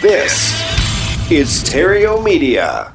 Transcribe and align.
This 0.00 1.30
is 1.30 1.60
Stereo 1.60 2.22
Media. 2.22 2.90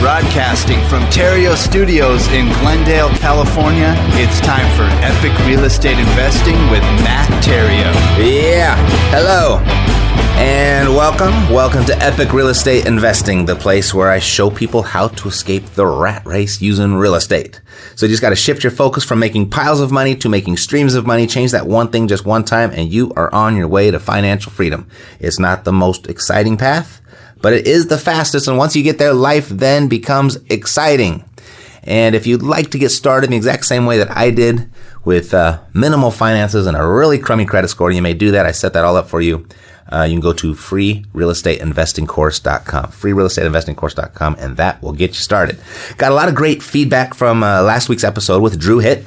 Broadcasting 0.00 0.80
from 0.88 1.02
Theriault 1.12 1.58
Studios 1.58 2.26
in 2.28 2.46
Glendale, 2.60 3.10
California, 3.18 3.94
it's 4.14 4.40
time 4.40 4.64
for 4.74 4.84
Epic 5.04 5.38
Real 5.46 5.64
Estate 5.64 5.98
Investing 5.98 6.56
with 6.70 6.80
Matt 7.04 7.28
Theriault. 7.44 7.92
Yeah. 8.18 8.76
Hello. 9.10 9.60
And 10.42 10.96
welcome. 10.96 11.54
Welcome 11.54 11.84
to 11.84 11.96
Epic 11.98 12.32
Real 12.32 12.48
Estate 12.48 12.84
Investing, 12.84 13.44
the 13.44 13.54
place 13.54 13.94
where 13.94 14.10
I 14.10 14.18
show 14.18 14.50
people 14.50 14.82
how 14.82 15.06
to 15.06 15.28
escape 15.28 15.64
the 15.76 15.86
rat 15.86 16.26
race 16.26 16.60
using 16.60 16.94
real 16.94 17.14
estate. 17.14 17.60
So 17.94 18.06
you 18.06 18.10
just 18.10 18.22
got 18.22 18.30
to 18.30 18.36
shift 18.36 18.64
your 18.64 18.72
focus 18.72 19.04
from 19.04 19.20
making 19.20 19.50
piles 19.50 19.80
of 19.80 19.92
money 19.92 20.16
to 20.16 20.28
making 20.28 20.56
streams 20.56 20.96
of 20.96 21.06
money. 21.06 21.28
Change 21.28 21.52
that 21.52 21.68
one 21.68 21.92
thing 21.92 22.08
just 22.08 22.26
one 22.26 22.42
time 22.42 22.72
and 22.72 22.92
you 22.92 23.12
are 23.14 23.32
on 23.32 23.54
your 23.54 23.68
way 23.68 23.92
to 23.92 24.00
financial 24.00 24.50
freedom. 24.50 24.88
It's 25.20 25.38
not 25.38 25.62
the 25.62 25.72
most 25.72 26.08
exciting 26.08 26.56
path, 26.56 27.00
but 27.40 27.52
it 27.52 27.68
is 27.68 27.86
the 27.86 27.96
fastest. 27.96 28.48
And 28.48 28.58
once 28.58 28.74
you 28.74 28.82
get 28.82 28.98
there, 28.98 29.14
life 29.14 29.48
then 29.48 29.86
becomes 29.86 30.38
exciting. 30.50 31.24
And 31.84 32.16
if 32.16 32.26
you'd 32.26 32.42
like 32.42 32.72
to 32.72 32.78
get 32.78 32.90
started 32.90 33.26
in 33.26 33.30
the 33.30 33.36
exact 33.36 33.64
same 33.64 33.86
way 33.86 33.98
that 33.98 34.10
I 34.10 34.30
did 34.30 34.68
with 35.04 35.34
uh, 35.34 35.60
minimal 35.72 36.10
finances 36.10 36.66
and 36.66 36.76
a 36.76 36.84
really 36.84 37.20
crummy 37.20 37.44
credit 37.44 37.68
score, 37.68 37.92
you 37.92 38.02
may 38.02 38.14
do 38.14 38.32
that. 38.32 38.44
I 38.44 38.50
set 38.50 38.72
that 38.72 38.84
all 38.84 38.96
up 38.96 39.08
for 39.08 39.20
you. 39.20 39.46
Uh, 39.90 40.04
you 40.04 40.14
can 40.14 40.20
go 40.20 40.32
to 40.32 40.54
freerealestateinvestingcourse.com, 40.54 42.92
freerealestateinvestingcourse.com, 42.92 44.36
and 44.38 44.56
that 44.56 44.82
will 44.82 44.92
get 44.92 45.10
you 45.10 45.16
started. 45.16 45.58
Got 45.98 46.12
a 46.12 46.14
lot 46.14 46.28
of 46.28 46.34
great 46.34 46.62
feedback 46.62 47.14
from 47.14 47.42
uh, 47.42 47.62
last 47.62 47.88
week's 47.88 48.04
episode 48.04 48.42
with 48.42 48.58
Drew 48.58 48.78
Hitt. 48.78 49.04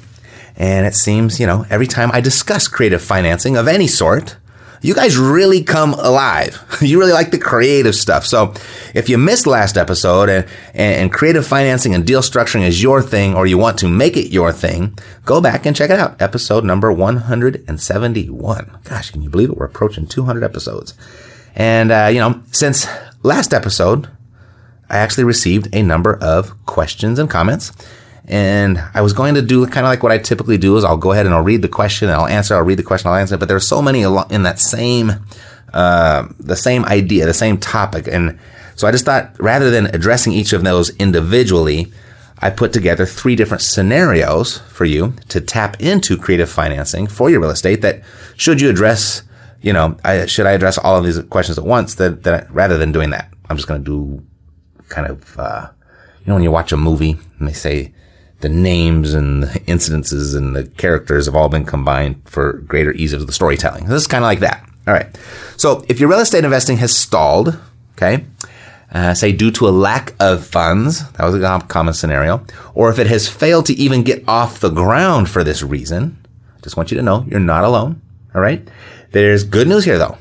And 0.57 0.85
it 0.85 0.95
seems, 0.95 1.39
you 1.39 1.47
know, 1.47 1.65
every 1.69 1.87
time 1.87 2.11
I 2.13 2.21
discuss 2.21 2.67
creative 2.67 3.01
financing 3.01 3.57
of 3.57 3.67
any 3.67 3.87
sort, 3.87 4.37
you 4.81 4.93
guys 4.93 5.17
really 5.17 5.63
come 5.63 5.93
alive. 5.93 6.61
You 6.85 6.99
really 6.99 7.13
like 7.13 7.31
the 7.31 7.39
creative 7.39 7.95
stuff. 7.95 8.25
So 8.25 8.53
if 8.93 9.09
you 9.09 9.17
missed 9.17 9.47
last 9.47 9.77
episode 9.77 10.29
and, 10.29 10.45
and, 10.73 11.11
creative 11.11 11.47
financing 11.47 11.95
and 11.95 12.05
deal 12.05 12.21
structuring 12.21 12.67
is 12.67 12.83
your 12.83 13.01
thing 13.01 13.33
or 13.33 13.47
you 13.47 13.57
want 13.57 13.79
to 13.79 13.87
make 13.87 14.17
it 14.17 14.31
your 14.31 14.51
thing, 14.51 14.97
go 15.23 15.41
back 15.41 15.65
and 15.65 15.75
check 15.75 15.89
it 15.89 15.97
out. 15.97 16.21
Episode 16.21 16.63
number 16.63 16.91
171. 16.91 18.77
Gosh, 18.83 19.09
can 19.09 19.21
you 19.21 19.29
believe 19.29 19.49
it? 19.49 19.57
We're 19.57 19.65
approaching 19.65 20.05
200 20.05 20.43
episodes. 20.43 20.93
And, 21.55 21.91
uh, 21.91 22.09
you 22.11 22.19
know, 22.19 22.41
since 22.51 22.87
last 23.23 23.53
episode, 23.53 24.09
I 24.89 24.97
actually 24.97 25.23
received 25.23 25.73
a 25.73 25.81
number 25.81 26.15
of 26.21 26.65
questions 26.65 27.17
and 27.17 27.29
comments. 27.29 27.71
And 28.27 28.83
I 28.93 29.01
was 29.01 29.13
going 29.13 29.35
to 29.35 29.41
do 29.41 29.65
kind 29.67 29.85
of 29.85 29.89
like 29.89 30.01
what 30.01 30.11
I 30.11 30.17
typically 30.17 30.57
do 30.57 30.77
is 30.77 30.83
I'll 30.83 30.97
go 30.97 31.11
ahead 31.11 31.25
and 31.25 31.35
I'll 31.35 31.43
read 31.43 31.61
the 31.61 31.69
question 31.69 32.09
and 32.09 32.17
I'll 32.17 32.27
answer. 32.27 32.55
I'll 32.55 32.63
read 32.63 32.79
the 32.79 32.83
question, 32.83 33.09
I'll 33.09 33.15
answer. 33.15 33.37
But 33.37 33.47
there's 33.47 33.67
so 33.67 33.81
many 33.81 34.01
in 34.01 34.43
that 34.43 34.59
same, 34.59 35.13
uh, 35.73 36.27
the 36.39 36.55
same 36.55 36.85
idea, 36.85 37.25
the 37.25 37.33
same 37.33 37.57
topic. 37.57 38.07
And 38.07 38.39
so 38.75 38.87
I 38.87 38.91
just 38.91 39.05
thought 39.05 39.35
rather 39.39 39.69
than 39.69 39.87
addressing 39.87 40.33
each 40.33 40.53
of 40.53 40.63
those 40.63 40.89
individually, 40.97 41.91
I 42.39 42.49
put 42.49 42.73
together 42.73 43.05
three 43.05 43.35
different 43.35 43.61
scenarios 43.61 44.57
for 44.57 44.85
you 44.85 45.13
to 45.29 45.39
tap 45.39 45.79
into 45.79 46.17
creative 46.17 46.49
financing 46.49 47.07
for 47.07 47.29
your 47.29 47.39
real 47.39 47.51
estate 47.51 47.81
that 47.81 48.03
should 48.37 48.59
you 48.59 48.69
address, 48.69 49.21
you 49.61 49.71
know, 49.71 49.97
I, 50.03 50.25
should 50.25 50.45
I 50.45 50.51
address 50.51 50.77
all 50.77 50.97
of 50.97 51.05
these 51.05 51.21
questions 51.23 51.57
at 51.57 51.65
once 51.65 51.95
that, 51.95 52.23
that 52.23 52.51
rather 52.51 52.77
than 52.77 52.91
doing 52.91 53.11
that, 53.11 53.31
I'm 53.49 53.55
just 53.55 53.67
going 53.67 53.83
to 53.83 53.85
do 53.85 54.25
kind 54.89 55.07
of, 55.07 55.39
uh, 55.39 55.69
you 56.19 56.27
know, 56.27 56.33
when 56.33 56.43
you 56.43 56.51
watch 56.51 56.71
a 56.71 56.77
movie 56.77 57.17
and 57.39 57.47
they 57.47 57.53
say, 57.53 57.93
the 58.45 58.49
names 58.49 59.15
and 59.15 59.41
the 59.41 59.47
incidences 59.61 60.37
and 60.37 60.55
the 60.55 60.65
characters 60.77 61.25
have 61.25 61.33
all 61.33 61.49
been 61.49 61.65
combined 61.65 62.21
for 62.25 62.59
greater 62.59 62.91
ease 62.91 63.11
of 63.11 63.25
the 63.25 63.33
storytelling. 63.33 63.85
This 63.85 64.03
is 64.03 64.07
kind 64.07 64.23
of 64.23 64.27
like 64.27 64.41
that. 64.41 64.63
All 64.85 64.93
right. 64.93 65.07
So 65.57 65.83
if 65.89 65.99
your 65.99 66.09
real 66.09 66.19
estate 66.19 66.45
investing 66.45 66.77
has 66.77 66.95
stalled, 66.95 67.59
okay, 67.93 68.23
uh, 68.91 69.15
say 69.15 69.31
due 69.31 69.49
to 69.49 69.67
a 69.67 69.71
lack 69.71 70.13
of 70.19 70.45
funds, 70.45 71.09
that 71.13 71.25
was 71.25 71.33
a 71.33 71.65
common 71.67 71.95
scenario, 71.95 72.45
or 72.75 72.91
if 72.91 72.99
it 72.99 73.07
has 73.07 73.27
failed 73.27 73.65
to 73.65 73.73
even 73.73 74.03
get 74.03 74.23
off 74.27 74.59
the 74.59 74.69
ground 74.69 75.27
for 75.27 75.43
this 75.43 75.63
reason, 75.63 76.15
just 76.61 76.77
want 76.77 76.91
you 76.91 76.97
to 76.97 77.03
know 77.03 77.25
you're 77.27 77.39
not 77.39 77.63
alone. 77.63 77.99
All 78.35 78.41
right. 78.41 78.61
There's 79.09 79.43
good 79.43 79.67
news 79.67 79.85
here 79.85 79.97
though. 79.97 80.19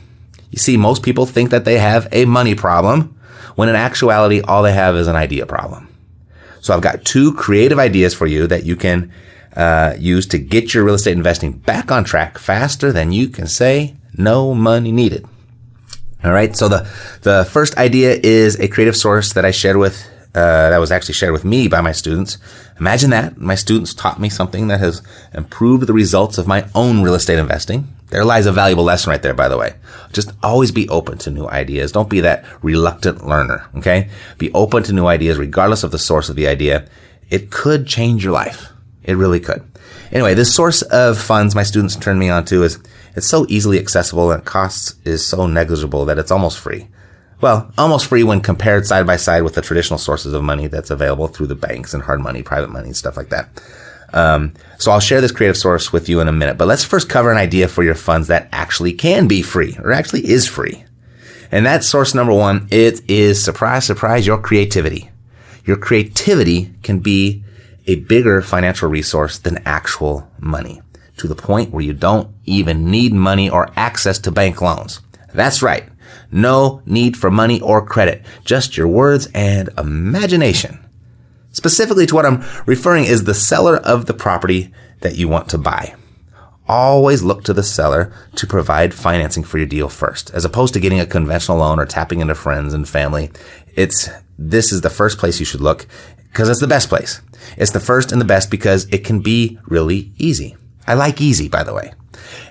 You 0.51 0.57
see, 0.57 0.79
most 0.79 1.03
people 1.03 1.27
think 1.27 1.51
that 1.51 1.67
they 1.67 1.77
have 1.77 2.09
a 2.11 2.25
money 2.25 2.55
problem 2.55 3.21
when 3.55 3.69
in 3.69 3.77
actuality, 3.77 4.41
all 4.41 4.63
they 4.63 4.73
have 4.73 4.97
is 4.97 5.09
an 5.09 5.17
idea 5.17 5.45
problem. 5.45 5.94
So 6.65 6.73
I've 6.73 6.81
got 6.81 7.05
two 7.05 7.35
creative 7.35 7.79
ideas 7.79 8.15
for 8.15 8.27
you 8.27 8.47
that 8.47 8.65
you 8.65 8.75
can 8.75 9.13
uh, 9.55 9.97
use 9.99 10.25
to 10.29 10.39
get 10.39 10.73
your 10.73 10.83
real 10.83 10.95
estate 10.95 11.13
investing 11.13 11.53
back 11.53 11.93
on 11.93 12.05
track 12.05 12.39
faster 12.39 12.91
than 12.91 13.13
you 13.13 13.29
can 13.29 13.47
say 13.47 13.97
no 14.17 14.55
money 14.55 14.91
needed. 14.91 15.27
All 16.25 16.33
right. 16.33 16.57
So 16.57 16.69
the 16.69 16.89
the 17.21 17.47
first 17.51 17.77
idea 17.77 18.19
is 18.23 18.59
a 18.59 18.67
creative 18.67 18.97
source 18.97 19.35
that 19.35 19.45
I 19.45 19.51
shared 19.51 19.77
with 19.77 20.09
uh, 20.35 20.71
that 20.71 20.79
was 20.79 20.91
actually 20.91 21.13
shared 21.13 21.33
with 21.33 21.45
me 21.45 21.69
by 21.69 21.83
my 21.83 21.93
students. 21.93 22.39
Imagine 22.81 23.11
that 23.11 23.37
my 23.37 23.57
students 23.57 23.93
taught 23.93 24.19
me 24.19 24.31
something 24.31 24.69
that 24.69 24.81
has 24.81 25.03
improved 25.35 25.87
the 25.87 25.93
results 25.93 26.39
of 26.39 26.47
my 26.47 26.67
own 26.75 27.03
real 27.03 27.15
estate 27.15 27.39
investing. 27.39 27.94
There 28.11 28.25
lies 28.25 28.47
a 28.47 28.53
valuable 28.53 28.85
lesson 28.85 29.11
right 29.11 29.23
there, 29.23 29.35
by 29.35 29.49
the 29.49 29.59
way. 29.59 29.75
Just 30.13 30.33
always 30.43 30.71
be 30.71 30.89
open 30.89 31.19
to 31.19 31.31
new 31.31 31.49
ideas. 31.49 31.93
Don't 31.93 32.11
be 32.11 32.21
that 32.21 32.45
reluctant 32.63 33.27
learner, 33.27 33.67
okay? 33.77 34.09
Be 34.39 34.53
open 34.53 34.83
to 34.85 34.93
new 34.93 35.07
ideas 35.07 35.39
regardless 35.39 35.83
of 35.83 35.91
the 35.91 35.99
source 35.99 36.29
of 36.29 36.37
the 36.37 36.47
idea. 36.47 36.89
It 37.31 37.51
could 37.51 37.87
change 37.87 38.23
your 38.23 38.33
life. 38.33 38.69
It 39.03 39.17
really 39.17 39.41
could. 39.41 39.63
Anyway, 40.13 40.35
this 40.35 40.55
source 40.55 40.83
of 40.83 41.19
funds 41.19 41.55
my 41.55 41.63
students 41.63 41.97
turn 41.97 42.19
me 42.19 42.29
on 42.29 42.45
to 42.47 42.63
is 42.63 42.79
it's 43.17 43.27
so 43.27 43.47
easily 43.49 43.79
accessible 43.79 44.31
and 44.31 44.45
costs 44.45 44.95
is 45.05 45.25
so 45.25 45.47
negligible 45.47 46.05
that 46.05 46.19
it's 46.19 46.31
almost 46.31 46.59
free. 46.59 46.89
Well, 47.41 47.73
almost 47.77 48.07
free 48.07 48.23
when 48.23 48.41
compared 48.41 48.87
side 48.87 49.07
by 49.07 49.17
side 49.17 49.43
with 49.43 49.55
the 49.55 49.61
traditional 49.61 49.99
sources 49.99 50.33
of 50.33 50.43
money 50.43 50.67
that's 50.67 50.91
available 50.91 51.29
through 51.29 51.49
the 51.49 51.55
banks 51.55 51.93
and 51.93 52.03
hard 52.03 52.21
money, 52.21 52.43
private 52.43 52.71
money, 52.71 52.87
and 52.87 52.97
stuff 52.97 53.17
like 53.17 53.31
that. 53.31 53.51
Um, 54.15 54.55
so 54.79 54.93
I'll 54.93 55.01
share 55.01 55.21
this 55.21 55.33
creative 55.33 55.57
source 55.57 55.93
with 55.93 56.09
you 56.09 56.21
in 56.21 56.29
a 56.29 56.33
minute, 56.33 56.57
but 56.57 56.69
let's 56.69 56.85
first 56.85 57.09
cover 57.09 57.33
an 57.33 57.37
idea 57.37 57.67
for 57.67 57.83
your 57.83 57.97
funds 57.97 58.29
that 58.29 58.49
actually 58.53 58.93
can 58.93 59.27
be 59.27 59.43
free 59.43 59.77
or 59.83 59.93
actually 59.93 60.27
is 60.27 60.47
free. 60.47 60.85
And 61.51 61.67
that 61.67 61.85
source 61.85 62.15
number 62.15 62.33
one, 62.33 62.69
it 62.71 63.03
is 63.11 63.45
surprise, 63.45 63.85
surprise, 63.85 64.27
your 64.27 64.39
creativity. 64.39 65.11
Your 65.65 65.77
creativity 65.77 66.73
can 66.83 67.01
be 67.01 67.43
a 67.87 67.97
bigger 67.97 68.41
financial 68.41 68.89
resource 68.89 69.39
than 69.39 69.63
actual 69.67 70.31
money 70.39 70.81
to 71.17 71.27
the 71.27 71.35
point 71.35 71.71
where 71.71 71.85
you 71.85 71.93
don't 71.93 72.33
even 72.45 72.91
need 72.91 73.13
money 73.13 73.51
or 73.51 73.71
access 73.77 74.19
to 74.21 74.31
bank 74.31 74.63
loans. 74.63 75.01
That's 75.33 75.63
right. 75.63 75.89
No 76.31 76.83
need 76.87 77.17
for 77.17 77.31
money 77.31 77.61
or 77.61 77.85
credit, 77.85 78.25
just 78.45 78.77
your 78.77 78.89
words 78.89 79.29
and 79.35 79.71
imagination. 79.77 80.84
Specifically 81.55 82.05
to 82.07 82.15
what 82.15 82.27
I'm 82.27 82.45
referring 82.67 83.05
is 83.05 83.25
the 83.25 83.33
seller 83.33 83.77
of 83.79 84.05
the 84.05 84.13
property 84.13 84.75
that 85.01 85.17
you 85.17 85.29
want 85.29 85.49
to 85.51 85.59
buy. 85.59 85.95
Always 86.67 87.23
look 87.23 87.45
to 87.45 87.53
the 87.53 87.63
seller 87.63 88.13
to 88.37 88.47
provide 88.47 88.93
financing 88.93 89.45
for 89.45 89.59
your 89.59 89.67
deal 89.67 89.89
first, 89.89 90.31
as 90.31 90.45
opposed 90.45 90.75
to 90.75 90.81
getting 90.81 91.01
a 91.01 91.07
conventional 91.07 91.59
loan 91.59 91.79
or 91.79 91.87
tapping 91.87 92.21
into 92.21 92.35
friends 92.35 92.75
and 92.75 92.89
family. 92.89 93.31
It's, 93.75 94.09
this 94.39 94.73
is 94.73 94.81
the 94.81 94.91
first 94.91 95.19
place 95.19 95.39
you 95.39 95.47
should 95.47 95.61
look 95.61 95.87
because 96.29 96.49
it's 96.49 96.61
the 96.61 96.67
best 96.67 96.89
place. 96.89 97.23
It's 97.57 97.71
the 97.71 97.81
first 97.81 98.11
and 98.11 98.21
the 98.21 98.27
best 98.27 98.51
because 98.51 98.87
it 98.87 99.05
can 99.05 99.21
be 99.21 99.59
really 99.67 100.13
easy. 100.17 100.57
I 100.87 100.95
like 100.95 101.21
easy, 101.21 101.49
by 101.49 101.63
the 101.63 101.75
way. 101.75 101.93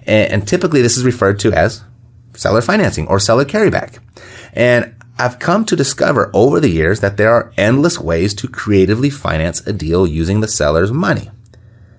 And, 0.05 0.47
typically 0.47 0.81
this 0.81 0.97
is 0.97 1.03
referred 1.03 1.39
to 1.39 1.51
as 1.51 1.83
seller 2.35 2.61
financing 2.61 3.07
or 3.07 3.19
seller 3.19 3.45
carryback. 3.45 3.99
And 4.53 4.95
I've 5.17 5.39
come 5.39 5.63
to 5.65 5.75
discover 5.75 6.31
over 6.33 6.59
the 6.59 6.69
years 6.69 7.01
that 7.01 7.17
there 7.17 7.31
are 7.31 7.53
endless 7.57 7.99
ways 7.99 8.33
to 8.35 8.47
creatively 8.47 9.09
finance 9.09 9.65
a 9.67 9.73
deal 9.73 10.07
using 10.07 10.39
the 10.39 10.47
seller's 10.47 10.91
money. 10.91 11.29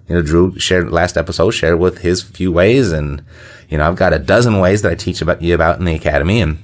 You 0.09 0.17
know, 0.17 0.23
Drew 0.23 0.59
shared 0.59 0.91
last 0.91 1.17
episode, 1.17 1.53
shared 1.53 1.79
with 1.79 1.99
his 1.99 2.23
few 2.23 2.51
ways, 2.53 2.93
and 2.93 3.25
you 3.69 3.79
know, 3.79 3.87
I've 3.87 3.97
got 3.97 4.13
a 4.13 4.19
dozen 4.19 4.59
ways 4.59 4.83
that 4.83 4.93
I 4.93 4.97
teach 4.97 5.23
about 5.23 5.41
you 5.43 5.55
about 5.55 5.79
in 5.79 5.85
the 5.85 5.95
academy, 5.95 6.41
and 6.41 6.63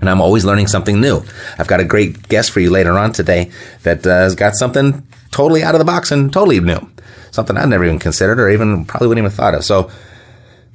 and 0.00 0.10
I'm 0.10 0.20
always 0.20 0.44
learning 0.44 0.66
something 0.66 1.00
new. 1.00 1.22
I've 1.58 1.68
got 1.68 1.80
a 1.80 1.84
great 1.84 2.28
guest 2.28 2.50
for 2.50 2.60
you 2.60 2.70
later 2.70 2.98
on 2.98 3.12
today 3.12 3.50
that 3.82 4.06
uh, 4.06 4.10
has 4.10 4.34
got 4.34 4.54
something 4.54 5.06
totally 5.30 5.62
out 5.62 5.74
of 5.74 5.78
the 5.78 5.84
box 5.84 6.10
and 6.10 6.32
totally 6.32 6.58
new, 6.60 6.90
something 7.30 7.56
I've 7.56 7.68
never 7.68 7.84
even 7.84 7.98
considered 7.98 8.40
or 8.40 8.48
even 8.48 8.84
probably 8.84 9.08
wouldn't 9.08 9.26
even 9.26 9.36
thought 9.36 9.54
of. 9.54 9.64
So, 9.64 9.90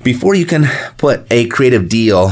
before 0.04 0.36
you 0.36 0.46
can 0.46 0.66
put 0.98 1.26
a 1.30 1.48
creative 1.48 1.90
deal 1.90 2.30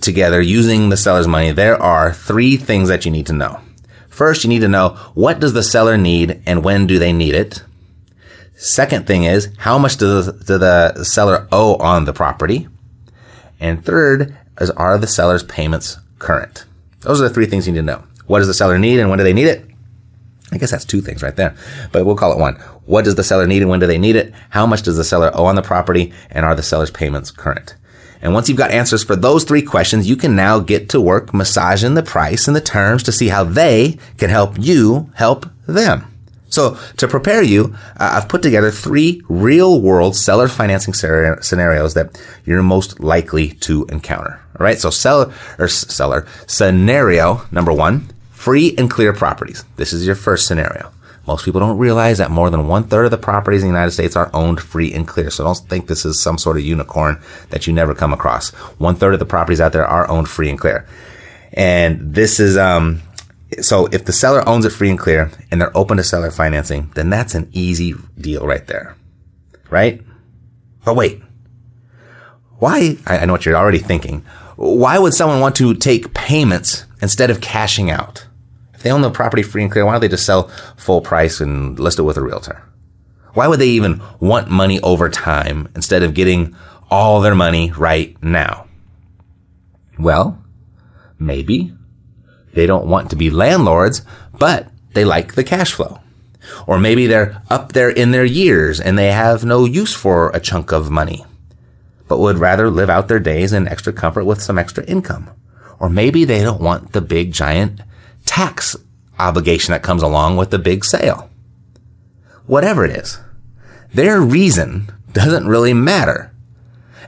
together 0.00 0.40
using 0.40 0.88
the 0.88 0.96
seller's 0.96 1.28
money, 1.28 1.52
there 1.52 1.80
are 1.80 2.12
three 2.12 2.56
things 2.56 2.88
that 2.88 3.04
you 3.04 3.10
need 3.10 3.26
to 3.26 3.32
know. 3.32 3.60
First, 4.08 4.42
you 4.42 4.48
need 4.48 4.60
to 4.60 4.68
know 4.68 4.90
what 5.14 5.40
does 5.40 5.52
the 5.52 5.62
seller 5.62 5.96
need 5.96 6.42
and 6.46 6.64
when 6.64 6.86
do 6.86 6.98
they 6.98 7.12
need 7.12 7.34
it? 7.34 7.62
Second 8.56 9.06
thing 9.06 9.24
is, 9.24 9.50
how 9.58 9.78
much 9.78 9.98
does 9.98 10.26
the, 10.26 10.58
does 10.58 10.60
the 10.96 11.04
seller 11.04 11.46
owe 11.52 11.76
on 11.76 12.04
the 12.04 12.12
property? 12.12 12.66
And 13.60 13.84
third 13.84 14.36
is, 14.60 14.70
are 14.70 14.98
the 14.98 15.06
seller's 15.06 15.44
payments 15.44 15.98
current? 16.18 16.64
Those 17.00 17.20
are 17.20 17.28
the 17.28 17.34
three 17.34 17.46
things 17.46 17.66
you 17.66 17.72
need 17.72 17.78
to 17.78 17.84
know. 17.84 18.02
What 18.26 18.38
does 18.38 18.48
the 18.48 18.54
seller 18.54 18.78
need 18.78 18.98
and 18.98 19.08
when 19.08 19.18
do 19.18 19.24
they 19.24 19.32
need 19.32 19.46
it? 19.46 19.64
I 20.50 20.58
guess 20.58 20.70
that's 20.70 20.84
two 20.84 21.00
things 21.00 21.22
right 21.22 21.36
there, 21.36 21.54
but 21.92 22.04
we'll 22.04 22.16
call 22.16 22.32
it 22.32 22.40
one. 22.40 22.56
What 22.86 23.04
does 23.04 23.14
the 23.14 23.22
seller 23.22 23.46
need 23.46 23.62
and 23.62 23.70
when 23.70 23.80
do 23.80 23.86
they 23.86 23.98
need 23.98 24.16
it? 24.16 24.32
How 24.50 24.66
much 24.66 24.82
does 24.82 24.96
the 24.96 25.04
seller 25.04 25.30
owe 25.34 25.44
on 25.44 25.56
the 25.56 25.62
property? 25.62 26.12
And 26.30 26.44
are 26.44 26.54
the 26.54 26.62
seller's 26.62 26.90
payments 26.90 27.30
current? 27.30 27.76
And 28.20 28.34
once 28.34 28.48
you've 28.48 28.58
got 28.58 28.70
answers 28.70 29.04
for 29.04 29.16
those 29.16 29.44
three 29.44 29.62
questions, 29.62 30.08
you 30.08 30.16
can 30.16 30.34
now 30.34 30.58
get 30.58 30.88
to 30.90 31.00
work 31.00 31.32
massaging 31.32 31.94
the 31.94 32.02
price 32.02 32.46
and 32.46 32.56
the 32.56 32.60
terms 32.60 33.02
to 33.04 33.12
see 33.12 33.28
how 33.28 33.44
they 33.44 33.98
can 34.16 34.30
help 34.30 34.56
you 34.58 35.10
help 35.14 35.46
them. 35.66 36.04
So 36.50 36.78
to 36.96 37.06
prepare 37.06 37.42
you, 37.42 37.76
uh, 37.98 38.10
I've 38.14 38.28
put 38.28 38.42
together 38.42 38.70
three 38.70 39.22
real 39.28 39.80
world 39.80 40.16
seller 40.16 40.48
financing 40.48 40.94
scenarios 40.94 41.94
that 41.94 42.20
you're 42.44 42.62
most 42.62 43.00
likely 43.00 43.50
to 43.50 43.84
encounter. 43.86 44.40
All 44.58 44.64
right. 44.64 44.78
So 44.78 44.90
seller 44.90 45.32
or 45.58 45.68
seller 45.68 46.26
scenario 46.46 47.42
number 47.52 47.72
one, 47.72 48.08
free 48.30 48.74
and 48.78 48.90
clear 48.90 49.12
properties. 49.12 49.64
This 49.76 49.92
is 49.92 50.06
your 50.06 50.16
first 50.16 50.46
scenario. 50.46 50.90
Most 51.28 51.44
people 51.44 51.60
don't 51.60 51.76
realize 51.76 52.16
that 52.16 52.30
more 52.30 52.48
than 52.48 52.68
one 52.68 52.84
third 52.84 53.04
of 53.04 53.10
the 53.10 53.18
properties 53.18 53.62
in 53.62 53.68
the 53.68 53.74
United 53.74 53.90
States 53.90 54.16
are 54.16 54.30
owned 54.32 54.60
free 54.60 54.94
and 54.94 55.06
clear. 55.06 55.28
So 55.28 55.44
don't 55.44 55.58
think 55.58 55.86
this 55.86 56.06
is 56.06 56.18
some 56.18 56.38
sort 56.38 56.56
of 56.56 56.64
unicorn 56.64 57.20
that 57.50 57.66
you 57.66 57.74
never 57.74 57.94
come 57.94 58.14
across. 58.14 58.48
One 58.78 58.94
third 58.94 59.12
of 59.12 59.18
the 59.18 59.26
properties 59.26 59.60
out 59.60 59.74
there 59.74 59.86
are 59.86 60.10
owned 60.10 60.30
free 60.30 60.48
and 60.48 60.58
clear. 60.58 60.88
And 61.52 62.14
this 62.14 62.40
is, 62.40 62.56
um, 62.56 63.02
so 63.60 63.88
if 63.92 64.06
the 64.06 64.12
seller 64.12 64.42
owns 64.48 64.64
it 64.64 64.70
free 64.70 64.88
and 64.88 64.98
clear 64.98 65.30
and 65.50 65.60
they're 65.60 65.76
open 65.76 65.98
to 65.98 66.02
seller 66.02 66.30
financing, 66.30 66.90
then 66.94 67.10
that's 67.10 67.34
an 67.34 67.50
easy 67.52 67.94
deal 68.18 68.46
right 68.46 68.66
there. 68.66 68.96
Right? 69.68 70.00
But 70.82 70.96
wait. 70.96 71.20
Why? 72.58 72.96
I 73.06 73.26
know 73.26 73.34
what 73.34 73.44
you're 73.44 73.54
already 73.54 73.80
thinking. 73.80 74.24
Why 74.56 74.98
would 74.98 75.12
someone 75.12 75.40
want 75.40 75.56
to 75.56 75.74
take 75.74 76.14
payments 76.14 76.86
instead 77.02 77.28
of 77.28 77.42
cashing 77.42 77.90
out? 77.90 78.27
If 78.78 78.84
they 78.84 78.92
own 78.92 79.02
the 79.02 79.10
property 79.10 79.42
free 79.42 79.62
and 79.62 79.72
clear, 79.72 79.84
why 79.84 79.90
don't 79.90 80.00
they 80.00 80.06
just 80.06 80.24
sell 80.24 80.46
full 80.76 81.00
price 81.00 81.40
and 81.40 81.76
list 81.80 81.98
it 81.98 82.02
with 82.02 82.16
a 82.16 82.22
realtor? 82.22 82.62
Why 83.34 83.48
would 83.48 83.58
they 83.58 83.70
even 83.70 84.00
want 84.20 84.52
money 84.52 84.78
over 84.82 85.08
time 85.08 85.68
instead 85.74 86.04
of 86.04 86.14
getting 86.14 86.54
all 86.88 87.20
their 87.20 87.34
money 87.34 87.72
right 87.72 88.16
now? 88.22 88.68
Well, 89.98 90.40
maybe 91.18 91.72
they 92.54 92.66
don't 92.66 92.86
want 92.86 93.10
to 93.10 93.16
be 93.16 93.30
landlords, 93.30 94.02
but 94.38 94.68
they 94.94 95.04
like 95.04 95.34
the 95.34 95.42
cash 95.42 95.72
flow. 95.72 95.98
Or 96.68 96.78
maybe 96.78 97.08
they're 97.08 97.42
up 97.50 97.72
there 97.72 97.90
in 97.90 98.12
their 98.12 98.24
years 98.24 98.78
and 98.78 98.96
they 98.96 99.10
have 99.10 99.44
no 99.44 99.64
use 99.64 99.92
for 99.92 100.30
a 100.30 100.38
chunk 100.38 100.70
of 100.70 100.88
money, 100.88 101.24
but 102.06 102.20
would 102.20 102.38
rather 102.38 102.70
live 102.70 102.90
out 102.90 103.08
their 103.08 103.18
days 103.18 103.52
in 103.52 103.66
extra 103.66 103.92
comfort 103.92 104.24
with 104.24 104.40
some 104.40 104.56
extra 104.56 104.84
income. 104.84 105.30
Or 105.80 105.88
maybe 105.90 106.24
they 106.24 106.42
don't 106.42 106.62
want 106.62 106.92
the 106.92 107.00
big 107.00 107.32
giant 107.32 107.80
tax 108.28 108.76
obligation 109.18 109.72
that 109.72 109.82
comes 109.82 110.02
along 110.02 110.36
with 110.36 110.50
the 110.50 110.58
big 110.58 110.84
sale. 110.84 111.30
Whatever 112.46 112.84
it 112.84 112.90
is, 112.90 113.18
their 113.94 114.20
reason 114.20 114.92
doesn't 115.14 115.48
really 115.48 115.72
matter. 115.72 116.30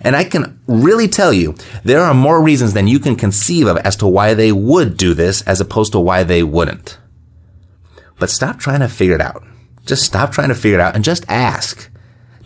And 0.00 0.16
I 0.16 0.24
can 0.24 0.58
really 0.66 1.08
tell 1.08 1.30
you, 1.30 1.54
there 1.84 2.00
are 2.00 2.14
more 2.14 2.42
reasons 2.42 2.72
than 2.72 2.88
you 2.88 2.98
can 2.98 3.16
conceive 3.16 3.66
of 3.66 3.76
as 3.78 3.96
to 3.96 4.06
why 4.06 4.32
they 4.32 4.50
would 4.50 4.96
do 4.96 5.12
this 5.12 5.42
as 5.42 5.60
opposed 5.60 5.92
to 5.92 6.00
why 6.00 6.24
they 6.24 6.42
wouldn't. 6.42 6.98
But 8.18 8.30
stop 8.30 8.58
trying 8.58 8.80
to 8.80 8.88
figure 8.88 9.14
it 9.14 9.20
out. 9.20 9.44
Just 9.84 10.04
stop 10.04 10.32
trying 10.32 10.48
to 10.48 10.54
figure 10.54 10.78
it 10.78 10.82
out 10.82 10.94
and 10.94 11.04
just 11.04 11.26
ask. 11.28 11.90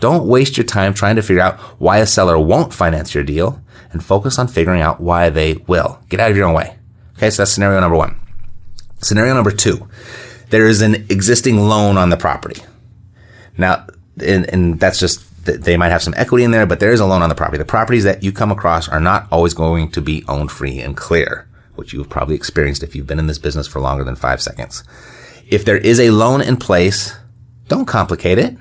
Don't 0.01 0.27
waste 0.27 0.57
your 0.57 0.67
time 0.67 0.95
trying 0.95 1.15
to 1.15 1.23
figure 1.23 1.43
out 1.43 1.61
why 1.81 1.99
a 1.99 2.07
seller 2.07 2.39
won't 2.39 2.75
finance 2.75 3.15
your 3.15 3.25
deal 3.25 3.63
and 3.93 4.05
focus 4.05 4.37
on 4.37 4.49
figuring 4.49 4.81
out 4.81 5.01
why 5.01 5.31
they 5.31 5.55
will. 5.69 6.01
Get 6.09 6.19
out 6.19 6.33
of 6.33 6.37
your 6.37 6.49
own 6.49 6.55
way. 6.55 6.77
Okay, 7.17 7.31
so 7.31 7.43
that's 7.43 7.53
scenario 7.53 7.81
number 7.81 7.97
one. 7.97 8.21
Scenario 9.05 9.35
number 9.35 9.51
two, 9.51 9.87
there 10.49 10.67
is 10.67 10.81
an 10.81 10.95
existing 11.11 11.59
loan 11.59 11.97
on 11.97 12.09
the 12.09 12.17
property. 12.17 12.63
Now, 13.59 13.87
and, 14.25 14.49
and 14.49 14.81
that's 14.81 14.99
just 14.99 15.23
they 15.45 15.77
might 15.77 15.91
have 15.91 16.03
some 16.03 16.15
equity 16.17 16.43
in 16.43 16.53
there, 16.53 16.65
but 16.65 16.81
there 16.81 16.93
is 16.93 17.01
a 17.01 17.07
loan 17.07 17.21
on 17.21 17.29
the 17.29 17.35
property. 17.35 17.59
The 17.59 17.67
properties 17.67 18.05
that 18.05 18.23
you 18.23 18.33
come 18.33 18.51
across 18.51 18.89
are 18.89 19.01
not 19.01 19.29
always 19.31 19.53
going 19.53 19.91
to 19.91 20.01
be 20.01 20.25
owned 20.27 20.51
free 20.51 20.81
and 20.81 20.97
clear, 20.97 21.47
which 21.75 21.93
you've 21.93 22.09
probably 22.09 22.35
experienced 22.35 22.83
if 22.83 22.97
you've 22.97 23.07
been 23.07 23.19
in 23.19 23.27
this 23.27 23.39
business 23.39 23.67
for 23.67 23.81
longer 23.81 24.05
than 24.05 24.17
five 24.17 24.41
seconds. 24.41 24.85
If 25.47 25.67
there 25.67 25.77
is 25.77 26.01
a 26.01 26.11
loan 26.11 26.41
in 26.41 26.57
place, 26.57 27.15
don't 27.69 27.85
complicate 27.85 28.39
it. 28.39 28.57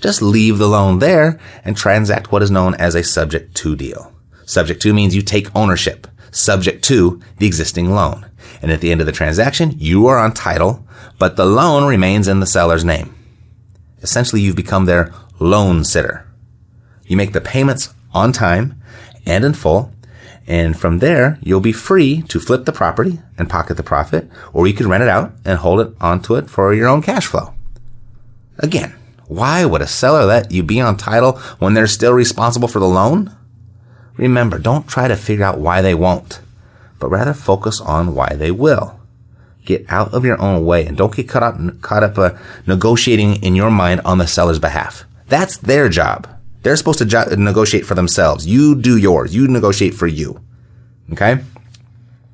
Just 0.00 0.20
leave 0.20 0.58
the 0.58 0.66
loan 0.66 0.98
there 0.98 1.38
and 1.64 1.76
transact 1.76 2.32
what 2.32 2.42
is 2.42 2.50
known 2.50 2.74
as 2.74 2.96
a 2.96 3.04
subject 3.04 3.54
to 3.58 3.76
deal. 3.76 4.12
Subject 4.46 4.82
to 4.82 4.92
means 4.92 5.14
you 5.14 5.22
take 5.22 5.54
ownership, 5.54 6.08
subject 6.32 6.82
to 6.84 7.20
the 7.38 7.46
existing 7.46 7.90
loan. 7.90 8.26
And 8.62 8.70
at 8.70 8.80
the 8.80 8.90
end 8.90 9.00
of 9.00 9.06
the 9.06 9.12
transaction, 9.12 9.74
you 9.78 10.06
are 10.06 10.18
on 10.18 10.32
title, 10.32 10.86
but 11.18 11.36
the 11.36 11.46
loan 11.46 11.86
remains 11.86 12.28
in 12.28 12.40
the 12.40 12.46
seller's 12.46 12.84
name. 12.84 13.14
Essentially, 14.02 14.40
you've 14.40 14.56
become 14.56 14.84
their 14.84 15.12
loan 15.38 15.84
sitter. 15.84 16.26
You 17.06 17.16
make 17.16 17.32
the 17.32 17.40
payments 17.40 17.94
on 18.12 18.32
time 18.32 18.80
and 19.24 19.44
in 19.44 19.54
full, 19.54 19.92
and 20.46 20.78
from 20.78 21.00
there, 21.00 21.38
you'll 21.42 21.60
be 21.60 21.72
free 21.72 22.22
to 22.22 22.38
flip 22.38 22.64
the 22.64 22.72
property 22.72 23.20
and 23.36 23.50
pocket 23.50 23.76
the 23.76 23.82
profit, 23.82 24.28
or 24.52 24.66
you 24.66 24.74
could 24.74 24.86
rent 24.86 25.02
it 25.02 25.08
out 25.08 25.32
and 25.44 25.58
hold 25.58 25.80
it 25.80 25.92
onto 26.00 26.36
it 26.36 26.48
for 26.48 26.72
your 26.72 26.88
own 26.88 27.02
cash 27.02 27.26
flow. 27.26 27.52
Again, 28.58 28.94
why 29.26 29.64
would 29.64 29.82
a 29.82 29.88
seller 29.88 30.24
let 30.24 30.52
you 30.52 30.62
be 30.62 30.80
on 30.80 30.96
title 30.96 31.32
when 31.58 31.74
they're 31.74 31.88
still 31.88 32.12
responsible 32.12 32.68
for 32.68 32.78
the 32.78 32.86
loan? 32.86 33.36
Remember, 34.16 34.58
don't 34.58 34.86
try 34.86 35.08
to 35.08 35.16
figure 35.16 35.44
out 35.44 35.58
why 35.58 35.82
they 35.82 35.94
won't, 35.94 36.40
but 36.98 37.08
rather 37.08 37.34
focus 37.34 37.80
on 37.80 38.14
why 38.14 38.34
they 38.34 38.50
will. 38.50 39.00
Get 39.64 39.84
out 39.88 40.14
of 40.14 40.24
your 40.24 40.40
own 40.40 40.64
way 40.64 40.86
and 40.86 40.96
don't 40.96 41.14
get 41.14 41.28
caught 41.28 41.42
up, 41.42 41.80
caught 41.82 42.02
up 42.02 42.18
uh, 42.18 42.38
negotiating 42.66 43.42
in 43.42 43.56
your 43.56 43.70
mind 43.70 44.00
on 44.04 44.18
the 44.18 44.26
seller's 44.26 44.58
behalf. 44.58 45.04
That's 45.28 45.56
their 45.56 45.88
job. 45.88 46.28
They're 46.62 46.76
supposed 46.76 46.98
to 46.98 47.04
jo- 47.04 47.34
negotiate 47.36 47.84
for 47.84 47.94
themselves. 47.94 48.46
You 48.46 48.74
do 48.74 48.96
yours. 48.96 49.34
You 49.34 49.48
negotiate 49.48 49.94
for 49.94 50.06
you. 50.06 50.40
Okay? 51.12 51.38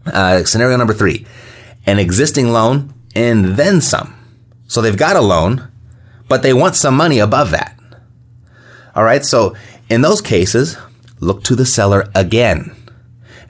Uh, 0.06 0.44
scenario 0.44 0.76
number 0.76 0.94
three 0.94 1.26
an 1.87 1.99
existing 1.99 2.53
loan 2.53 2.94
and 3.15 3.56
then 3.56 3.81
some. 3.81 4.15
So 4.69 4.81
they've 4.81 4.97
got 4.97 5.17
a 5.17 5.20
loan, 5.20 5.69
but 6.29 6.43
they 6.43 6.53
want 6.53 6.76
some 6.76 6.97
money 6.97 7.19
above 7.19 7.50
that. 7.50 7.79
All 8.94 9.05
right. 9.05 9.25
So 9.25 9.56
in 9.88 10.03
those 10.03 10.20
cases, 10.20 10.76
look 11.20 11.44
to 11.44 11.56
the 11.56 11.67
seller 11.67 12.08
again 12.15 12.75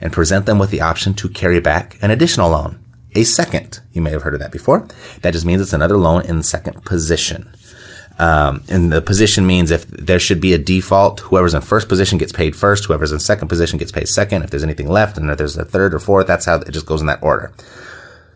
and 0.03 0.13
present 0.13 0.45
them 0.45 0.59
with 0.59 0.69
the 0.69 0.81
option 0.81 1.13
to 1.15 1.29
carry 1.29 1.61
back 1.61 1.97
an 2.03 2.11
additional 2.11 2.51
loan. 2.51 2.77
A 3.15 3.23
second. 3.23 3.79
You 3.93 4.01
may 4.01 4.11
have 4.11 4.23
heard 4.23 4.33
of 4.33 4.41
that 4.41 4.51
before. 4.51 4.87
That 5.21 5.31
just 5.31 5.45
means 5.45 5.61
it's 5.61 5.73
another 5.73 5.97
loan 5.97 6.25
in 6.25 6.43
second 6.43 6.83
position. 6.83 7.49
Um, 8.19 8.63
and 8.69 8.91
the 8.91 9.01
position 9.01 9.47
means 9.47 9.71
if 9.71 9.87
there 9.87 10.19
should 10.19 10.41
be 10.41 10.53
a 10.53 10.57
default, 10.57 11.21
whoever's 11.21 11.53
in 11.53 11.61
first 11.61 11.87
position 11.87 12.17
gets 12.17 12.33
paid 12.33 12.55
first, 12.55 12.85
whoever's 12.85 13.11
in 13.11 13.19
second 13.19 13.47
position 13.47 13.79
gets 13.79 13.91
paid 13.91 14.07
second. 14.07 14.43
If 14.43 14.49
there's 14.49 14.63
anything 14.63 14.89
left, 14.89 15.17
and 15.17 15.29
if 15.29 15.37
there's 15.37 15.57
a 15.57 15.65
third 15.65 15.93
or 15.93 15.99
fourth, 15.99 16.27
that's 16.27 16.45
how 16.45 16.57
it 16.57 16.71
just 16.71 16.85
goes 16.85 17.01
in 17.01 17.07
that 17.07 17.23
order. 17.23 17.53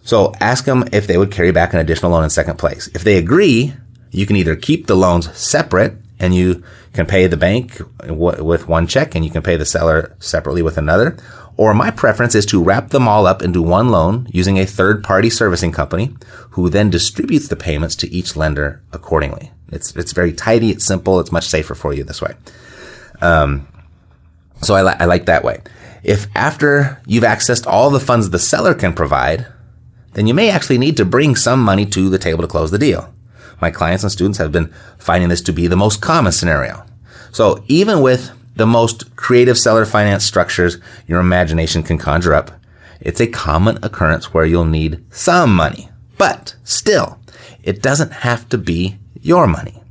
So 0.04 0.34
ask 0.40 0.64
them 0.64 0.86
if 0.94 1.06
they 1.06 1.18
would 1.18 1.32
carry 1.32 1.52
back 1.52 1.74
an 1.74 1.80
additional 1.80 2.12
loan 2.12 2.24
in 2.24 2.30
second 2.30 2.58
place. 2.58 2.88
If 2.96 3.04
they 3.04 3.18
agree, 3.18 3.74
you 4.12 4.26
can 4.26 4.38
either 4.38 4.56
keep 4.56 4.88
the 4.88 4.96
loans 4.96 5.36
separate 5.38 5.98
and 6.20 6.34
you 6.34 6.64
can 6.94 7.06
pay 7.06 7.28
the 7.28 7.38
bank 7.38 7.80
with 8.06 8.68
one 8.68 8.88
check 8.88 9.16
and 9.16 9.24
you 9.24 9.32
can 9.32 9.44
pay 9.44 9.56
the 9.56 9.66
seller 9.66 10.16
separately 10.20 10.62
with 10.62 10.78
another. 10.78 11.18
Or 11.58 11.74
my 11.74 11.90
preference 11.90 12.36
is 12.36 12.46
to 12.48 12.64
wrap 12.64 12.90
them 12.90 13.08
all 13.08 13.26
up 13.26 13.42
into 13.42 13.62
one 13.62 13.90
loan 13.90 14.28
using 14.32 14.58
a 14.58 14.66
third 14.66 15.04
party 15.04 15.30
servicing 15.30 15.72
company 15.72 16.16
who 16.52 16.70
then 16.70 16.90
distributes 16.90 17.48
the 17.48 17.56
payments 17.56 17.96
to 17.98 18.12
each 18.12 18.36
lender 18.36 18.84
accordingly. 18.94 19.52
It's 19.72 19.96
it's 19.96 20.12
very 20.12 20.34
tidy. 20.34 20.70
It's 20.70 20.86
simple. 20.86 21.20
It's 21.20 21.32
much 21.32 21.48
safer 21.48 21.76
for 21.76 21.94
you 21.94 22.04
this 22.04 22.22
way. 22.22 22.36
Um, 23.22 23.68
so 24.62 24.76
I, 24.76 24.84
li- 24.84 24.98
I 25.00 25.06
like 25.06 25.26
that 25.26 25.44
way. 25.44 25.62
If 26.04 26.28
after 26.36 27.02
you've 27.06 27.24
accessed 27.24 27.68
all 27.68 27.90
the 27.90 28.00
funds 28.00 28.30
the 28.30 28.40
seller 28.40 28.74
can 28.74 28.94
provide, 28.94 29.48
then 30.14 30.28
you 30.28 30.34
may 30.34 30.50
actually 30.50 30.78
need 30.78 30.98
to 30.98 31.06
bring 31.06 31.36
some 31.36 31.62
money 31.62 31.86
to 31.88 32.10
the 32.10 32.18
table 32.18 32.42
to 32.44 32.48
close 32.48 32.72
the 32.72 32.80
deal. 32.80 33.14
My 33.60 33.72
clients 33.72 34.04
and 34.04 34.12
students 34.12 34.38
have 34.38 34.52
been 34.52 34.74
finding 34.98 35.30
this 35.30 35.42
to 35.42 35.52
be 35.52 35.68
the 35.68 35.76
most 35.76 36.02
common 36.02 36.32
scenario. 36.32 36.86
So 37.32 37.64
even 37.68 38.02
with 38.02 38.32
the 38.56 38.66
most 38.66 39.16
creative 39.16 39.58
seller 39.58 39.86
finance 39.86 40.24
structures 40.24 40.78
your 41.08 41.20
imagination 41.20 41.84
can 41.84 41.98
conjure 41.98 42.34
up, 42.34 42.52
it's 43.00 43.22
a 43.22 43.28
common 43.28 43.78
occurrence 43.84 44.34
where 44.34 44.46
you'll 44.46 44.66
need 44.66 45.04
some 45.12 45.56
money. 45.56 45.90
But 46.18 46.56
still, 46.64 47.20
it 47.64 47.82
doesn't 47.82 48.12
have 48.12 48.50
to 48.50 48.58
be 48.58 48.98
your 49.22 49.48
money. 49.48 49.84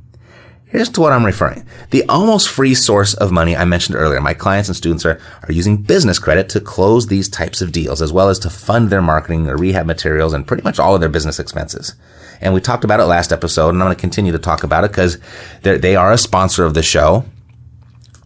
Here's 0.65 0.89
to 0.89 1.01
what 1.01 1.13
I'm 1.13 1.25
referring. 1.25 1.65
The 1.91 2.03
almost 2.09 2.49
free 2.49 2.75
source 2.75 3.13
of 3.13 3.31
money 3.31 3.55
I 3.55 3.63
mentioned 3.63 3.95
earlier. 3.95 4.19
My 4.19 4.33
clients 4.33 4.67
and 4.67 4.75
students 4.75 5.05
are, 5.05 5.17
are 5.47 5.53
using 5.53 5.77
business 5.77 6.19
credit 6.19 6.49
to 6.49 6.59
close 6.59 7.07
these 7.07 7.29
types 7.29 7.61
of 7.61 7.71
deals, 7.71 8.01
as 8.01 8.11
well 8.11 8.27
as 8.27 8.37
to 8.39 8.49
fund 8.49 8.89
their 8.89 9.01
marketing, 9.01 9.45
their 9.45 9.55
rehab 9.55 9.85
materials, 9.85 10.33
and 10.33 10.45
pretty 10.45 10.63
much 10.63 10.77
all 10.77 10.93
of 10.93 10.99
their 10.99 11.07
business 11.07 11.39
expenses. 11.39 11.95
And 12.41 12.53
we 12.53 12.61
talked 12.61 12.83
about 12.83 12.99
it 12.99 13.05
last 13.05 13.31
episode, 13.31 13.69
and 13.69 13.81
I'm 13.81 13.87
going 13.87 13.95
to 13.95 14.01
continue 14.01 14.31
to 14.31 14.39
talk 14.39 14.63
about 14.63 14.83
it 14.83 14.91
because 14.91 15.17
they 15.63 15.95
are 15.95 16.11
a 16.11 16.17
sponsor 16.17 16.65
of 16.65 16.73
the 16.73 16.83
show. 16.83 17.25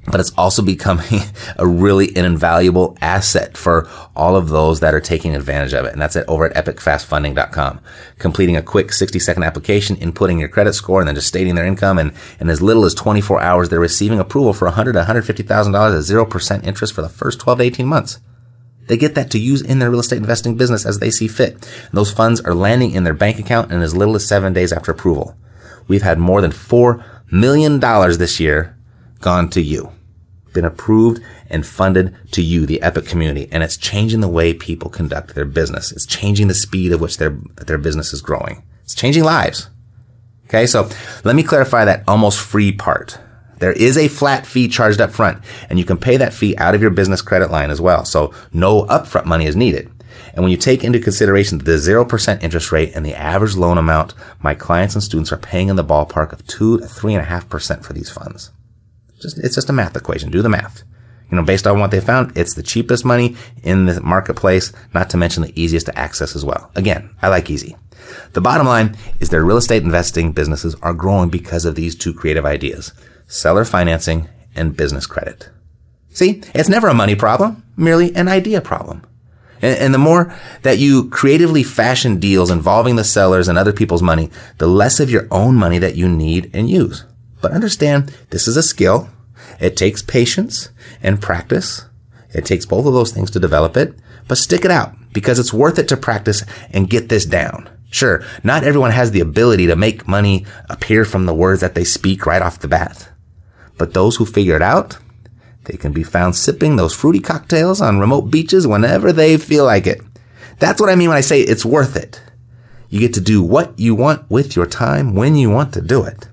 but 0.07 0.19
it's 0.19 0.31
also 0.37 0.61
becoming 0.63 1.21
a 1.57 1.67
really 1.67 2.09
an 2.15 2.25
invaluable 2.25 2.97
asset 3.01 3.55
for 3.55 3.87
all 4.15 4.35
of 4.35 4.49
those 4.49 4.79
that 4.79 4.93
are 4.95 4.99
taking 4.99 5.35
advantage 5.35 5.73
of 5.73 5.85
it. 5.85 5.93
And 5.93 6.01
that's 6.01 6.15
it 6.15 6.25
over 6.27 6.47
at 6.47 6.65
epicfastfunding.com. 6.65 7.79
Completing 8.17 8.57
a 8.57 8.63
quick 8.63 8.93
60 8.93 9.19
second 9.19 9.43
application, 9.43 9.95
inputting 9.97 10.39
your 10.39 10.49
credit 10.49 10.73
score, 10.73 10.99
and 10.99 11.07
then 11.07 11.15
just 11.15 11.27
stating 11.27 11.55
their 11.55 11.65
income. 11.65 11.99
And 11.99 12.13
in 12.39 12.49
as 12.49 12.61
little 12.61 12.85
as 12.85 12.95
24 12.95 13.41
hours, 13.41 13.69
they're 13.69 13.79
receiving 13.79 14.19
approval 14.19 14.53
for 14.53 14.65
100 14.65 14.93
to 14.93 15.03
$150,000 15.03 15.45
at 15.45 16.29
0% 16.29 16.65
interest 16.65 16.93
for 16.93 17.01
the 17.01 17.09
first 17.09 17.39
12 17.39 17.59
to 17.59 17.63
18 17.65 17.85
months. 17.85 18.19
They 18.87 18.97
get 18.97 19.15
that 19.15 19.31
to 19.31 19.39
use 19.39 19.61
in 19.61 19.79
their 19.79 19.89
real 19.89 19.99
estate 19.99 20.17
investing 20.17 20.57
business 20.57 20.85
as 20.85 20.99
they 20.99 21.11
see 21.11 21.27
fit. 21.27 21.53
And 21.53 21.93
those 21.93 22.11
funds 22.11 22.41
are 22.41 22.53
landing 22.53 22.91
in 22.91 23.03
their 23.03 23.13
bank 23.13 23.39
account 23.39 23.71
in 23.71 23.81
as 23.81 23.95
little 23.95 24.15
as 24.15 24.27
seven 24.27 24.53
days 24.53 24.73
after 24.73 24.91
approval. 24.91 25.37
We've 25.87 26.01
had 26.01 26.19
more 26.19 26.41
than 26.41 26.51
$4 26.51 27.03
million 27.31 27.79
this 27.79 28.39
year 28.39 28.77
gone 29.19 29.49
to 29.51 29.61
you, 29.61 29.91
been 30.53 30.65
approved 30.65 31.21
and 31.49 31.65
funded 31.65 32.15
to 32.31 32.41
you, 32.41 32.65
the 32.65 32.81
Epic 32.81 33.05
community. 33.05 33.47
And 33.51 33.63
it's 33.63 33.77
changing 33.77 34.21
the 34.21 34.27
way 34.27 34.53
people 34.53 34.89
conduct 34.89 35.35
their 35.35 35.45
business. 35.45 35.91
It's 35.91 36.05
changing 36.05 36.47
the 36.47 36.53
speed 36.53 36.91
at 36.91 36.99
which 36.99 37.17
their, 37.17 37.37
their 37.65 37.77
business 37.77 38.13
is 38.13 38.21
growing. 38.21 38.63
It's 38.83 38.95
changing 38.95 39.23
lives. 39.23 39.69
Okay. 40.45 40.67
So 40.67 40.89
let 41.23 41.35
me 41.35 41.43
clarify 41.43 41.85
that 41.85 42.03
almost 42.07 42.39
free 42.39 42.71
part. 42.71 43.17
There 43.61 43.71
is 43.71 43.95
a 43.95 44.07
flat 44.07 44.47
fee 44.47 44.67
charged 44.67 44.99
up 44.99 45.11
front 45.11 45.37
and 45.69 45.77
you 45.77 45.85
can 45.85 45.97
pay 45.97 46.17
that 46.17 46.33
fee 46.33 46.57
out 46.57 46.73
of 46.73 46.81
your 46.81 46.89
business 46.89 47.21
credit 47.21 47.51
line 47.51 47.69
as 47.69 47.79
well. 47.79 48.05
So 48.05 48.33
no 48.51 48.85
upfront 48.85 49.25
money 49.25 49.45
is 49.45 49.55
needed. 49.55 49.89
And 50.33 50.43
when 50.43 50.51
you 50.51 50.57
take 50.57 50.83
into 50.83 50.99
consideration 50.99 51.59
the 51.59 51.73
0% 51.73 52.43
interest 52.43 52.71
rate 52.71 52.91
and 52.95 53.05
the 53.05 53.13
average 53.13 53.55
loan 53.55 53.77
amount, 53.77 54.15
my 54.41 54.55
clients 54.55 54.95
and 54.95 55.03
students 55.03 55.31
are 55.31 55.37
paying 55.37 55.69
in 55.69 55.75
the 55.75 55.83
ballpark 55.83 56.33
of 56.33 56.45
2 56.47 56.79
to 56.79 56.85
3.5% 56.85 57.85
for 57.85 57.93
these 57.93 58.09
funds. 58.09 58.51
Just, 59.21 59.37
it's 59.37 59.55
just 59.55 59.69
a 59.69 59.73
math 59.73 59.95
equation. 59.95 60.31
Do 60.31 60.41
the 60.41 60.49
math. 60.49 60.81
You 61.29 61.37
know, 61.37 61.43
based 61.43 61.67
on 61.67 61.79
what 61.79 61.91
they 61.91 62.01
found, 62.01 62.35
it's 62.35 62.55
the 62.55 62.63
cheapest 62.63 63.05
money 63.05 63.37
in 63.61 63.85
the 63.85 64.01
marketplace, 64.01 64.73
not 64.95 65.11
to 65.11 65.17
mention 65.17 65.43
the 65.43 65.61
easiest 65.61 65.85
to 65.85 65.97
access 65.97 66.35
as 66.35 66.43
well. 66.43 66.71
Again, 66.75 67.15
I 67.21 67.27
like 67.27 67.49
easy. 67.51 67.75
The 68.33 68.41
bottom 68.41 68.65
line 68.65 68.97
is 69.19 69.29
their 69.29 69.45
real 69.45 69.57
estate 69.57 69.83
investing 69.83 70.31
businesses 70.31 70.75
are 70.81 70.93
growing 70.93 71.29
because 71.29 71.63
of 71.63 71.75
these 71.75 71.95
two 71.95 72.13
creative 72.13 72.45
ideas, 72.45 72.91
seller 73.31 73.63
financing 73.63 74.27
and 74.55 74.75
business 74.75 75.07
credit. 75.07 75.49
See, 76.09 76.43
it's 76.53 76.69
never 76.69 76.89
a 76.89 76.93
money 76.93 77.15
problem, 77.15 77.63
merely 77.77 78.13
an 78.13 78.27
idea 78.27 78.59
problem. 78.59 79.03
And, 79.61 79.77
and, 79.77 79.93
the 79.93 79.99
more 79.99 80.35
that 80.63 80.79
you 80.79 81.07
creatively 81.09 81.63
fashion 81.63 82.19
deals 82.19 82.49
involving 82.49 82.95
the 82.95 83.03
sellers 83.03 83.47
and 83.47 83.57
other 83.57 83.71
people's 83.71 84.01
money, 84.01 84.29
the 84.57 84.67
less 84.67 84.99
of 84.99 85.09
your 85.09 85.27
own 85.31 85.55
money 85.55 85.77
that 85.77 85.95
you 85.95 86.09
need 86.09 86.49
and 86.53 86.69
use. 86.69 87.05
But 87.41 87.53
understand 87.53 88.13
this 88.31 88.47
is 88.47 88.57
a 88.57 88.63
skill. 88.63 89.09
It 89.59 89.77
takes 89.77 90.01
patience 90.01 90.69
and 91.01 91.21
practice. 91.21 91.85
It 92.33 92.45
takes 92.45 92.65
both 92.65 92.85
of 92.85 92.93
those 92.93 93.11
things 93.11 93.31
to 93.31 93.39
develop 93.39 93.77
it, 93.77 93.93
but 94.27 94.37
stick 94.37 94.65
it 94.65 94.71
out 94.71 94.93
because 95.13 95.39
it's 95.39 95.53
worth 95.53 95.77
it 95.79 95.87
to 95.89 95.97
practice 95.97 96.43
and 96.71 96.89
get 96.89 97.09
this 97.09 97.25
down. 97.25 97.69
Sure, 97.91 98.23
not 98.43 98.63
everyone 98.63 98.91
has 98.91 99.11
the 99.11 99.19
ability 99.19 99.67
to 99.67 99.75
make 99.75 100.07
money 100.07 100.45
appear 100.69 101.05
from 101.05 101.25
the 101.25 101.33
words 101.33 101.61
that 101.61 101.75
they 101.75 101.83
speak 101.83 102.25
right 102.25 102.41
off 102.41 102.59
the 102.59 102.67
bat. 102.67 103.10
But 103.81 103.95
those 103.95 104.17
who 104.17 104.27
figure 104.27 104.55
it 104.55 104.61
out, 104.61 104.99
they 105.63 105.75
can 105.75 105.91
be 105.91 106.03
found 106.03 106.35
sipping 106.35 106.75
those 106.75 106.93
fruity 106.93 107.19
cocktails 107.19 107.81
on 107.81 107.97
remote 107.97 108.29
beaches 108.29 108.67
whenever 108.67 109.11
they 109.11 109.37
feel 109.37 109.65
like 109.65 109.87
it. 109.87 110.01
That's 110.59 110.79
what 110.79 110.91
I 110.91 110.95
mean 110.95 111.09
when 111.09 111.17
I 111.17 111.21
say 111.21 111.41
it's 111.41 111.65
worth 111.65 111.95
it. 111.95 112.21
You 112.89 112.99
get 112.99 113.15
to 113.15 113.19
do 113.19 113.41
what 113.41 113.79
you 113.79 113.95
want 113.95 114.29
with 114.29 114.55
your 114.55 114.67
time 114.67 115.15
when 115.15 115.35
you 115.35 115.49
want 115.49 115.73
to 115.73 115.81
do 115.81 116.03
it. 116.03 116.27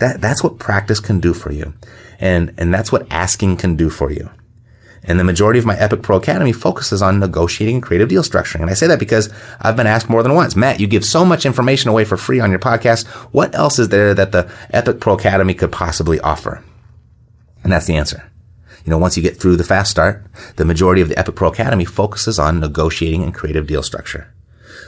That, 0.00 0.20
that's 0.20 0.44
what 0.44 0.58
practice 0.58 1.00
can 1.00 1.18
do 1.18 1.32
for 1.32 1.50
you. 1.50 1.72
And, 2.18 2.52
and 2.58 2.74
that's 2.74 2.92
what 2.92 3.10
asking 3.10 3.56
can 3.56 3.74
do 3.74 3.88
for 3.88 4.10
you. 4.10 4.28
And 5.02 5.18
the 5.18 5.24
majority 5.24 5.58
of 5.58 5.66
my 5.66 5.76
Epic 5.78 6.02
Pro 6.02 6.18
Academy 6.18 6.52
focuses 6.52 7.00
on 7.00 7.20
negotiating 7.20 7.76
and 7.76 7.82
creative 7.82 8.08
deal 8.08 8.22
structuring. 8.22 8.60
And 8.60 8.70
I 8.70 8.74
say 8.74 8.86
that 8.86 8.98
because 8.98 9.32
I've 9.60 9.76
been 9.76 9.86
asked 9.86 10.10
more 10.10 10.22
than 10.22 10.34
once, 10.34 10.56
Matt, 10.56 10.78
you 10.78 10.86
give 10.86 11.04
so 11.04 11.24
much 11.24 11.46
information 11.46 11.88
away 11.88 12.04
for 12.04 12.16
free 12.16 12.40
on 12.40 12.50
your 12.50 12.58
podcast. 12.58 13.06
What 13.32 13.54
else 13.54 13.78
is 13.78 13.88
there 13.88 14.12
that 14.14 14.32
the 14.32 14.52
Epic 14.70 15.00
Pro 15.00 15.14
Academy 15.14 15.54
could 15.54 15.72
possibly 15.72 16.20
offer? 16.20 16.62
And 17.62 17.72
that's 17.72 17.86
the 17.86 17.96
answer. 17.96 18.30
You 18.84 18.90
know, 18.90 18.98
once 18.98 19.16
you 19.16 19.22
get 19.22 19.38
through 19.38 19.56
the 19.56 19.64
fast 19.64 19.90
start, 19.90 20.24
the 20.56 20.64
majority 20.64 21.02
of 21.02 21.08
the 21.08 21.18
Epic 21.18 21.34
Pro 21.34 21.48
Academy 21.48 21.84
focuses 21.84 22.38
on 22.38 22.60
negotiating 22.60 23.22
and 23.22 23.34
creative 23.34 23.66
deal 23.66 23.82
structure. 23.82 24.32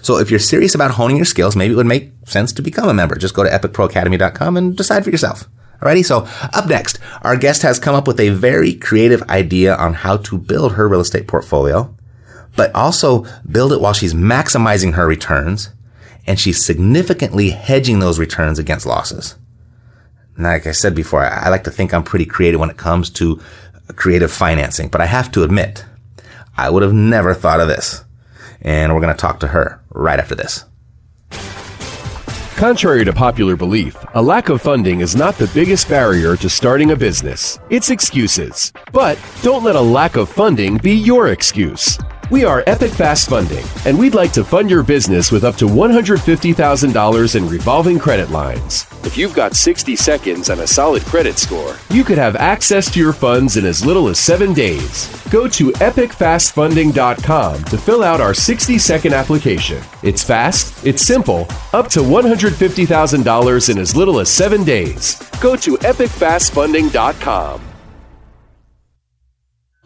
So 0.03 0.19
if 0.19 0.31
you're 0.31 0.41
serious 0.41 0.75
about 0.75 0.93
honing 0.93 1.17
your 1.17 1.25
skills, 1.25 1.55
maybe 1.55 1.75
it 1.75 1.77
would 1.77 1.87
make 1.87 2.13
sense 2.27 2.53
to 2.55 2.63
become 2.63 2.89
a 2.89 2.95
member. 2.95 3.15
Just 3.17 3.35
go 3.35 3.45
to 3.45 3.51
epicproacademy.com 3.51 4.57
and 4.57 4.77
decide 4.77 5.05
for 5.05 5.11
yourself. 5.11 5.49
Alrighty, 5.83 6.05
so 6.05 6.29
up 6.53 6.69
next, 6.69 7.01
our 7.23 7.37
guest 7.37 7.63
has 7.63 7.81
come 7.81 7.97
up 7.97 8.07
with 8.07 8.21
a 8.21 8.29
very 8.29 8.75
creative 8.75 9.23
idea 9.23 9.75
on 9.75 9.95
how 9.95 10.17
to 10.19 10.39
build 10.39 10.75
her 10.75 10.89
real 10.89 11.01
estate 11.01 11.27
portfolio, 11.27 11.93
but 12.55 12.73
also 12.73 13.27
build 13.51 13.73
it 13.73 13.81
while 13.81 13.93
she's 13.93 14.15
maximizing 14.15 14.95
her 14.95 15.09
returns 15.09 15.71
and 16.25 16.39
she's 16.39 16.65
significantly 16.65 17.51
hedging 17.51 17.99
those 17.99 18.21
returns 18.21 18.61
against 18.61 18.87
losses. 18.87 19.35
Like 20.39 20.69
I 20.69 20.73
said 20.73 20.95
before, 20.95 21.25
I 21.25 21.49
like 21.49 21.65
to 21.65 21.73
think 21.73 21.93
I'm 21.93 22.05
pretty 22.05 22.27
creative 22.27 22.61
when 22.61 22.71
it 22.71 22.77
comes 22.77 23.11
to 23.11 23.41
creative 23.97 24.31
financing, 24.31 24.89
but 24.89 25.01
I 25.01 25.07
have 25.07 25.33
to 25.33 25.43
admit, 25.43 25.85
I 26.57 26.71
would 26.71 26.85
have 26.85 26.93
never 26.93 27.35
thought 27.35 27.59
of 27.59 27.67
this 27.67 28.05
and 28.61 28.95
we're 28.95 29.01
going 29.01 29.15
to 29.15 29.21
talk 29.21 29.41
to 29.41 29.49
her 29.49 29.83
right 29.91 30.21
after 30.21 30.37
this. 30.37 30.65
Contrary 32.63 33.05
to 33.05 33.13
popular 33.13 33.57
belief, 33.57 33.97
a 34.15 34.23
lack 34.23 34.49
of 34.49 34.63
funding 34.63 35.01
is 35.01 35.17
not 35.17 35.35
the 35.35 35.51
biggest 35.53 35.89
barrier 35.89 36.37
to 36.37 36.49
starting 36.49 36.93
a 36.93 36.97
business. 36.97 37.59
It's 37.71 37.91
excuses. 37.91 38.73
But 38.93 39.19
don't 39.43 39.65
let 39.65 39.75
a 39.75 39.81
lack 39.81 40.15
of 40.15 40.29
funding 40.29 40.77
be 40.77 40.93
your 40.93 41.31
excuse. 41.31 41.99
We 42.33 42.45
are 42.47 42.65
Epic 42.67 42.93
Fast 42.93 43.29
Funding, 43.29 43.67
and 43.85 43.99
we'd 43.99 44.15
like 44.15 44.33
to 44.33 44.43
fund 44.43 44.71
your 44.71 44.83
business 44.83 45.31
with 45.31 45.45
up 45.45 45.57
to 45.57 45.67
$150,000 45.67 47.37
in 47.37 47.47
revolving 47.47 47.99
credit 47.99 48.31
lines. 48.31 48.87
If 49.05 49.19
you've 49.19 49.35
got 49.35 49.55
60 49.55 49.95
seconds 49.97 50.49
and 50.49 50.63
a 50.63 50.67
solid 50.67 51.03
credit 51.03 51.37
score, 51.37 51.77
you 51.91 52.03
could 52.05 52.17
have 52.17 52.35
access 52.37 52.91
to 52.93 52.99
your 52.99 53.13
funds 53.13 53.59
in 53.59 53.67
as 53.67 53.85
little 53.85 54.09
as 54.09 54.19
seven 54.19 54.55
days. 54.55 55.11
Go 55.31 55.47
to 55.47 55.73
epicfastfunding.com 55.73 57.65
to 57.65 57.77
fill 57.77 58.03
out 58.03 58.23
our 58.23 58.33
60 58.33 58.79
second 58.79 59.13
application. 59.13 59.83
It's 60.03 60.25
fast, 60.25 60.87
it's 60.87 61.03
simple, 61.03 61.47
up 61.75 61.89
to 61.89 62.01
$150,000 62.01 63.69
in 63.69 63.79
as 63.79 63.95
little 63.95 64.21
as 64.21 64.31
seven 64.31 64.65
days. 64.65 65.23
Go 65.39 65.55
to 65.57 65.77
epicfastfunding.com. 65.77 67.72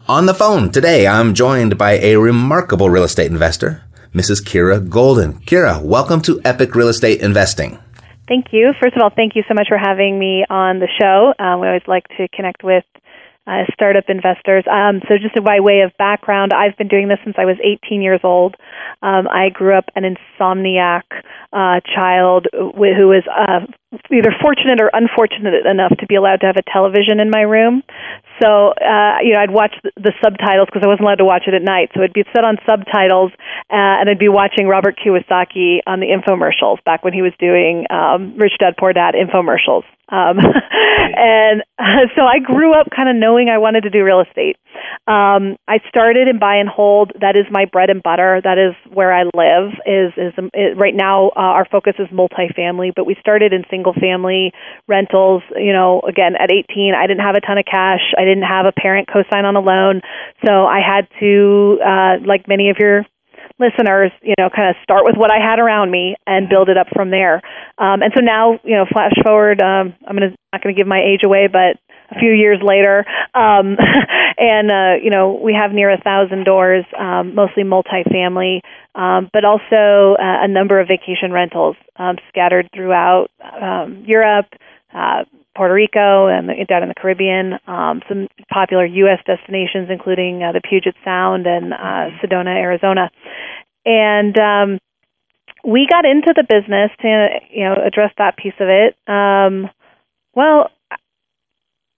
On 0.09 0.25
the 0.25 0.33
phone 0.33 0.71
today, 0.71 1.05
I'm 1.05 1.33
joined 1.33 1.77
by 1.77 1.97
a 1.97 2.15
remarkable 2.15 2.89
real 2.89 3.03
estate 3.03 3.29
investor, 3.29 3.83
Mrs. 4.13 4.41
Kira 4.41 4.79
Golden. 4.87 5.33
Kira, 5.41 5.83
welcome 5.83 6.21
to 6.21 6.39
Epic 6.45 6.75
Real 6.75 6.87
Estate 6.87 7.19
Investing. 7.19 7.77
Thank 8.25 8.53
you. 8.53 8.71
First 8.81 8.95
of 8.95 9.01
all, 9.01 9.09
thank 9.13 9.35
you 9.35 9.43
so 9.49 9.53
much 9.53 9.67
for 9.67 9.77
having 9.77 10.17
me 10.17 10.45
on 10.49 10.79
the 10.79 10.87
show. 10.97 11.33
Um, 11.43 11.59
we 11.59 11.67
always 11.67 11.81
like 11.87 12.07
to 12.15 12.29
connect 12.29 12.63
with 12.63 12.85
uh, 13.47 13.63
startup 13.73 14.05
investors. 14.07 14.63
Um, 14.71 15.01
so, 15.09 15.17
just 15.17 15.35
by 15.43 15.59
way 15.59 15.81
of 15.81 15.91
background, 15.97 16.53
I've 16.53 16.77
been 16.77 16.87
doing 16.87 17.09
this 17.09 17.19
since 17.25 17.35
I 17.37 17.43
was 17.43 17.57
18 17.61 18.01
years 18.01 18.21
old. 18.23 18.55
Um, 19.01 19.27
I 19.27 19.49
grew 19.49 19.77
up 19.77 19.89
an 19.95 20.03
insomniac 20.03 21.03
uh, 21.51 21.81
child 21.83 22.47
who 22.53 23.07
was 23.07 23.23
uh, 23.27 23.67
either 24.11 24.35
fortunate 24.41 24.81
or 24.81 24.91
unfortunate 24.91 25.65
enough 25.65 25.95
to 25.99 26.05
be 26.07 26.15
allowed 26.15 26.41
to 26.41 26.45
have 26.45 26.57
a 26.57 26.65
television 26.71 27.19
in 27.19 27.29
my 27.29 27.41
room. 27.41 27.83
So, 28.41 28.75
uh, 28.75 29.23
you 29.23 29.33
know, 29.33 29.39
I'd 29.39 29.51
watch 29.51 29.73
the, 29.81 29.91
the 29.95 30.13
subtitles 30.21 30.67
because 30.67 30.83
I 30.83 30.87
wasn't 30.87 31.07
allowed 31.07 31.23
to 31.23 31.25
watch 31.25 31.43
it 31.47 31.53
at 31.53 31.63
night. 31.63 31.89
So 31.95 32.01
it'd 32.01 32.13
be 32.13 32.23
set 32.35 32.43
on 32.43 32.57
subtitles, 32.67 33.31
uh, 33.71 34.03
and 34.03 34.09
I'd 34.09 34.19
be 34.19 34.29
watching 34.29 34.67
Robert 34.67 34.99
Kiyosaki 34.99 35.79
on 35.87 35.99
the 35.99 36.07
infomercials 36.11 36.83
back 36.83 37.03
when 37.03 37.13
he 37.13 37.21
was 37.21 37.33
doing 37.39 37.85
um, 37.89 38.37
Rich 38.37 38.59
Dad 38.59 38.75
Poor 38.77 38.93
Dad 38.93 39.15
infomercials. 39.15 39.83
Um, 40.09 40.39
and 41.15 41.63
uh, 41.79 42.11
so 42.15 42.23
I 42.23 42.39
grew 42.39 42.73
up 42.77 42.87
kind 42.95 43.09
of 43.09 43.15
knowing 43.15 43.49
I 43.49 43.57
wanted 43.57 43.83
to 43.83 43.89
do 43.89 44.03
real 44.03 44.21
estate. 44.21 44.57
Um, 45.07 45.57
I 45.67 45.79
started 45.87 46.27
in 46.27 46.39
buy 46.39 46.57
and 46.57 46.69
hold. 46.69 47.11
That 47.19 47.35
is 47.35 47.45
my 47.51 47.65
bread 47.65 47.89
and 47.89 48.03
butter. 48.03 48.41
That 48.43 48.57
is 48.57 48.75
where 48.93 49.13
I 49.13 49.23
live. 49.23 49.73
Is 49.85 50.13
is, 50.17 50.33
is 50.53 50.77
right 50.77 50.95
now 50.95 51.29
uh, 51.29 51.55
our 51.57 51.65
focus 51.65 51.93
is 51.99 52.07
multifamily, 52.07 52.93
but 52.95 53.05
we 53.05 53.15
started 53.19 53.53
in 53.53 53.63
single 53.69 53.93
family 53.93 54.51
rentals. 54.87 55.43
You 55.55 55.73
know, 55.73 56.01
again 56.07 56.35
at 56.39 56.51
18, 56.51 56.93
I 56.97 57.07
didn't 57.07 57.23
have 57.23 57.35
a 57.35 57.41
ton 57.41 57.57
of 57.57 57.65
cash. 57.65 58.13
I 58.17 58.25
didn't 58.25 58.47
have 58.47 58.65
a 58.65 58.71
parent 58.71 59.07
co-sign 59.11 59.45
on 59.45 59.55
a 59.55 59.61
loan, 59.61 60.01
so 60.45 60.65
I 60.65 60.79
had 60.79 61.07
to, 61.19 61.79
uh, 61.83 62.13
like 62.25 62.47
many 62.47 62.69
of 62.69 62.77
your 62.79 63.05
listeners, 63.59 64.11
you 64.21 64.35
know, 64.37 64.49
kind 64.53 64.69
of 64.69 64.75
start 64.83 65.03
with 65.05 65.15
what 65.17 65.31
I 65.31 65.39
had 65.39 65.59
around 65.59 65.89
me 65.89 66.15
and 66.27 66.49
build 66.49 66.69
it 66.69 66.77
up 66.77 66.87
from 66.93 67.09
there. 67.09 67.41
Um, 67.77 68.01
and 68.01 68.13
so 68.15 68.21
now, 68.21 68.59
you 68.63 68.75
know, 68.75 68.85
flash 68.91 69.13
forward, 69.23 69.61
um, 69.61 69.95
I'm 70.05 70.15
gonna 70.15 70.35
not 70.53 70.63
going 70.63 70.75
to 70.75 70.79
give 70.79 70.87
my 70.87 71.01
age 71.01 71.21
away, 71.23 71.47
but 71.51 71.77
a 72.09 72.19
few 72.19 72.31
years 72.31 72.59
later, 72.63 73.05
um, 73.33 73.77
and 74.37 74.71
uh, 74.71 75.03
you 75.03 75.09
know, 75.09 75.39
we 75.41 75.53
have 75.53 75.71
near 75.71 75.91
a 75.91 76.01
thousand 76.01 76.45
doors, 76.45 76.85
um, 76.97 77.35
mostly 77.35 77.63
multifamily, 77.63 78.61
um, 78.95 79.29
but 79.33 79.43
also 79.45 80.15
uh, 80.19 80.43
a 80.43 80.47
number 80.47 80.79
of 80.79 80.87
vacation 80.87 81.31
rentals 81.31 81.75
um, 81.97 82.17
scattered 82.29 82.69
throughout 82.73 83.27
um, 83.61 84.03
Europe. 84.05 84.47
Uh, 84.93 85.23
Puerto 85.55 85.73
Rico 85.73 86.27
and 86.27 86.47
down 86.67 86.83
in 86.83 86.89
the 86.89 86.95
Caribbean, 86.95 87.53
um, 87.65 88.01
some 88.07 88.27
popular 88.53 88.85
U.S. 88.85 89.17
destinations, 89.25 89.89
including 89.89 90.43
uh, 90.43 90.51
the 90.51 90.61
Puget 90.61 90.93
Sound 91.03 91.47
and 91.47 91.73
uh, 91.73 92.13
Sedona, 92.21 92.55
Arizona. 92.55 93.09
And 93.83 94.37
um, 94.37 94.79
we 95.65 95.87
got 95.89 96.05
into 96.05 96.33
the 96.35 96.43
business 96.47 96.91
to 97.01 97.27
you 97.49 97.63
know 97.63 97.75
address 97.85 98.11
that 98.17 98.37
piece 98.37 98.53
of 98.59 98.67
it. 98.69 98.95
Um, 99.11 99.69
well, 100.35 100.69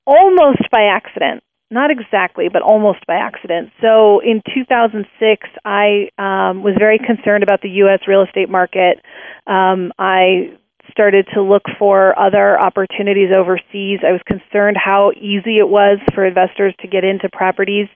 almost 0.06 0.70
by 0.72 0.84
accident. 0.92 1.44
Not 1.72 1.92
exactly, 1.92 2.50
but 2.52 2.64
almost 2.64 3.06
by 3.06 3.16
accident. 3.16 3.70
So 3.80 4.22
in 4.22 4.42
2006, 4.56 5.48
I 5.64 6.10
um, 6.18 6.64
was 6.64 6.74
very 6.80 6.98
concerned 6.98 7.44
about 7.44 7.62
the 7.62 7.70
U.S. 7.86 8.00
real 8.08 8.24
estate 8.24 8.50
market. 8.50 8.98
Um, 9.46 9.92
I 10.00 10.58
started 10.90 11.28
to 11.36 11.44
look 11.44 11.64
for 11.78 12.18
other 12.18 12.60
opportunities 12.60 13.30
overseas. 13.36 14.00
I 14.02 14.12
was 14.12 14.22
concerned 14.26 14.78
how 14.84 15.12
easy 15.16 15.60
it 15.60 15.70
was 15.70 16.00
for 16.16 16.26
investors 16.26 16.74
to 16.82 16.88
get 16.88 17.04
into 17.04 17.30
properties 17.32 17.88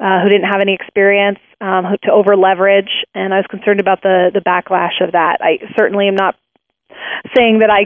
uh, 0.00 0.22
who 0.22 0.28
didn't 0.28 0.50
have 0.50 0.60
any 0.60 0.74
experience, 0.74 1.38
um, 1.60 1.84
to 2.02 2.10
over 2.10 2.36
leverage, 2.36 2.90
and 3.14 3.32
I 3.32 3.38
was 3.38 3.46
concerned 3.48 3.80
about 3.80 4.02
the 4.02 4.30
the 4.32 4.40
backlash 4.40 5.04
of 5.04 5.12
that. 5.12 5.38
I 5.40 5.58
certainly 5.76 6.08
am 6.08 6.16
not 6.16 6.34
saying 7.36 7.60
that 7.60 7.70
I 7.70 7.84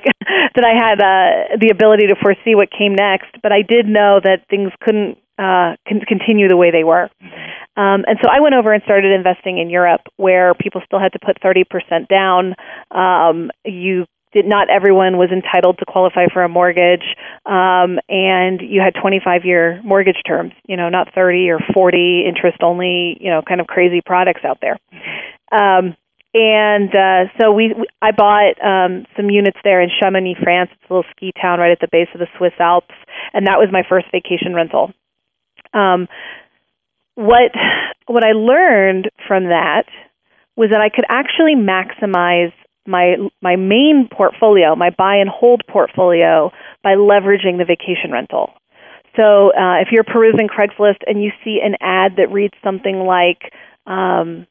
that 0.54 0.64
I 0.64 0.74
had 0.74 1.00
uh, 1.00 1.56
the 1.60 1.70
ability 1.70 2.06
to 2.08 2.16
foresee 2.20 2.54
what 2.54 2.70
came 2.70 2.94
next, 2.94 3.30
but 3.42 3.52
I 3.52 3.62
did 3.62 3.86
know 3.86 4.20
that 4.22 4.46
things 4.48 4.70
couldn't 4.80 5.18
uh, 5.38 5.74
con- 5.88 6.06
continue 6.06 6.48
the 6.48 6.56
way 6.56 6.70
they 6.70 6.84
were. 6.84 7.10
Um, 7.76 8.04
and 8.06 8.18
so 8.22 8.30
I 8.30 8.40
went 8.40 8.54
over 8.54 8.72
and 8.72 8.82
started 8.84 9.12
investing 9.12 9.58
in 9.58 9.68
Europe, 9.68 10.02
where 10.16 10.54
people 10.54 10.80
still 10.86 11.00
had 11.00 11.12
to 11.12 11.18
put 11.18 11.40
30% 11.40 12.06
down. 12.08 12.54
Um, 12.90 13.50
you 13.64 14.06
did 14.32 14.46
not 14.46 14.68
everyone 14.68 15.16
was 15.16 15.30
entitled 15.30 15.78
to 15.78 15.84
qualify 15.86 16.26
for 16.32 16.42
a 16.42 16.48
mortgage, 16.48 17.04
um, 17.46 17.98
and 18.08 18.60
you 18.60 18.80
had 18.80 18.94
25 19.00 19.44
year 19.44 19.80
mortgage 19.84 20.20
terms. 20.26 20.52
You 20.66 20.76
know, 20.76 20.88
not 20.88 21.14
30 21.14 21.50
or 21.50 21.58
40 21.72 22.24
interest 22.26 22.58
only. 22.62 23.16
You 23.20 23.30
know, 23.30 23.42
kind 23.42 23.60
of 23.60 23.66
crazy 23.66 24.02
products 24.04 24.42
out 24.44 24.58
there. 24.60 24.76
Um, 25.52 25.96
and 26.34 26.90
uh, 26.94 27.30
so 27.40 27.52
we, 27.52 27.74
I 28.02 28.10
bought 28.10 28.58
um, 28.62 29.06
some 29.16 29.30
units 29.30 29.58
there 29.62 29.80
in 29.80 29.88
Chamonix, 30.02 30.36
France. 30.42 30.70
It's 30.72 30.90
a 30.90 30.92
little 30.92 31.10
ski 31.16 31.32
town 31.40 31.60
right 31.60 31.70
at 31.70 31.80
the 31.80 31.88
base 31.90 32.08
of 32.12 32.18
the 32.18 32.26
Swiss 32.36 32.52
Alps, 32.58 32.94
and 33.32 33.46
that 33.46 33.58
was 33.58 33.68
my 33.70 33.82
first 33.88 34.06
vacation 34.10 34.54
rental. 34.54 34.92
Um, 35.72 36.08
what 37.14 37.52
what 38.06 38.24
I 38.24 38.32
learned 38.32 39.10
from 39.26 39.44
that 39.44 39.84
was 40.56 40.70
that 40.70 40.80
I 40.80 40.88
could 40.88 41.04
actually 41.08 41.54
maximize 41.54 42.52
my 42.86 43.14
my 43.40 43.56
main 43.56 44.08
portfolio, 44.10 44.74
my 44.74 44.90
buy 44.90 45.16
and 45.16 45.30
hold 45.30 45.62
portfolio, 45.68 46.50
by 46.82 46.94
leveraging 46.94 47.58
the 47.58 47.64
vacation 47.64 48.10
rental. 48.12 48.50
So 49.16 49.52
uh, 49.54 49.78
if 49.80 49.88
you're 49.92 50.04
perusing 50.04 50.48
Craigslist 50.48 50.98
and 51.06 51.22
you 51.22 51.30
see 51.44 51.60
an 51.64 51.76
ad 51.80 52.16
that 52.16 52.32
reads 52.32 52.54
something 52.64 52.98
like, 52.98 53.52
um, 53.86 54.48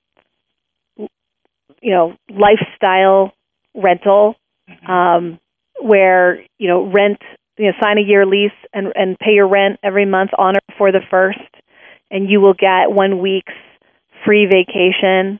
you 1.83 1.91
know, 1.91 2.15
lifestyle 2.29 3.33
rental, 3.75 4.35
mm-hmm. 4.69 4.91
um, 4.91 5.39
where 5.81 6.41
you 6.57 6.67
know 6.67 6.89
rent, 6.91 7.19
you 7.57 7.65
know, 7.65 7.73
sign 7.81 7.97
a 7.97 8.01
year 8.01 8.25
lease 8.25 8.51
and 8.73 8.93
and 8.95 9.19
pay 9.19 9.31
your 9.31 9.47
rent 9.47 9.79
every 9.83 10.05
month 10.05 10.31
on 10.37 10.55
or 10.55 10.61
before 10.67 10.91
the 10.91 11.01
first, 11.11 11.39
and 12.09 12.29
you 12.29 12.41
will 12.41 12.53
get 12.53 12.91
one 12.91 13.21
week's 13.21 13.53
free 14.25 14.45
vacation 14.45 15.39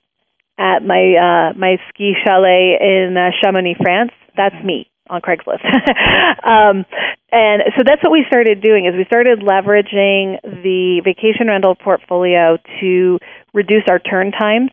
at 0.58 0.80
my 0.80 1.16
uh, 1.16 1.58
my 1.58 1.78
ski 1.90 2.14
chalet 2.26 2.78
in 2.80 3.16
uh, 3.18 3.30
Chamonix, 3.42 3.76
France. 3.82 4.12
That's 4.36 4.56
me 4.64 4.90
on 5.10 5.22
Craigslist. 5.22 5.64
um, 6.44 6.86
and 7.32 7.64
so 7.78 7.84
that's 7.86 8.04
what 8.04 8.12
we 8.12 8.24
started 8.28 8.62
doing 8.62 8.86
is 8.86 8.94
we 8.96 9.06
started 9.06 9.40
leveraging 9.40 10.40
the 10.44 11.02
vacation 11.04 11.48
rental 11.48 11.76
portfolio 11.76 12.58
to 12.80 13.20
reduce 13.54 13.84
our 13.90 14.00
turn 14.00 14.32
times, 14.32 14.72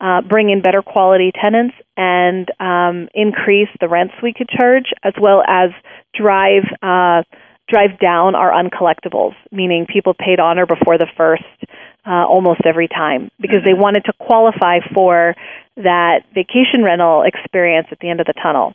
uh, 0.00 0.20
bring 0.22 0.50
in 0.50 0.60
better 0.62 0.82
quality 0.82 1.32
tenants, 1.32 1.74
and 1.96 2.48
um, 2.60 3.08
increase 3.14 3.68
the 3.80 3.88
rents 3.88 4.14
we 4.22 4.32
could 4.32 4.48
charge, 4.48 4.92
as 5.02 5.14
well 5.20 5.42
as 5.46 5.70
drive 6.14 6.64
uh, 6.82 7.22
drive 7.68 7.98
down 7.98 8.34
our 8.34 8.52
uncollectibles, 8.52 9.34
meaning 9.50 9.86
people 9.92 10.14
paid 10.14 10.38
on 10.38 10.58
or 10.58 10.66
before 10.66 10.98
the 10.98 11.08
first 11.16 11.42
uh, 12.06 12.24
almost 12.24 12.60
every 12.64 12.88
time 12.88 13.30
because 13.40 13.60
they 13.64 13.74
wanted 13.74 14.04
to 14.04 14.12
qualify 14.20 14.78
for 14.94 15.34
that 15.76 16.20
vacation 16.32 16.84
rental 16.84 17.22
experience 17.22 17.88
at 17.90 17.98
the 17.98 18.08
end 18.08 18.20
of 18.20 18.26
the 18.26 18.34
tunnel. 18.40 18.74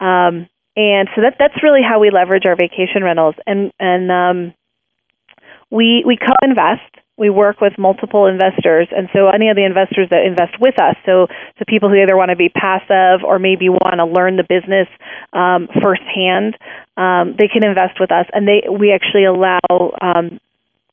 Um, 0.00 0.48
and 0.76 1.08
so 1.14 1.22
that 1.22 1.36
that's 1.38 1.62
really 1.62 1.82
how 1.86 2.00
we 2.00 2.10
leverage 2.10 2.44
our 2.46 2.56
vacation 2.56 3.04
rentals, 3.04 3.36
and 3.46 3.72
and 3.78 4.10
um, 4.10 4.54
we 5.70 6.02
we 6.04 6.16
co-invest. 6.16 6.93
We 7.16 7.30
work 7.30 7.60
with 7.60 7.74
multiple 7.78 8.26
investors, 8.26 8.88
and 8.90 9.08
so 9.12 9.28
any 9.28 9.48
of 9.48 9.54
the 9.54 9.64
investors 9.64 10.08
that 10.10 10.26
invest 10.26 10.58
with 10.58 10.74
us, 10.82 10.96
so 11.06 11.28
so 11.58 11.64
people 11.68 11.88
who 11.88 11.94
either 11.94 12.16
want 12.16 12.30
to 12.30 12.36
be 12.36 12.48
passive 12.48 13.22
or 13.22 13.38
maybe 13.38 13.68
want 13.68 14.02
to 14.02 14.04
learn 14.04 14.34
the 14.36 14.42
business 14.42 14.88
um, 15.32 15.68
firsthand, 15.80 16.58
um, 16.96 17.36
they 17.38 17.46
can 17.46 17.62
invest 17.62 18.00
with 18.00 18.10
us, 18.10 18.26
and 18.34 18.48
they 18.48 18.66
we 18.66 18.90
actually 18.90 19.26
allow 19.26 19.62
um, 20.02 20.40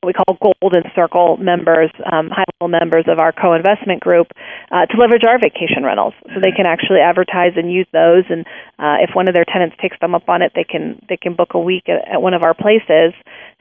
what 0.02 0.06
we 0.06 0.12
call 0.14 0.54
golden 0.62 0.82
circle 0.94 1.36
members, 1.38 1.90
um, 2.10 2.30
high 2.30 2.44
level 2.58 2.68
members 2.68 3.04
of 3.06 3.18
our 3.18 3.32
co-investment 3.32 4.00
group, 4.00 4.26
uh, 4.70 4.86
to 4.86 4.98
leverage 4.98 5.22
our 5.26 5.38
vacation 5.38 5.82
rentals, 5.82 6.14
so 6.26 6.40
they 6.42 6.50
can 6.50 6.66
actually 6.66 6.98
advertise 6.98 7.52
and 7.56 7.72
use 7.72 7.86
those. 7.92 8.24
And 8.28 8.46
uh, 8.78 9.02
if 9.02 9.10
one 9.14 9.28
of 9.28 9.34
their 9.34 9.44
tenants 9.44 9.76
takes 9.80 9.98
them 10.00 10.14
up 10.14 10.28
on 10.28 10.42
it, 10.42 10.52
they 10.54 10.64
can 10.64 11.02
they 11.08 11.16
can 11.16 11.34
book 11.34 11.54
a 11.54 11.60
week 11.60 11.88
at, 11.88 12.14
at 12.14 12.22
one 12.22 12.34
of 12.34 12.42
our 12.42 12.54
places, 12.54 13.14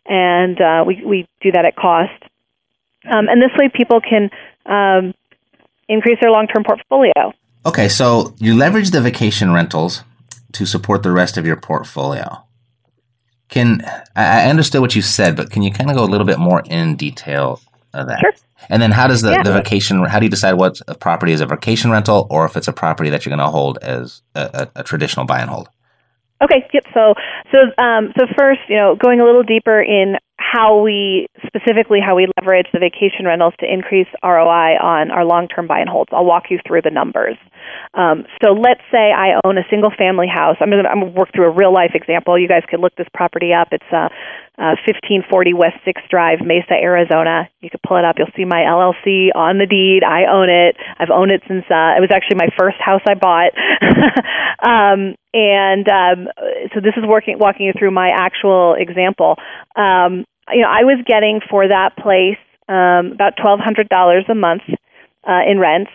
and 0.06 0.60
uh, 0.62 0.84
we 0.86 1.02
we 1.06 1.28
do 1.42 1.52
that 1.54 1.66
at 1.66 1.76
cost. 1.76 2.22
Um, 3.10 3.28
and 3.28 3.42
this 3.42 3.52
way, 3.58 3.70
people 3.74 4.00
can 4.02 4.30
um, 4.66 5.14
increase 5.88 6.20
their 6.22 6.32
long-term 6.32 6.64
portfolio. 6.64 7.34
Okay, 7.66 7.90
so 7.90 8.36
you 8.40 8.56
leverage 8.56 8.92
the 8.92 9.02
vacation 9.02 9.54
rentals 9.54 10.04
to 10.54 10.66
support 10.66 11.04
the 11.04 11.12
rest 11.12 11.38
of 11.38 11.46
your 11.46 11.56
portfolio. 11.56 12.44
Can 13.50 13.84
I 14.16 14.50
understood 14.50 14.82
what 14.82 14.96
you 14.96 15.02
said, 15.02 15.36
but 15.36 15.50
can 15.50 15.62
you 15.62 15.72
kind 15.72 15.90
of 15.90 15.96
go 15.98 16.04
a 16.04 16.08
little 16.08 16.26
bit 16.26 16.40
more 16.40 16.64
in 16.66 16.96
detail 16.96 17.62
of 17.94 18.08
that? 18.08 18.20
Sure. 18.20 18.32
And 18.70 18.82
then 18.82 18.92
how 18.92 19.08
does 19.08 19.22
the, 19.22 19.32
yeah. 19.32 19.44
the 19.44 19.52
vacation, 19.52 20.04
how 20.06 20.20
do 20.20 20.26
you 20.26 20.30
decide 20.30 20.54
what 20.54 20.80
a 20.88 20.96
property 20.96 21.34
is 21.34 21.42
a 21.42 21.46
vacation 21.46 21.92
rental 21.92 22.28
or 22.30 22.46
if 22.46 22.56
it's 22.56 22.68
a 22.68 22.74
property 22.74 23.10
that 23.10 23.26
you're 23.26 23.36
going 23.36 23.46
to 23.46 23.52
hold 23.52 23.78
as 23.82 24.22
a, 24.36 24.70
a, 24.76 24.80
a 24.82 24.84
traditional 24.84 25.26
buy 25.26 25.40
and 25.40 25.50
hold? 25.50 25.68
Okay, 26.44 26.68
yep. 26.74 26.86
So, 26.94 27.14
so, 27.54 27.84
um, 27.84 28.14
so 28.18 28.26
first, 28.38 28.62
you 28.68 28.76
know, 28.76 28.96
going 28.96 29.20
a 29.20 29.26
little 29.26 29.44
deeper 29.44 29.80
in 29.82 30.16
how 30.38 30.82
we 30.82 31.28
specifically 31.46 32.00
how 32.04 32.16
we 32.16 32.28
leverage 32.42 32.66
the 32.74 32.80
vacation 32.80 33.26
rentals 33.26 33.54
to 33.60 33.72
increase 33.72 34.08
ROI 34.24 34.76
on 34.82 35.12
our 35.12 35.24
long-term 35.24 35.68
buy 35.68 35.80
and 35.80 35.90
holds. 35.90 36.10
I'll 36.12 36.26
walk 36.26 36.46
you 36.50 36.60
through 36.66 36.82
the 36.82 36.90
numbers. 36.90 37.38
Um, 37.94 38.24
so 38.42 38.54
let's 38.54 38.80
say 38.92 39.12
I 39.12 39.36
own 39.44 39.58
a 39.58 39.68
single-family 39.70 40.28
house. 40.32 40.56
I'm 40.62 40.70
going 40.70 40.84
to 40.84 41.12
work 41.12 41.30
through 41.36 41.52
a 41.52 41.56
real-life 41.56 41.92
example. 41.94 42.40
You 42.40 42.48
guys 42.48 42.64
could 42.70 42.80
look 42.80 42.96
this 42.96 43.08
property 43.14 43.52
up. 43.52 43.68
It's 43.72 43.92
uh, 43.92 44.08
uh, 44.56 44.80
1540 44.88 45.54
West 45.54 45.76
Sixth 45.84 46.08
Drive, 46.10 46.40
Mesa, 46.40 46.72
Arizona. 46.72 47.50
You 47.60 47.70
could 47.70 47.82
pull 47.84 47.98
it 47.98 48.06
up. 48.06 48.16
You'll 48.18 48.32
see 48.36 48.46
my 48.46 48.64
LLC 48.64 49.36
on 49.36 49.58
the 49.60 49.68
deed. 49.68 50.04
I 50.08 50.32
own 50.32 50.50
it. 50.50 50.78
I've 51.00 51.12
owned 51.12 51.32
it 51.32 51.42
since 51.48 51.66
uh, 51.68 52.00
it 52.00 52.02
was 52.02 52.12
actually 52.16 52.40
my 52.40 52.48
first 52.58 52.78
house 52.80 53.02
I 53.04 53.16
bought. 53.16 53.52
um, 54.64 55.16
and 55.34 55.88
um, 55.90 56.28
so 56.74 56.80
this 56.80 56.96
is 56.96 57.04
working, 57.04 57.40
walking 57.40 57.66
you 57.66 57.74
through 57.78 57.92
my 57.92 58.12
actual 58.16 58.76
example. 58.80 59.36
Um, 59.76 60.24
you 60.48 60.64
know, 60.64 60.72
I 60.72 60.84
was 60.84 61.04
getting 61.06 61.42
for 61.50 61.68
that 61.68 61.96
place 61.98 62.40
um, 62.68 63.12
about 63.14 63.34
twelve 63.40 63.60
hundred 63.60 63.90
dollars 63.90 64.26
a 64.30 64.36
month 64.36 64.64
uh, 65.28 65.42
in 65.48 65.60
rents. 65.60 65.92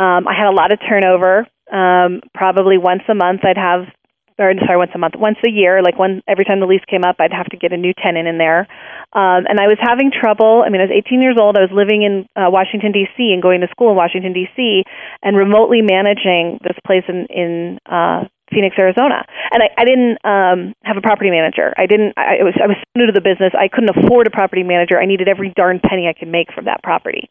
Um, 0.00 0.24
I 0.26 0.32
had 0.32 0.48
a 0.48 0.56
lot 0.56 0.72
of 0.72 0.80
turnover. 0.80 1.44
Um, 1.70 2.24
probably 2.32 2.78
once 2.78 3.02
a 3.08 3.14
month, 3.14 3.44
I'd 3.44 3.60
have, 3.60 3.84
or 4.38 4.52
sorry, 4.64 4.78
once 4.78 4.90
a 4.94 4.98
month, 4.98 5.14
once 5.16 5.36
a 5.46 5.50
year, 5.50 5.82
like 5.82 5.98
one 5.98 6.22
every 6.26 6.46
time 6.46 6.58
the 6.58 6.66
lease 6.66 6.82
came 6.88 7.04
up, 7.04 7.16
I'd 7.20 7.36
have 7.36 7.52
to 7.52 7.58
get 7.58 7.72
a 7.72 7.76
new 7.76 7.92
tenant 7.92 8.26
in 8.26 8.38
there. 8.38 8.66
Um, 9.12 9.44
and 9.44 9.60
I 9.60 9.68
was 9.68 9.76
having 9.78 10.10
trouble. 10.10 10.64
I 10.64 10.70
mean, 10.70 10.80
I 10.80 10.88
was 10.88 11.04
18 11.04 11.20
years 11.20 11.36
old. 11.38 11.58
I 11.58 11.60
was 11.60 11.70
living 11.70 12.02
in 12.02 12.24
uh, 12.34 12.48
Washington 12.48 12.92
D.C. 12.92 13.30
and 13.30 13.42
going 13.42 13.60
to 13.60 13.68
school 13.68 13.90
in 13.90 13.96
Washington 13.96 14.32
D.C. 14.32 14.84
and 15.22 15.36
remotely 15.36 15.82
managing 15.82 16.58
this 16.64 16.78
place 16.86 17.04
in 17.06 17.28
in 17.28 17.78
uh, 17.84 18.24
Phoenix, 18.50 18.76
Arizona, 18.78 19.24
and 19.52 19.62
I, 19.62 19.68
I 19.78 19.84
didn't 19.84 20.18
um, 20.24 20.74
have 20.84 20.96
a 20.96 21.00
property 21.00 21.30
manager. 21.30 21.72
I 21.76 21.86
didn't. 21.86 22.14
I, 22.16 22.42
was 22.42 22.54
I 22.62 22.66
was 22.66 22.76
new 22.96 23.06
to 23.06 23.12
the 23.12 23.20
business. 23.20 23.52
I 23.58 23.68
couldn't 23.68 23.90
afford 23.96 24.26
a 24.26 24.30
property 24.30 24.62
manager. 24.62 24.98
I 24.98 25.06
needed 25.06 25.28
every 25.28 25.52
darn 25.54 25.80
penny 25.80 26.08
I 26.08 26.18
could 26.18 26.28
make 26.28 26.52
from 26.52 26.66
that 26.66 26.82
property, 26.82 27.30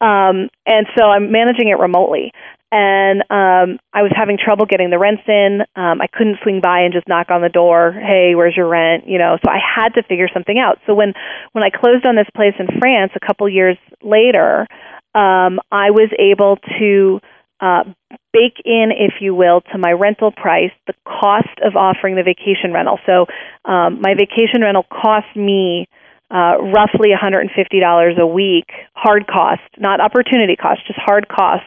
um, 0.00 0.48
and 0.66 0.86
so 0.96 1.04
I'm 1.04 1.30
managing 1.32 1.68
it 1.68 1.78
remotely. 1.78 2.32
And 2.72 3.20
um, 3.28 3.78
I 3.92 4.00
was 4.00 4.12
having 4.16 4.38
trouble 4.42 4.64
getting 4.64 4.88
the 4.88 4.98
rents 4.98 5.24
in. 5.28 5.60
Um, 5.76 6.00
I 6.00 6.06
couldn't 6.10 6.38
swing 6.42 6.62
by 6.62 6.80
and 6.80 6.92
just 6.94 7.06
knock 7.06 7.30
on 7.30 7.42
the 7.42 7.50
door. 7.50 7.92
Hey, 7.92 8.34
where's 8.34 8.56
your 8.56 8.66
rent? 8.66 9.04
You 9.06 9.18
know, 9.18 9.36
so 9.44 9.50
I 9.50 9.58
had 9.60 9.90
to 10.00 10.02
figure 10.02 10.26
something 10.32 10.58
out. 10.58 10.78
So 10.86 10.94
when 10.94 11.12
when 11.52 11.62
I 11.62 11.68
closed 11.68 12.06
on 12.06 12.16
this 12.16 12.28
place 12.34 12.54
in 12.58 12.66
France 12.80 13.12
a 13.14 13.20
couple 13.20 13.46
years 13.46 13.76
later, 14.02 14.66
um, 15.14 15.60
I 15.70 15.92
was 15.92 16.08
able 16.18 16.56
to 16.80 17.20
uh, 17.62 17.84
bake 18.32 18.60
in, 18.64 18.90
if 18.90 19.20
you 19.20 19.34
will, 19.34 19.60
to 19.72 19.78
my 19.78 19.92
rental 19.92 20.32
price 20.32 20.72
the 20.86 20.94
cost 21.06 21.54
of 21.64 21.76
offering 21.76 22.16
the 22.16 22.24
vacation 22.24 22.72
rental. 22.74 22.98
So 23.06 23.26
um, 23.64 24.00
my 24.02 24.14
vacation 24.14 24.60
rental 24.60 24.84
costs 24.90 25.34
me 25.36 25.86
uh, 26.30 26.56
roughly 26.74 27.10
$150 27.14 28.18
a 28.18 28.26
week, 28.26 28.66
hard 28.94 29.26
cost, 29.26 29.62
not 29.78 30.00
opportunity 30.00 30.56
cost, 30.56 30.80
just 30.86 30.98
hard 30.98 31.28
cost 31.28 31.64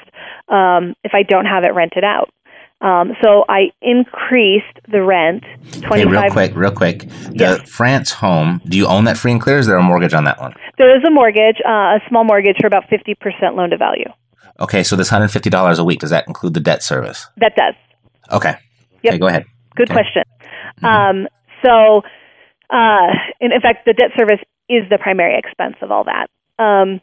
um, 0.49 0.95
if 1.03 1.13
I 1.13 1.23
don't 1.23 1.45
have 1.45 1.63
it 1.63 1.73
rented 1.73 2.03
out. 2.03 2.29
Um, 2.81 3.13
so 3.23 3.45
I 3.47 3.71
increased 3.81 4.79
the 4.91 5.01
rent. 5.01 5.43
Hey, 5.89 6.05
real 6.05 6.29
quick, 6.29 6.55
real 6.55 6.71
quick. 6.71 7.07
The 7.29 7.59
yes. 7.61 7.69
France 7.69 8.11
home, 8.11 8.61
do 8.65 8.75
you 8.77 8.85
own 8.85 9.05
that 9.05 9.17
free 9.17 9.31
and 9.31 9.39
clear? 9.39 9.59
Is 9.59 9.65
there 9.65 9.77
a 9.77 9.83
mortgage 9.83 10.13
on 10.13 10.25
that 10.25 10.41
one? 10.41 10.53
There 10.77 10.95
is 10.95 11.03
a 11.07 11.11
mortgage, 11.11 11.57
uh, 11.65 11.95
a 11.95 11.99
small 12.09 12.25
mortgage 12.25 12.57
for 12.59 12.67
about 12.67 12.83
50% 12.89 13.55
loan 13.55 13.69
to 13.69 13.77
value. 13.77 14.09
Okay, 14.59 14.83
so 14.83 14.95
this 14.95 15.09
$150 15.09 15.79
a 15.79 15.83
week, 15.83 15.99
does 15.99 16.09
that 16.11 16.27
include 16.27 16.53
the 16.53 16.59
debt 16.59 16.83
service? 16.83 17.27
That 17.37 17.55
does. 17.55 17.75
Okay. 18.31 18.55
Yep. 19.03 19.13
Okay, 19.13 19.17
go 19.19 19.27
ahead. 19.27 19.45
Good 19.75 19.91
okay. 19.91 20.01
question. 20.01 20.23
Mm-hmm. 20.81 20.85
Um, 20.85 21.27
so, 21.63 22.01
uh, 22.69 23.07
in, 23.39 23.51
in 23.51 23.61
fact, 23.61 23.85
the 23.85 23.93
debt 23.93 24.11
service 24.17 24.39
is 24.69 24.83
the 24.89 24.97
primary 24.97 25.37
expense 25.37 25.75
of 25.81 25.91
all 25.91 26.05
that. 26.05 26.27
Um, 26.57 26.99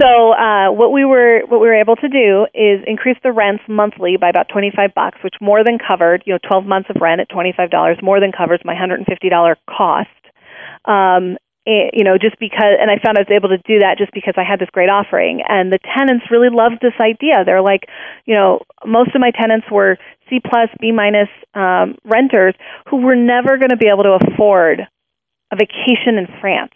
so 0.00 0.32
uh, 0.32 0.72
what 0.72 0.90
we 0.90 1.04
were 1.04 1.42
what 1.48 1.60
we 1.60 1.66
were 1.66 1.78
able 1.78 1.96
to 1.96 2.08
do 2.08 2.46
is 2.54 2.80
increase 2.86 3.18
the 3.22 3.30
rents 3.30 3.62
monthly 3.68 4.16
by 4.16 4.30
about 4.30 4.48
twenty 4.48 4.72
five 4.74 4.94
bucks, 4.94 5.18
which 5.22 5.34
more 5.40 5.62
than 5.64 5.76
covered 5.76 6.22
you 6.24 6.32
know 6.32 6.38
twelve 6.48 6.64
months 6.64 6.88
of 6.88 6.96
rent 7.00 7.20
at 7.20 7.28
twenty 7.28 7.52
five 7.54 7.70
dollars 7.70 7.98
more 8.02 8.18
than 8.18 8.32
covers 8.32 8.60
my 8.64 8.74
hundred 8.74 9.00
and 9.00 9.06
fifty 9.06 9.28
dollar 9.28 9.56
cost. 9.68 10.08
Um, 10.86 11.36
it, 11.66 11.92
you 11.94 12.04
know, 12.04 12.16
just 12.16 12.38
because, 12.38 12.78
and 12.80 12.90
I 12.90 13.02
found 13.02 13.18
I 13.18 13.26
was 13.26 13.34
able 13.34 13.50
to 13.50 13.58
do 13.66 13.80
that 13.80 13.98
just 13.98 14.12
because 14.14 14.34
I 14.38 14.44
had 14.48 14.60
this 14.60 14.70
great 14.70 14.88
offering, 14.88 15.42
and 15.46 15.72
the 15.72 15.78
tenants 15.98 16.30
really 16.30 16.48
loved 16.48 16.80
this 16.80 16.96
idea. 17.00 17.44
They're 17.44 17.62
like, 17.62 17.90
you 18.24 18.34
know, 18.34 18.62
most 18.86 19.14
of 19.14 19.20
my 19.20 19.30
tenants 19.30 19.66
were 19.70 19.98
C 20.30 20.40
plus, 20.40 20.70
B 20.80 20.92
minus 20.92 21.28
um, 21.54 21.98
renters 22.04 22.54
who 22.88 23.02
were 23.02 23.16
never 23.16 23.58
going 23.58 23.74
to 23.74 23.76
be 23.76 23.90
able 23.92 24.04
to 24.04 24.16
afford 24.16 24.86
a 25.52 25.56
vacation 25.56 26.16
in 26.16 26.26
France 26.40 26.72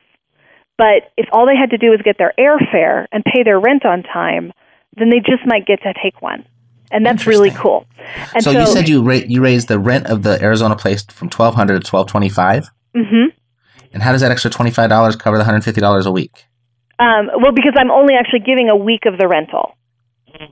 but 0.81 1.13
if 1.19 1.29
all 1.31 1.45
they 1.45 1.57
had 1.57 1.69
to 1.71 1.77
do 1.77 1.91
was 1.91 2.01
get 2.03 2.17
their 2.17 2.33
airfare 2.39 3.07
and 3.13 3.23
pay 3.23 3.43
their 3.43 3.61
rent 3.61 3.85
on 3.85 4.03
time, 4.03 4.51
then 4.97 5.11
they 5.11 5.19
just 5.19 5.45
might 5.45 5.67
get 5.67 5.83
to 5.83 5.93
take 6.03 6.23
one. 6.23 6.47
And 6.91 7.05
that's 7.05 7.27
really 7.27 7.51
cool. 7.51 7.85
And 8.35 8.43
so, 8.43 8.55
so, 8.55 8.61
you 8.61 8.67
said 8.67 8.89
you 8.89 9.03
ra- 9.03 9.27
you 9.27 9.43
raised 9.43 9.69
the 9.69 9.79
rent 9.79 10.07
of 10.07 10.23
the 10.23 10.43
Arizona 10.43 10.75
place 10.75 11.05
from 11.05 11.29
twelve 11.29 11.55
hundred 11.55 11.85
to 11.85 11.87
twelve 11.89 12.07
twenty 12.07 12.31
five. 12.31 12.71
Mm-hmm. 12.97 13.37
And 13.93 14.03
how 14.03 14.13
does 14.13 14.21
that 14.21 14.31
extra 14.31 14.51
twenty 14.51 14.71
five 14.71 14.89
dollars 14.89 15.17
cover 15.17 15.39
the 15.39 15.45
hundred 15.45 15.65
fifty 15.65 15.81
dollars 15.81 16.07
a 16.07 16.13
week? 16.13 16.47
Um, 16.99 17.31
well, 17.41 17.53
because 17.53 17.75
I'm 17.77 17.91
only 17.91 18.15
actually 18.15 18.41
giving 18.41 18.69
a 18.69 18.77
week 18.77 19.07
of 19.07 19.19
the 19.19 19.27
rental. 19.27 19.75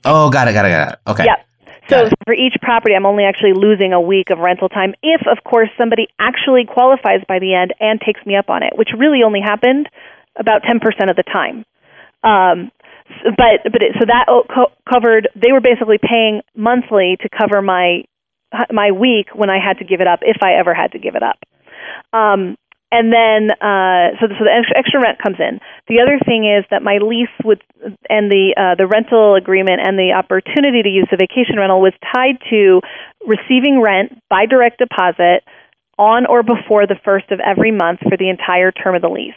Oh, 0.04 0.30
got 0.30 0.48
it, 0.48 0.54
got 0.54 0.64
it, 0.64 0.70
got 0.70 0.92
it. 0.92 0.98
Okay. 1.06 1.24
Yep. 1.24 1.44
So 1.88 2.08
for 2.26 2.34
each 2.34 2.54
property, 2.60 2.94
I'm 2.94 3.06
only 3.06 3.24
actually 3.24 3.54
losing 3.54 3.92
a 3.92 4.00
week 4.00 4.28
of 4.30 4.38
rental 4.38 4.68
time 4.68 4.94
if, 5.02 5.22
of 5.26 5.42
course, 5.42 5.70
somebody 5.78 6.06
actually 6.18 6.66
qualifies 6.66 7.20
by 7.26 7.38
the 7.38 7.54
end 7.54 7.72
and 7.80 7.98
takes 8.00 8.24
me 8.26 8.36
up 8.36 8.50
on 8.50 8.62
it, 8.62 8.74
which 8.76 8.90
really 8.96 9.22
only 9.24 9.40
happened 9.40 9.88
about 10.38 10.62
10% 10.62 10.76
of 11.08 11.16
the 11.16 11.22
time. 11.22 11.64
Um, 12.22 12.70
but 13.24 13.64
but 13.72 13.82
it, 13.82 13.96
so 13.98 14.04
that 14.06 14.26
co- 14.54 14.72
covered. 14.88 15.28
They 15.34 15.52
were 15.52 15.62
basically 15.62 15.98
paying 15.98 16.42
monthly 16.54 17.16
to 17.22 17.28
cover 17.30 17.62
my 17.62 18.04
my 18.70 18.90
week 18.92 19.28
when 19.34 19.48
I 19.48 19.58
had 19.64 19.78
to 19.78 19.84
give 19.84 20.00
it 20.00 20.06
up, 20.06 20.20
if 20.22 20.42
I 20.42 20.54
ever 20.54 20.74
had 20.74 20.92
to 20.92 20.98
give 20.98 21.14
it 21.14 21.22
up. 21.22 21.38
Um, 22.12 22.56
and 22.90 23.12
then 23.12 23.52
uh, 23.52 24.16
so 24.16 24.32
the, 24.32 24.34
so 24.40 24.44
the 24.48 24.52
extra, 24.76 25.00
rent 25.00 25.20
comes 25.20 25.36
in. 25.36 25.60
The 25.88 26.00
other 26.00 26.16
thing 26.24 26.48
is 26.48 26.64
that 26.70 26.80
my 26.80 26.98
lease 27.04 27.32
would 27.44 27.60
and 28.08 28.32
the 28.32 28.56
uh, 28.56 28.74
the 28.80 28.88
rental 28.88 29.36
agreement 29.36 29.84
and 29.84 29.98
the 29.98 30.16
opportunity 30.16 30.80
to 30.82 30.88
use 30.88 31.06
the 31.10 31.20
vacation 31.20 31.60
rental 31.60 31.84
was 31.84 31.92
tied 32.00 32.40
to 32.48 32.80
receiving 33.28 33.84
rent 33.84 34.16
by 34.32 34.46
direct 34.46 34.80
deposit 34.80 35.44
on 35.98 36.24
or 36.24 36.42
before 36.42 36.86
the 36.86 36.96
first 37.04 37.28
of 37.30 37.40
every 37.44 37.72
month 37.72 38.00
for 38.00 38.16
the 38.16 38.30
entire 38.30 38.72
term 38.72 38.94
of 38.94 39.02
the 39.02 39.12
lease. 39.12 39.36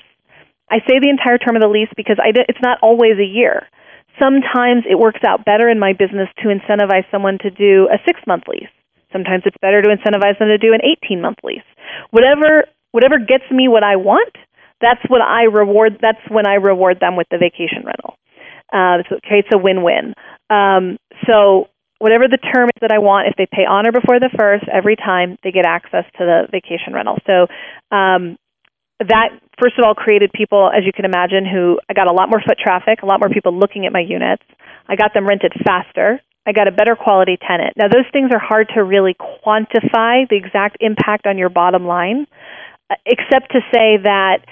I 0.72 0.80
say 0.88 1.04
the 1.04 1.12
entire 1.12 1.38
term 1.38 1.60
of 1.60 1.62
the 1.62 1.68
lease 1.68 1.92
because 1.98 2.16
I, 2.24 2.32
it's 2.48 2.64
not 2.64 2.80
always 2.82 3.20
a 3.20 3.28
year. 3.28 3.68
Sometimes 4.16 4.88
it 4.88 4.96
works 4.96 5.20
out 5.28 5.44
better 5.44 5.68
in 5.68 5.80
my 5.80 5.92
business 5.92 6.30
to 6.40 6.48
incentivize 6.48 7.04
someone 7.12 7.38
to 7.44 7.52
do 7.52 7.92
a 7.92 8.00
six 8.08 8.22
month 8.24 8.48
lease. 8.48 8.72
Sometimes 9.12 9.44
it's 9.46 9.58
better 9.60 9.82
to 9.82 9.92
incentivize 9.92 10.40
them 10.40 10.48
to 10.48 10.58
do 10.58 10.72
an 10.72 10.80
18 11.04 11.20
month 11.20 11.44
lease. 11.44 11.68
Whatever 12.12 12.64
whatever 12.92 13.18
gets 13.20 13.46
me 13.52 13.68
what 13.68 13.84
I 13.84 13.96
want, 13.96 14.36
that's 14.82 15.02
what 15.08 15.22
I 15.22 15.44
reward. 15.44 16.00
That's 16.02 16.22
when 16.30 16.48
I 16.48 16.56
reward 16.56 17.00
them 17.00 17.16
with 17.16 17.28
the 17.30 17.38
vacation 17.38 17.84
rental. 17.86 18.18
Uh, 18.74 19.04
so 19.10 19.18
it 19.18 19.24
creates 19.24 19.50
a 19.54 19.58
win 19.58 19.84
win. 19.84 20.14
Um, 20.50 20.98
so 21.28 21.68
whatever 22.00 22.28
the 22.28 22.38
term 22.38 22.70
is 22.74 22.80
that 22.82 22.92
I 22.92 22.98
want, 22.98 23.28
if 23.28 23.36
they 23.38 23.46
pay 23.46 23.64
on 23.70 23.86
or 23.88 23.92
before 23.92 24.20
the 24.20 24.32
first, 24.38 24.66
every 24.72 24.96
time 24.96 25.38
they 25.44 25.52
get 25.52 25.66
access 25.66 26.06
to 26.18 26.26
the 26.26 26.48
vacation 26.52 26.94
rental. 26.94 27.18
So 27.28 27.46
um, 27.96 28.38
that 29.00 29.30
first 29.62 29.78
of 29.78 29.86
all 29.86 29.94
created 29.94 30.32
people, 30.34 30.72
as 30.74 30.84
you 30.86 30.92
can 30.94 31.06
imagine, 31.06 31.46
who 31.46 31.80
I 31.90 31.94
got 31.94 32.10
a 32.10 32.14
lot 32.14 32.30
more 32.30 32.42
foot 32.42 32.58
traffic, 32.58 33.04
a 33.04 33.06
lot 33.06 33.20
more 33.20 33.30
people 33.30 33.54
looking 33.54 33.86
at 33.86 33.94
my 33.94 34.02
units. 34.02 34.44
I 34.88 34.96
got 34.96 35.14
them 35.14 35.28
rented 35.28 35.54
faster. 35.64 36.20
I 36.46 36.54
got 36.54 36.68
a 36.68 36.72
better 36.72 36.96
quality 36.96 37.38
tenant. 37.38 37.78
Now, 37.78 37.88
those 37.88 38.10
things 38.12 38.32
are 38.34 38.42
hard 38.42 38.72
to 38.74 38.84
really 38.84 39.14
quantify 39.14 40.28
the 40.28 40.38
exact 40.38 40.78
impact 40.80 41.28
on 41.28 41.38
your 41.38 41.50
bottom 41.50 41.86
line, 41.86 42.26
except 43.06 43.52
to 43.52 43.60
say 43.74 43.98
that, 44.04 44.46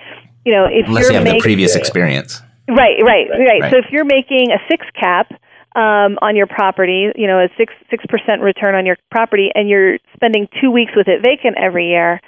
you 0.45 0.53
know, 0.53 0.65
if 0.65 0.87
Unless 0.87 1.03
you're 1.03 1.11
you 1.11 1.17
have 1.17 1.23
making, 1.23 1.39
the 1.39 1.43
previous 1.43 1.75
experience. 1.75 2.41
Right, 2.67 2.97
right, 3.03 3.27
right, 3.29 3.61
right. 3.61 3.71
So 3.71 3.79
if 3.79 3.85
you're 3.91 4.05
making 4.05 4.51
a 4.51 4.59
six 4.69 4.85
cap 4.99 5.31
um, 5.75 6.17
on 6.21 6.35
your 6.35 6.47
property, 6.47 7.11
you 7.15 7.27
know, 7.27 7.39
a 7.39 7.49
six 7.57 7.73
six 7.89 8.03
percent 8.07 8.41
return 8.41 8.75
on 8.75 8.85
your 8.85 8.97
property, 9.11 9.49
and 9.53 9.69
you're 9.69 9.97
spending 10.15 10.47
two 10.61 10.71
weeks 10.71 10.91
with 10.95 11.07
it 11.07 11.21
vacant 11.23 11.57
every 11.57 11.89
year, 11.89 12.21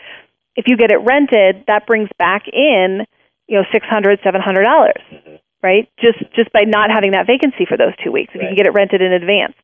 if 0.56 0.66
you 0.68 0.78
get 0.78 0.92
it 0.92 0.98
rented, 0.98 1.64
that 1.68 1.86
brings 1.88 2.10
back 2.18 2.48
in, 2.52 3.06
you 3.48 3.58
know, 3.58 3.64
six 3.72 3.86
hundred, 3.86 4.20
seven 4.24 4.42
hundred 4.42 4.64
dollars, 4.64 5.02
mm-hmm. 5.12 5.36
Right? 5.64 5.90
Just 6.00 6.20
just 6.36 6.52
by 6.52 6.62
not 6.66 6.90
having 6.90 7.12
that 7.12 7.26
vacancy 7.26 7.66
for 7.68 7.78
those 7.78 7.94
two 8.04 8.12
weeks, 8.12 8.34
if 8.34 8.42
right. 8.42 8.50
you 8.50 8.50
can 8.50 8.58
get 8.58 8.68
it 8.68 8.74
rented 8.74 9.02
in 9.02 9.14
advance. 9.14 9.56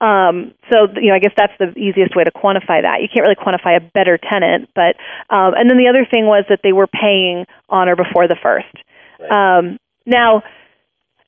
Um, 0.00 0.54
so 0.72 0.88
you 1.00 1.08
know, 1.10 1.16
I 1.16 1.20
guess 1.20 1.34
that's 1.36 1.52
the 1.58 1.72
easiest 1.78 2.14
way 2.14 2.24
to 2.24 2.32
quantify 2.32 2.84
that. 2.84 3.00
You 3.00 3.08
can't 3.08 3.26
really 3.26 3.40
quantify 3.40 3.76
a 3.76 3.82
better 3.82 4.18
tenant, 4.18 4.70
but 4.74 4.96
um, 5.32 5.54
and 5.56 5.68
then 5.68 5.78
the 5.78 5.88
other 5.88 6.06
thing 6.08 6.26
was 6.26 6.44
that 6.48 6.60
they 6.62 6.72
were 6.72 6.86
paying 6.86 7.46
on 7.68 7.88
or 7.88 7.96
before 7.96 8.28
the 8.28 8.36
first. 8.40 8.72
Right. 9.18 9.32
Um, 9.32 9.78
now, 10.04 10.42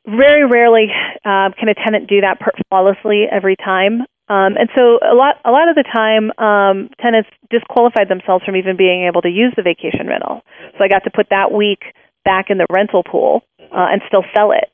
very 0.06 0.44
rarely 0.46 0.88
uh, 1.24 1.50
can 1.58 1.68
a 1.68 1.74
tenant 1.74 2.08
do 2.08 2.20
that 2.20 2.38
flawlessly 2.68 3.24
every 3.30 3.56
time. 3.56 4.02
Um, 4.28 4.60
and 4.60 4.68
so 4.76 5.00
a 5.00 5.16
lot 5.16 5.36
a 5.44 5.50
lot 5.50 5.68
of 5.68 5.74
the 5.74 5.84
time 5.88 6.28
um, 6.36 6.90
tenants 7.00 7.30
disqualified 7.48 8.08
themselves 8.08 8.44
from 8.44 8.56
even 8.56 8.76
being 8.76 9.08
able 9.08 9.22
to 9.22 9.28
use 9.28 9.54
the 9.56 9.62
vacation 9.62 10.06
rental. 10.06 10.42
So 10.76 10.84
I 10.84 10.88
got 10.88 11.04
to 11.04 11.10
put 11.10 11.28
that 11.30 11.50
week 11.50 11.80
back 12.28 12.50
in 12.52 12.58
the 12.58 12.68
rental 12.68 13.02
pool 13.02 13.40
uh, 13.72 13.88
and 13.88 14.04
still 14.06 14.24
sell 14.36 14.52
it. 14.52 14.68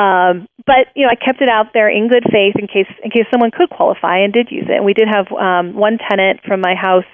Um, 0.00 0.48
but 0.64 0.88
you 0.96 1.04
know, 1.04 1.12
I 1.12 1.20
kept 1.20 1.44
it 1.44 1.50
out 1.52 1.76
there 1.76 1.88
in 1.92 2.08
good 2.08 2.24
faith 2.32 2.56
in 2.56 2.66
case 2.66 2.90
in 3.04 3.10
case 3.12 3.28
someone 3.30 3.52
could 3.52 3.68
qualify 3.68 4.24
and 4.24 4.32
did 4.32 4.48
use 4.50 4.64
it. 4.66 4.80
And 4.80 4.84
we 4.84 4.94
did 4.94 5.06
have 5.06 5.28
um, 5.30 5.76
one 5.76 5.98
tenant 6.00 6.40
from 6.48 6.60
my 6.60 6.74
house 6.74 7.06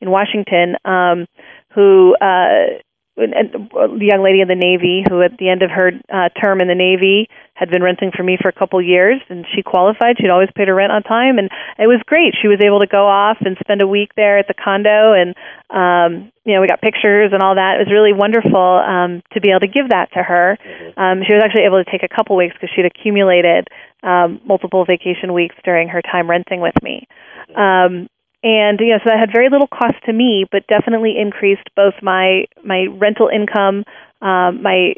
in 0.00 0.10
Washington 0.10 0.74
um, 0.84 1.26
who 1.74 2.16
uh, 2.20 2.80
the 3.16 4.08
young 4.10 4.22
lady 4.22 4.40
in 4.40 4.48
the 4.48 4.58
Navy 4.58 5.04
who, 5.08 5.22
at 5.22 5.38
the 5.38 5.48
end 5.48 5.62
of 5.62 5.70
her 5.70 5.92
uh, 6.10 6.28
term 6.34 6.60
in 6.60 6.68
the 6.68 6.74
Navy, 6.74 7.28
had 7.54 7.70
been 7.70 7.82
renting 7.82 8.10
for 8.10 8.22
me 8.22 8.36
for 8.40 8.48
a 8.48 8.52
couple 8.52 8.82
years, 8.82 9.22
and 9.28 9.46
she 9.54 9.62
qualified. 9.62 10.18
She'd 10.18 10.30
always 10.30 10.50
paid 10.56 10.66
her 10.66 10.74
rent 10.74 10.90
on 10.90 11.02
time, 11.04 11.38
and 11.38 11.48
it 11.78 11.86
was 11.86 12.02
great. 12.06 12.34
She 12.40 12.48
was 12.48 12.58
able 12.64 12.80
to 12.80 12.88
go 12.90 13.06
off 13.06 13.38
and 13.40 13.56
spend 13.60 13.82
a 13.82 13.86
week 13.86 14.10
there 14.16 14.38
at 14.38 14.48
the 14.48 14.54
condo, 14.54 15.14
and 15.14 15.34
um, 15.70 16.32
you 16.44 16.54
know, 16.54 16.60
we 16.60 16.66
got 16.66 16.82
pictures 16.82 17.30
and 17.32 17.42
all 17.42 17.54
that. 17.54 17.78
It 17.78 17.86
was 17.86 17.92
really 17.94 18.12
wonderful 18.12 18.82
um, 18.82 19.22
to 19.32 19.40
be 19.40 19.50
able 19.50 19.60
to 19.60 19.70
give 19.70 19.90
that 19.90 20.10
to 20.12 20.22
her. 20.22 20.58
Mm-hmm. 20.58 20.98
Um, 20.98 21.22
she 21.26 21.32
was 21.32 21.42
actually 21.42 21.64
able 21.64 21.82
to 21.82 21.90
take 21.90 22.02
a 22.02 22.10
couple 22.10 22.36
weeks 22.36 22.54
because 22.54 22.70
she'd 22.74 22.84
accumulated 22.84 23.68
um, 24.02 24.42
multiple 24.44 24.84
vacation 24.84 25.32
weeks 25.32 25.54
during 25.64 25.88
her 25.88 26.02
time 26.02 26.28
renting 26.28 26.60
with 26.60 26.74
me. 26.82 27.06
Mm-hmm. 27.48 27.56
Um, 27.56 28.08
and 28.44 28.78
you 28.78 28.90
know 28.90 28.98
so 28.98 29.10
that 29.10 29.18
had 29.18 29.32
very 29.32 29.48
little 29.48 29.66
cost 29.66 29.96
to 30.04 30.12
me 30.12 30.44
but 30.52 30.66
definitely 30.68 31.16
increased 31.18 31.68
both 31.74 31.94
my 32.02 32.44
my 32.62 32.86
rental 32.92 33.28
income 33.28 33.82
um, 34.22 34.62
my 34.62 34.94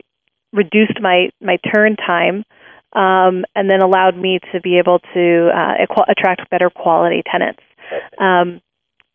reduced 0.53 1.01
my 1.01 1.31
my 1.41 1.57
turn 1.73 1.97
time 1.97 2.45
um, 2.93 3.45
and 3.55 3.71
then 3.71 3.81
allowed 3.83 4.17
me 4.17 4.39
to 4.53 4.61
be 4.61 4.79
able 4.79 4.99
to 5.15 5.51
uh, 5.55 5.75
attract 6.09 6.51
better 6.51 6.69
quality 6.69 7.23
tenants 7.31 7.63
um, 8.21 8.61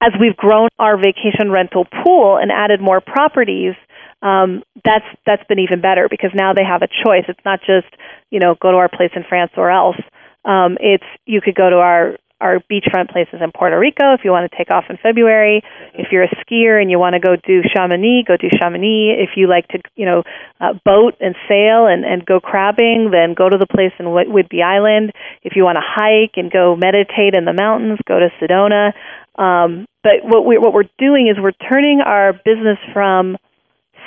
as 0.01 0.11
we've 0.19 0.37
grown 0.37 0.69
our 0.79 0.97
vacation 0.97 1.51
rental 1.51 1.85
pool 2.03 2.37
and 2.37 2.51
added 2.51 2.81
more 2.81 3.01
properties 3.01 3.75
um, 4.21 4.61
that's 4.85 5.05
that's 5.25 5.43
been 5.47 5.59
even 5.59 5.81
better 5.81 6.07
because 6.09 6.29
now 6.33 6.53
they 6.53 6.63
have 6.63 6.81
a 6.83 6.87
choice. 6.87 7.25
It's 7.27 7.43
not 7.43 7.59
just 7.61 7.87
you 8.29 8.39
know 8.39 8.55
go 8.61 8.71
to 8.71 8.77
our 8.77 8.89
place 8.89 9.11
in 9.15 9.23
France 9.27 9.51
or 9.57 9.71
else. 9.71 9.97
Um, 10.45 10.77
it's 10.79 11.05
you 11.25 11.41
could 11.41 11.55
go 11.55 11.69
to 11.69 11.77
our 11.77 12.17
our 12.41 12.59
beachfront 12.71 13.11
places 13.11 13.39
in 13.41 13.51
Puerto 13.51 13.77
Rico 13.77 14.13
if 14.13 14.21
you 14.23 14.31
want 14.31 14.49
to 14.49 14.57
take 14.57 14.71
off 14.71 14.85
in 14.89 14.97
February. 14.97 15.61
If 15.93 16.07
you're 16.11 16.23
a 16.23 16.35
skier 16.41 16.81
and 16.81 16.89
you 16.89 16.97
want 16.97 17.13
to 17.13 17.19
go 17.19 17.35
do 17.35 17.61
Chamonix, 17.61 18.25
go 18.27 18.35
do 18.35 18.49
Chamonix. 18.59 19.15
If 19.21 19.37
you 19.37 19.47
like 19.47 19.67
to, 19.69 19.79
you 19.95 20.05
know, 20.05 20.23
uh, 20.59 20.73
boat 20.83 21.15
and 21.21 21.35
sail 21.47 21.85
and, 21.85 22.03
and 22.03 22.25
go 22.25 22.39
crabbing, 22.39 23.09
then 23.11 23.35
go 23.35 23.47
to 23.47 23.57
the 23.57 23.67
place 23.67 23.93
in 23.99 24.07
Whidbey 24.07 24.63
Island. 24.63 25.13
If 25.43 25.53
you 25.55 25.63
want 25.63 25.77
to 25.77 25.85
hike 25.85 26.33
and 26.35 26.51
go 26.51 26.75
meditate 26.75 27.35
in 27.35 27.45
the 27.45 27.53
mountains, 27.53 27.99
go 28.07 28.19
to 28.19 28.29
Sedona. 28.41 28.93
Um, 29.37 29.85
but 30.03 30.23
what 30.23 30.45
we're, 30.45 30.59
what 30.59 30.73
we're 30.73 30.89
doing 30.97 31.27
is 31.27 31.37
we're 31.39 31.51
turning 31.69 32.01
our 32.01 32.33
business 32.33 32.77
from 32.91 33.37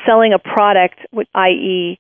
selling 0.06 0.32
a 0.32 0.38
product, 0.38 0.98
i.e., 1.34 1.98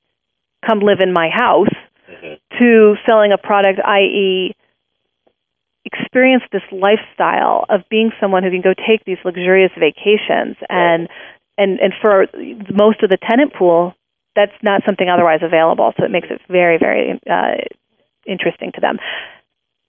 come 0.66 0.80
live 0.80 0.98
in 1.00 1.12
my 1.12 1.30
house, 1.32 1.72
mm-hmm. 2.10 2.34
to 2.58 2.94
selling 3.06 3.32
a 3.32 3.38
product, 3.38 3.80
i.e., 3.84 4.54
experience 5.84 6.42
this 6.50 6.62
lifestyle 6.72 7.66
of 7.68 7.82
being 7.90 8.10
someone 8.20 8.42
who 8.42 8.50
can 8.50 8.62
go 8.62 8.74
take 8.74 9.04
these 9.04 9.18
luxurious 9.24 9.72
vacations 9.78 10.56
and 10.68 11.08
and 11.58 11.78
and 11.78 11.92
for 12.00 12.26
most 12.72 13.02
of 13.02 13.10
the 13.10 13.18
tenant 13.18 13.52
pool 13.54 13.94
that's 14.34 14.56
not 14.62 14.82
something 14.84 15.08
otherwise 15.08 15.40
available. 15.42 15.92
So 15.96 16.04
it 16.04 16.10
makes 16.10 16.28
it 16.30 16.40
very 16.48 16.78
very 16.78 17.20
uh, 17.30 17.62
interesting 18.26 18.72
to 18.74 18.80
them. 18.80 18.98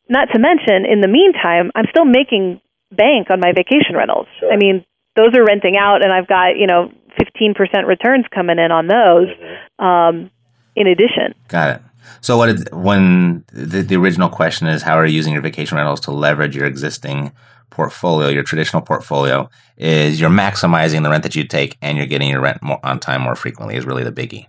Not 0.07 0.27
to 0.33 0.39
mention 0.39 0.85
in 0.85 1.01
the 1.01 1.07
meantime 1.07 1.71
i'm 1.75 1.85
still 1.89 2.05
making 2.05 2.61
bank 2.91 3.29
on 3.29 3.39
my 3.39 3.53
vacation 3.55 3.95
rentals. 3.95 4.27
Sure. 4.39 4.51
i 4.51 4.57
mean 4.57 4.85
those 5.15 5.33
are 5.33 5.45
renting 5.45 5.77
out 5.79 6.03
and 6.03 6.11
i've 6.11 6.27
got 6.27 6.57
you 6.57 6.67
know 6.67 6.91
15% 7.15 7.87
returns 7.87 8.25
coming 8.35 8.59
in 8.59 8.71
on 8.73 8.87
those 8.87 9.29
mm-hmm. 9.29 9.85
um, 9.85 10.29
in 10.75 10.87
addition. 10.87 11.33
Got 11.47 11.77
it 11.77 11.81
so 12.21 12.37
what 12.37 12.49
is, 12.49 12.65
when 12.71 13.43
the, 13.51 13.81
the 13.81 13.95
original 13.95 14.29
question 14.29 14.67
is 14.67 14.81
how 14.81 14.97
are 14.97 15.05
you 15.05 15.15
using 15.15 15.33
your 15.33 15.41
vacation 15.41 15.77
rentals 15.77 15.99
to 16.01 16.11
leverage 16.11 16.55
your 16.55 16.65
existing 16.65 17.31
portfolio, 17.69 18.29
your 18.29 18.43
traditional 18.43 18.81
portfolio, 18.81 19.49
is 19.77 20.19
you're 20.19 20.29
maximizing 20.29 21.03
the 21.03 21.09
rent 21.09 21.23
that 21.23 21.35
you 21.35 21.43
take 21.45 21.77
and 21.81 21.97
you're 21.97 22.07
getting 22.07 22.29
your 22.29 22.41
rent 22.41 22.61
more 22.61 22.79
on 22.83 22.99
time 22.99 23.21
more 23.21 23.35
frequently 23.35 23.75
is 23.75 23.85
really 23.85 24.03
the 24.03 24.11
biggie. 24.11 24.47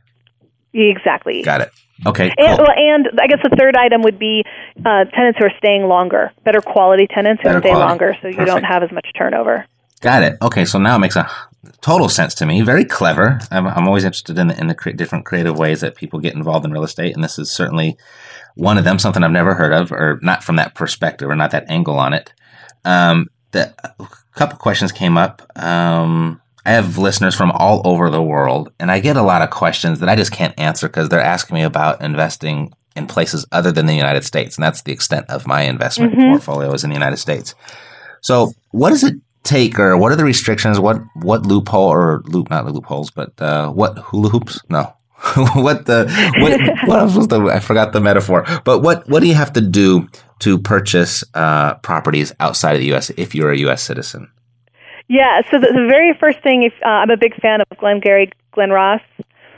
Exactly. 0.72 1.42
Got 1.42 1.62
it. 1.62 1.70
Okay. 2.04 2.32
Cool. 2.38 2.46
And, 2.46 2.58
well, 2.58 2.70
and 2.76 3.08
I 3.20 3.26
guess 3.26 3.40
the 3.42 3.56
third 3.56 3.76
item 3.76 4.02
would 4.02 4.18
be 4.18 4.44
uh, 4.84 5.04
tenants 5.04 5.38
who 5.38 5.46
are 5.46 5.52
staying 5.58 5.84
longer, 5.84 6.32
better 6.44 6.60
quality 6.60 7.06
tenants 7.06 7.42
who 7.42 7.48
better 7.48 7.60
stay 7.60 7.70
quality. 7.70 7.88
longer, 7.88 8.16
so 8.20 8.28
you 8.28 8.34
Perfect. 8.34 8.54
don't 8.54 8.64
have 8.64 8.82
as 8.82 8.92
much 8.92 9.06
turnover. 9.16 9.66
Got 10.00 10.22
it. 10.22 10.36
Okay, 10.42 10.66
so 10.66 10.78
now 10.78 10.96
it 10.96 10.98
makes 10.98 11.16
a 11.16 11.28
total 11.80 12.08
sense 12.08 12.34
to 12.36 12.46
me. 12.46 12.62
Very 12.62 12.84
clever. 12.84 13.38
I'm, 13.50 13.66
I'm 13.66 13.86
always 13.86 14.04
interested 14.04 14.38
in 14.38 14.48
the, 14.48 14.58
in 14.58 14.66
the 14.68 14.74
cre- 14.74 14.90
different 14.90 15.26
creative 15.26 15.58
ways 15.58 15.80
that 15.80 15.96
people 15.96 16.20
get 16.20 16.34
involved 16.34 16.64
in 16.64 16.72
real 16.72 16.84
estate, 16.84 17.14
and 17.14 17.22
this 17.22 17.38
is 17.38 17.50
certainly 17.50 17.96
one 18.54 18.78
of 18.78 18.84
them. 18.84 18.98
Something 18.98 19.22
I've 19.22 19.30
never 19.30 19.54
heard 19.54 19.72
of, 19.72 19.92
or 19.92 20.18
not 20.22 20.44
from 20.44 20.56
that 20.56 20.74
perspective, 20.74 21.28
or 21.28 21.36
not 21.36 21.50
that 21.50 21.70
angle 21.70 21.98
on 21.98 22.12
it. 22.12 22.32
Um, 22.84 23.28
the, 23.52 23.74
a 23.98 24.08
couple 24.34 24.58
questions 24.58 24.92
came 24.92 25.16
up. 25.16 25.42
Um, 25.56 26.40
I 26.64 26.70
have 26.72 26.98
listeners 26.98 27.34
from 27.34 27.52
all 27.52 27.80
over 27.84 28.10
the 28.10 28.22
world, 28.22 28.72
and 28.80 28.90
I 28.90 28.98
get 28.98 29.16
a 29.16 29.22
lot 29.22 29.42
of 29.42 29.50
questions 29.50 30.00
that 30.00 30.08
I 30.08 30.16
just 30.16 30.32
can't 30.32 30.58
answer 30.58 30.88
because 30.88 31.08
they're 31.08 31.20
asking 31.20 31.54
me 31.54 31.62
about 31.62 32.02
investing 32.02 32.72
in 32.96 33.06
places 33.06 33.46
other 33.52 33.70
than 33.70 33.86
the 33.86 33.94
United 33.94 34.24
States, 34.24 34.56
and 34.56 34.64
that's 34.64 34.82
the 34.82 34.92
extent 34.92 35.26
of 35.28 35.46
my 35.46 35.62
investment 35.62 36.12
mm-hmm. 36.12 36.30
portfolio 36.30 36.72
is 36.72 36.82
in 36.82 36.90
the 36.90 36.96
United 36.96 37.18
States. 37.18 37.54
So, 38.20 38.52
what 38.72 38.90
does 38.90 39.04
it 39.04 39.14
take, 39.46 39.78
or 39.78 39.96
what 39.96 40.12
are 40.12 40.16
the 40.16 40.24
restrictions? 40.24 40.78
What 40.78 40.98
what 41.14 41.46
loophole 41.46 41.88
or 41.88 42.22
loop 42.26 42.50
not 42.50 42.66
the 42.66 42.72
loopholes, 42.72 43.10
but 43.10 43.40
uh, 43.40 43.70
what 43.70 43.96
hula 43.98 44.28
hoops? 44.28 44.60
No, 44.68 44.92
what 45.54 45.86
the 45.86 46.10
what, 46.38 46.60
what 46.88 47.16
was 47.16 47.28
the 47.28 47.40
I 47.46 47.60
forgot 47.60 47.92
the 47.92 48.00
metaphor. 48.00 48.44
But 48.64 48.80
what 48.80 49.08
what 49.08 49.20
do 49.20 49.26
you 49.26 49.34
have 49.34 49.52
to 49.54 49.60
do 49.60 50.08
to 50.40 50.58
purchase 50.58 51.24
uh, 51.34 51.74
properties 51.76 52.32
outside 52.40 52.74
of 52.74 52.80
the 52.80 52.86
U.S. 52.86 53.10
if 53.16 53.34
you're 53.34 53.52
a 53.52 53.58
U.S. 53.58 53.82
citizen? 53.82 54.30
Yeah, 55.08 55.42
so 55.50 55.58
the, 55.60 55.68
the 55.68 55.86
very 55.88 56.14
first 56.18 56.42
thing, 56.42 56.64
if 56.64 56.72
uh, 56.84 56.88
I'm 56.88 57.10
a 57.10 57.16
big 57.16 57.34
fan 57.36 57.60
of 57.60 57.68
Glenn 57.78 58.00
Glengarry 58.00 58.32
Glen 58.50 58.70
Ross, 58.70 59.02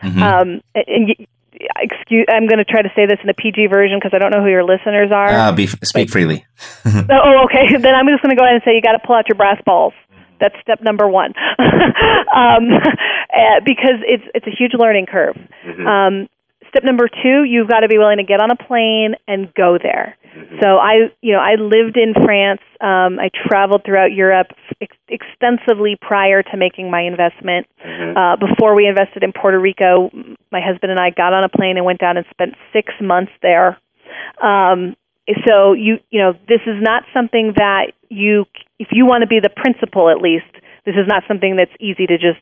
mm-hmm. 0.03 0.23
um, 0.23 0.61
and, 0.75 1.27
excuse 1.77 2.27
I'm 2.29 2.47
going 2.47 2.59
to 2.59 2.65
try 2.65 2.83
to 2.83 2.91
say 2.95 3.07
this 3.07 3.19
in 3.23 3.29
a 3.29 3.35
PG 3.35 3.67
version 3.67 3.99
because 3.99 4.13
I 4.15 4.19
don't 4.19 4.31
know 4.31 4.43
who 4.43 4.51
your 4.51 4.65
listeners 4.65 5.11
are. 5.13 5.29
Uh, 5.29 5.53
be, 5.53 5.67
speak 5.67 6.11
freely. 6.11 6.47
oh, 6.87 7.47
okay. 7.47 7.77
Then 7.77 7.95
I'm 7.95 8.07
just 8.07 8.23
going 8.23 8.35
to 8.35 8.37
go 8.37 8.45
ahead 8.45 8.55
and 8.55 8.63
say 8.65 8.75
you 8.75 8.83
got 8.83 8.93
to 8.93 9.03
pull 9.05 9.17
out 9.17 9.29
your 9.29 9.37
brass 9.37 9.61
balls. 9.65 9.95
That's 10.41 10.55
step 10.63 10.81
number 10.83 11.09
one, 11.09 11.35
um, 11.59 12.71
eh, 13.35 13.59
because 13.65 13.99
it's 14.07 14.23
it's 14.35 14.47
a 14.47 14.55
huge 14.57 14.73
learning 14.79 15.07
curve. 15.11 15.37
Mm-hmm. 15.67 15.87
Um, 15.87 16.29
step 16.69 16.85
number 16.85 17.09
two, 17.09 17.45
you've 17.45 17.69
got 17.69 17.81
to 17.81 17.89
be 17.89 17.99
willing 17.99 18.19
to 18.19 18.25
get 18.25 18.41
on 18.41 18.51
a 18.51 18.57
plane 18.57 19.15
and 19.27 19.53
go 19.55 19.79
there. 19.83 20.17
Mm-hmm. 20.37 20.57
So 20.63 20.77
I, 20.77 21.11
you 21.21 21.33
know, 21.33 21.41
I 21.41 21.55
lived 21.55 21.97
in 21.97 22.15
France. 22.15 22.61
Um, 22.81 23.19
I 23.19 23.31
traveled 23.49 23.83
throughout 23.85 24.13
Europe 24.13 24.49
ex- 24.81 24.97
extensively 25.09 25.97
prior 26.01 26.43
to 26.43 26.57
making 26.57 26.91
my 26.91 27.03
investment. 27.03 27.67
Mm-hmm. 27.85 28.17
Uh, 28.17 28.37
before 28.37 28.77
we 28.77 28.87
invested 28.87 29.23
in 29.23 29.33
Puerto 29.33 29.59
Rico, 29.59 30.11
my 30.53 30.61
husband 30.61 30.93
and 30.93 31.01
I 31.01 31.11
got 31.11 31.33
on 31.33 31.45
a 31.45 31.49
plane 31.49 31.77
and 31.77 31.85
went 31.85 32.01
down 32.01 32.17
and 32.17 32.27
spent 32.31 32.55
six 32.73 32.93
months 33.01 33.33
there. 33.43 33.79
Um, 34.43 34.97
so 35.47 35.73
you, 35.73 35.99
you 36.11 36.21
know, 36.21 36.33
this 36.49 36.61
is 36.67 36.81
not 36.81 37.03
something 37.13 37.53
that 37.57 37.93
you, 38.09 38.47
if 38.79 38.89
you 38.93 39.07
want 39.07 39.23
to 39.23 39.27
be 39.27 39.41
the 39.41 39.51
principal, 39.51 40.09
at 40.09 40.19
least, 40.19 40.49
this 40.87 40.95
is 40.95 41.07
not 41.07 41.23
something 41.29 41.57
that's 41.57 41.75
easy 41.81 42.07
to 42.07 42.17
just 42.17 42.41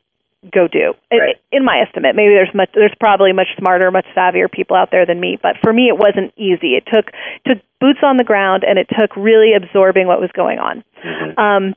go 0.53 0.67
do. 0.67 0.93
Right. 1.11 1.35
In 1.51 1.65
my 1.65 1.83
estimate, 1.85 2.15
maybe 2.15 2.33
there's 2.33 2.53
much 2.53 2.69
there's 2.73 2.93
probably 2.99 3.33
much 3.33 3.47
smarter, 3.57 3.89
much 3.91 4.05
savvier 4.15 4.51
people 4.51 4.75
out 4.75 4.89
there 4.91 5.05
than 5.05 5.19
me, 5.19 5.37
but 5.41 5.55
for 5.63 5.73
me 5.73 5.87
it 5.87 5.97
wasn't 5.97 6.33
easy. 6.37 6.75
It 6.75 6.83
took 6.91 7.11
took 7.45 7.57
boots 7.79 7.99
on 8.03 8.17
the 8.17 8.23
ground 8.23 8.63
and 8.67 8.77
it 8.77 8.87
took 8.89 9.15
really 9.15 9.53
absorbing 9.55 10.07
what 10.07 10.19
was 10.19 10.29
going 10.33 10.59
on. 10.59 10.83
Mm-hmm. 11.03 11.39
Um, 11.39 11.75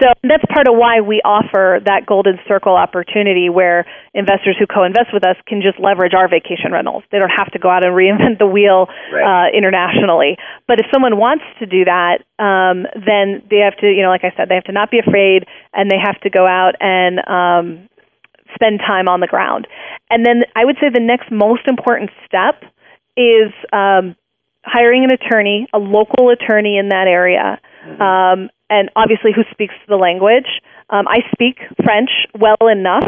so 0.00 0.12
that's 0.22 0.44
part 0.52 0.68
of 0.68 0.76
why 0.76 1.00
we 1.00 1.20
offer 1.24 1.80
that 1.84 2.06
golden 2.06 2.38
circle 2.46 2.74
opportunity 2.74 3.48
where 3.48 3.86
investors 4.14 4.56
who 4.58 4.66
co-invest 4.66 5.12
with 5.12 5.24
us 5.24 5.36
can 5.46 5.62
just 5.62 5.80
leverage 5.80 6.14
our 6.14 6.28
vacation 6.28 6.72
rentals. 6.72 7.02
They 7.10 7.18
don't 7.18 7.32
have 7.34 7.50
to 7.52 7.58
go 7.58 7.68
out 7.70 7.84
and 7.84 7.94
reinvent 7.94 8.38
the 8.38 8.46
wheel 8.46 8.86
right. 9.12 9.24
uh, 9.24 9.56
internationally. 9.56 10.36
But 10.66 10.80
if 10.80 10.86
someone 10.92 11.16
wants 11.16 11.44
to 11.60 11.66
do 11.66 11.84
that, 11.84 12.22
um, 12.38 12.86
then 12.94 13.42
they 13.50 13.64
have 13.64 13.76
to, 13.80 13.86
you 13.86 14.02
know, 14.02 14.10
like 14.10 14.24
I 14.24 14.32
said, 14.36 14.48
they 14.48 14.54
have 14.54 14.68
to 14.70 14.76
not 14.76 14.90
be 14.90 14.98
afraid, 14.98 15.46
and 15.72 15.90
they 15.90 15.98
have 15.98 16.20
to 16.22 16.30
go 16.30 16.46
out 16.46 16.74
and 16.80 17.18
um, 17.26 17.88
spend 18.54 18.80
time 18.80 19.08
on 19.08 19.20
the 19.20 19.26
ground. 19.26 19.66
And 20.10 20.24
then 20.24 20.42
I 20.54 20.64
would 20.64 20.76
say 20.80 20.88
the 20.92 21.00
next 21.00 21.30
most 21.30 21.62
important 21.66 22.10
step 22.26 22.62
is 23.16 23.52
um, 23.72 24.16
hiring 24.64 25.04
an 25.04 25.12
attorney, 25.12 25.66
a 25.72 25.78
local 25.78 26.30
attorney 26.30 26.78
in 26.78 26.90
that 26.90 27.06
area. 27.08 27.60
Mm-hmm. 27.84 28.02
Um, 28.02 28.50
and 28.70 28.90
obviously 28.96 29.32
who 29.34 29.42
speaks 29.50 29.74
the 29.88 29.96
language. 29.96 30.48
Um, 30.90 31.06
I 31.08 31.20
speak 31.32 31.58
French 31.84 32.10
well 32.38 32.68
enough 32.68 33.06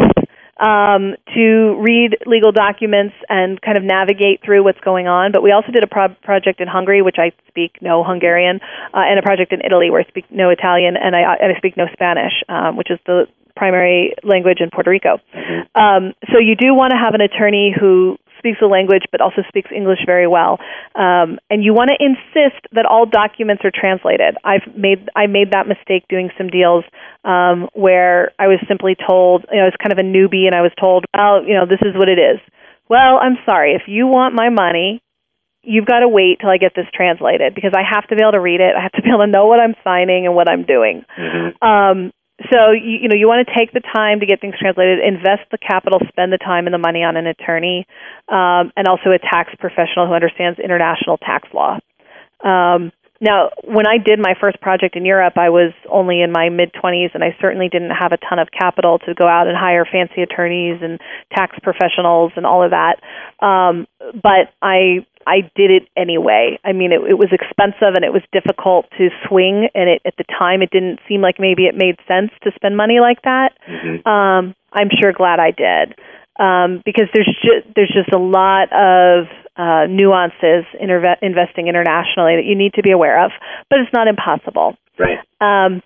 um, 0.60 1.16
to 1.34 1.80
read 1.80 2.18
legal 2.26 2.52
documents 2.52 3.14
and 3.28 3.60
kind 3.60 3.78
of 3.78 3.84
navigate 3.84 4.44
through 4.44 4.62
what's 4.62 4.80
going 4.80 5.08
on. 5.08 5.32
But 5.32 5.42
we 5.42 5.52
also 5.52 5.72
did 5.72 5.82
a 5.82 5.86
pro- 5.86 6.14
project 6.22 6.60
in 6.60 6.68
Hungary, 6.68 7.02
which 7.02 7.16
I 7.18 7.32
speak 7.48 7.80
no 7.80 8.04
Hungarian, 8.04 8.60
uh, 8.92 9.08
and 9.08 9.18
a 9.18 9.22
project 9.22 9.52
in 9.52 9.60
Italy 9.64 9.90
where 9.90 10.00
I 10.00 10.08
speak 10.08 10.26
no 10.30 10.50
Italian 10.50 10.96
and 10.96 11.16
I, 11.16 11.36
and 11.40 11.52
I 11.52 11.56
speak 11.56 11.76
no 11.76 11.86
Spanish, 11.92 12.32
um, 12.48 12.76
which 12.76 12.90
is 12.90 12.98
the 13.06 13.26
primary 13.56 14.14
language 14.22 14.58
in 14.60 14.70
Puerto 14.70 14.90
Rico. 14.90 15.20
Mm-hmm. 15.34 15.80
Um, 15.80 16.12
so 16.32 16.38
you 16.38 16.56
do 16.56 16.74
want 16.74 16.92
to 16.92 16.98
have 16.98 17.14
an 17.14 17.20
attorney 17.20 17.74
who 17.78 18.16
speaks 18.40 18.58
the 18.60 18.66
language 18.66 19.04
but 19.12 19.20
also 19.20 19.46
speaks 19.46 19.70
English 19.70 20.00
very 20.04 20.26
well. 20.26 20.58
Um, 20.96 21.38
and 21.52 21.62
you 21.62 21.76
want 21.76 21.94
to 21.94 21.98
insist 22.00 22.64
that 22.72 22.86
all 22.88 23.06
documents 23.06 23.62
are 23.64 23.70
translated. 23.70 24.34
I've 24.42 24.66
made 24.74 25.06
I 25.14 25.28
made 25.28 25.52
that 25.52 25.68
mistake 25.68 26.08
doing 26.08 26.30
some 26.36 26.48
deals 26.48 26.84
um, 27.24 27.68
where 27.76 28.32
I 28.40 28.48
was 28.48 28.58
simply 28.66 28.96
told, 28.96 29.44
you 29.52 29.60
know, 29.60 29.68
I 29.68 29.70
was 29.70 29.78
kind 29.78 29.92
of 29.92 30.00
a 30.00 30.06
newbie 30.08 30.48
and 30.48 30.54
I 30.56 30.64
was 30.64 30.72
told, 30.80 31.04
well, 31.12 31.44
you 31.44 31.54
know, 31.54 31.66
this 31.68 31.84
is 31.84 31.94
what 31.94 32.08
it 32.08 32.18
is. 32.18 32.40
Well, 32.88 33.20
I'm 33.22 33.38
sorry. 33.46 33.74
If 33.74 33.82
you 33.86 34.08
want 34.08 34.34
my 34.34 34.48
money, 34.50 35.00
you've 35.62 35.86
got 35.86 36.00
to 36.00 36.08
wait 36.08 36.40
till 36.40 36.48
I 36.48 36.56
get 36.56 36.72
this 36.74 36.86
translated 36.92 37.54
because 37.54 37.72
I 37.76 37.82
have 37.86 38.08
to 38.08 38.16
be 38.16 38.22
able 38.22 38.32
to 38.32 38.40
read 38.40 38.60
it. 38.60 38.74
I 38.76 38.82
have 38.82 38.92
to 38.92 39.02
be 39.02 39.08
able 39.08 39.24
to 39.24 39.30
know 39.30 39.46
what 39.46 39.60
I'm 39.60 39.74
signing 39.84 40.26
and 40.26 40.34
what 40.34 40.50
I'm 40.50 40.64
doing. 40.64 41.04
Mm-hmm. 41.18 41.62
Um, 41.62 42.12
so 42.50 42.72
you, 42.72 43.04
you 43.04 43.08
know 43.08 43.14
you 43.14 43.28
want 43.28 43.46
to 43.46 43.54
take 43.54 43.72
the 43.72 43.80
time 43.80 44.20
to 44.20 44.26
get 44.26 44.40
things 44.40 44.54
translated, 44.58 45.00
invest 45.04 45.50
the 45.50 45.58
capital, 45.58 46.00
spend 46.08 46.32
the 46.32 46.38
time 46.38 46.66
and 46.66 46.74
the 46.74 46.78
money 46.78 47.04
on 47.04 47.16
an 47.16 47.26
attorney, 47.26 47.86
um, 48.28 48.72
and 48.76 48.88
also 48.88 49.10
a 49.10 49.18
tax 49.18 49.52
professional 49.58 50.06
who 50.06 50.14
understands 50.14 50.58
international 50.58 51.18
tax 51.18 51.48
law. 51.52 51.78
Um, 52.42 52.92
now, 53.20 53.50
when 53.64 53.86
I 53.86 53.98
did 53.98 54.18
my 54.18 54.34
first 54.40 54.60
project 54.60 54.96
in 54.96 55.04
Europe, 55.04 55.36
I 55.36 55.50
was 55.50 55.72
only 55.90 56.22
in 56.22 56.32
my 56.32 56.48
mid 56.48 56.72
20s, 56.72 57.10
and 57.14 57.22
I 57.22 57.36
certainly 57.40 57.68
didn't 57.68 57.90
have 57.90 58.12
a 58.12 58.16
ton 58.16 58.38
of 58.38 58.48
capital 58.50 58.98
to 59.00 59.14
go 59.14 59.28
out 59.28 59.46
and 59.46 59.56
hire 59.56 59.84
fancy 59.84 60.22
attorneys 60.22 60.80
and 60.82 60.98
tax 61.34 61.56
professionals 61.62 62.32
and 62.36 62.46
all 62.46 62.62
of 62.64 62.70
that. 62.70 62.96
Um, 63.44 63.86
but 64.14 64.52
I 64.62 65.04
I 65.26 65.42
did 65.54 65.70
it 65.70 65.88
anyway. 65.98 66.58
I 66.64 66.72
mean, 66.72 66.92
it, 66.92 67.00
it 67.08 67.18
was 67.18 67.28
expensive 67.30 67.94
and 67.94 68.04
it 68.04 68.12
was 68.12 68.22
difficult 68.32 68.86
to 68.96 69.10
swing, 69.28 69.68
and 69.74 69.90
it, 69.90 70.02
at 70.06 70.16
the 70.16 70.24
time, 70.24 70.62
it 70.62 70.70
didn't 70.70 71.00
seem 71.06 71.20
like 71.20 71.36
maybe 71.38 71.66
it 71.66 71.74
made 71.76 71.96
sense 72.08 72.30
to 72.44 72.52
spend 72.56 72.76
money 72.76 73.00
like 73.00 73.20
that. 73.22 73.52
Mm-hmm. 73.68 74.08
Um, 74.08 74.54
I'm 74.72 74.88
sure 74.98 75.12
glad 75.12 75.40
I 75.40 75.50
did 75.50 75.94
um, 76.40 76.82
because 76.84 77.08
there's 77.12 77.28
just 77.44 77.68
there's 77.76 77.92
just 77.92 78.12
a 78.14 78.18
lot 78.18 78.72
of 78.72 79.26
uh, 79.60 79.84
nuances 79.84 80.64
in 80.80 80.88
interve- 80.88 81.20
investing 81.20 81.68
internationally 81.68 82.40
that 82.40 82.46
you 82.46 82.56
need 82.56 82.72
to 82.74 82.82
be 82.82 82.92
aware 82.92 83.22
of, 83.24 83.30
but 83.68 83.78
it's 83.80 83.92
not 83.92 84.08
impossible. 84.08 84.76
Right. 84.96 85.20
Um, 85.40 85.82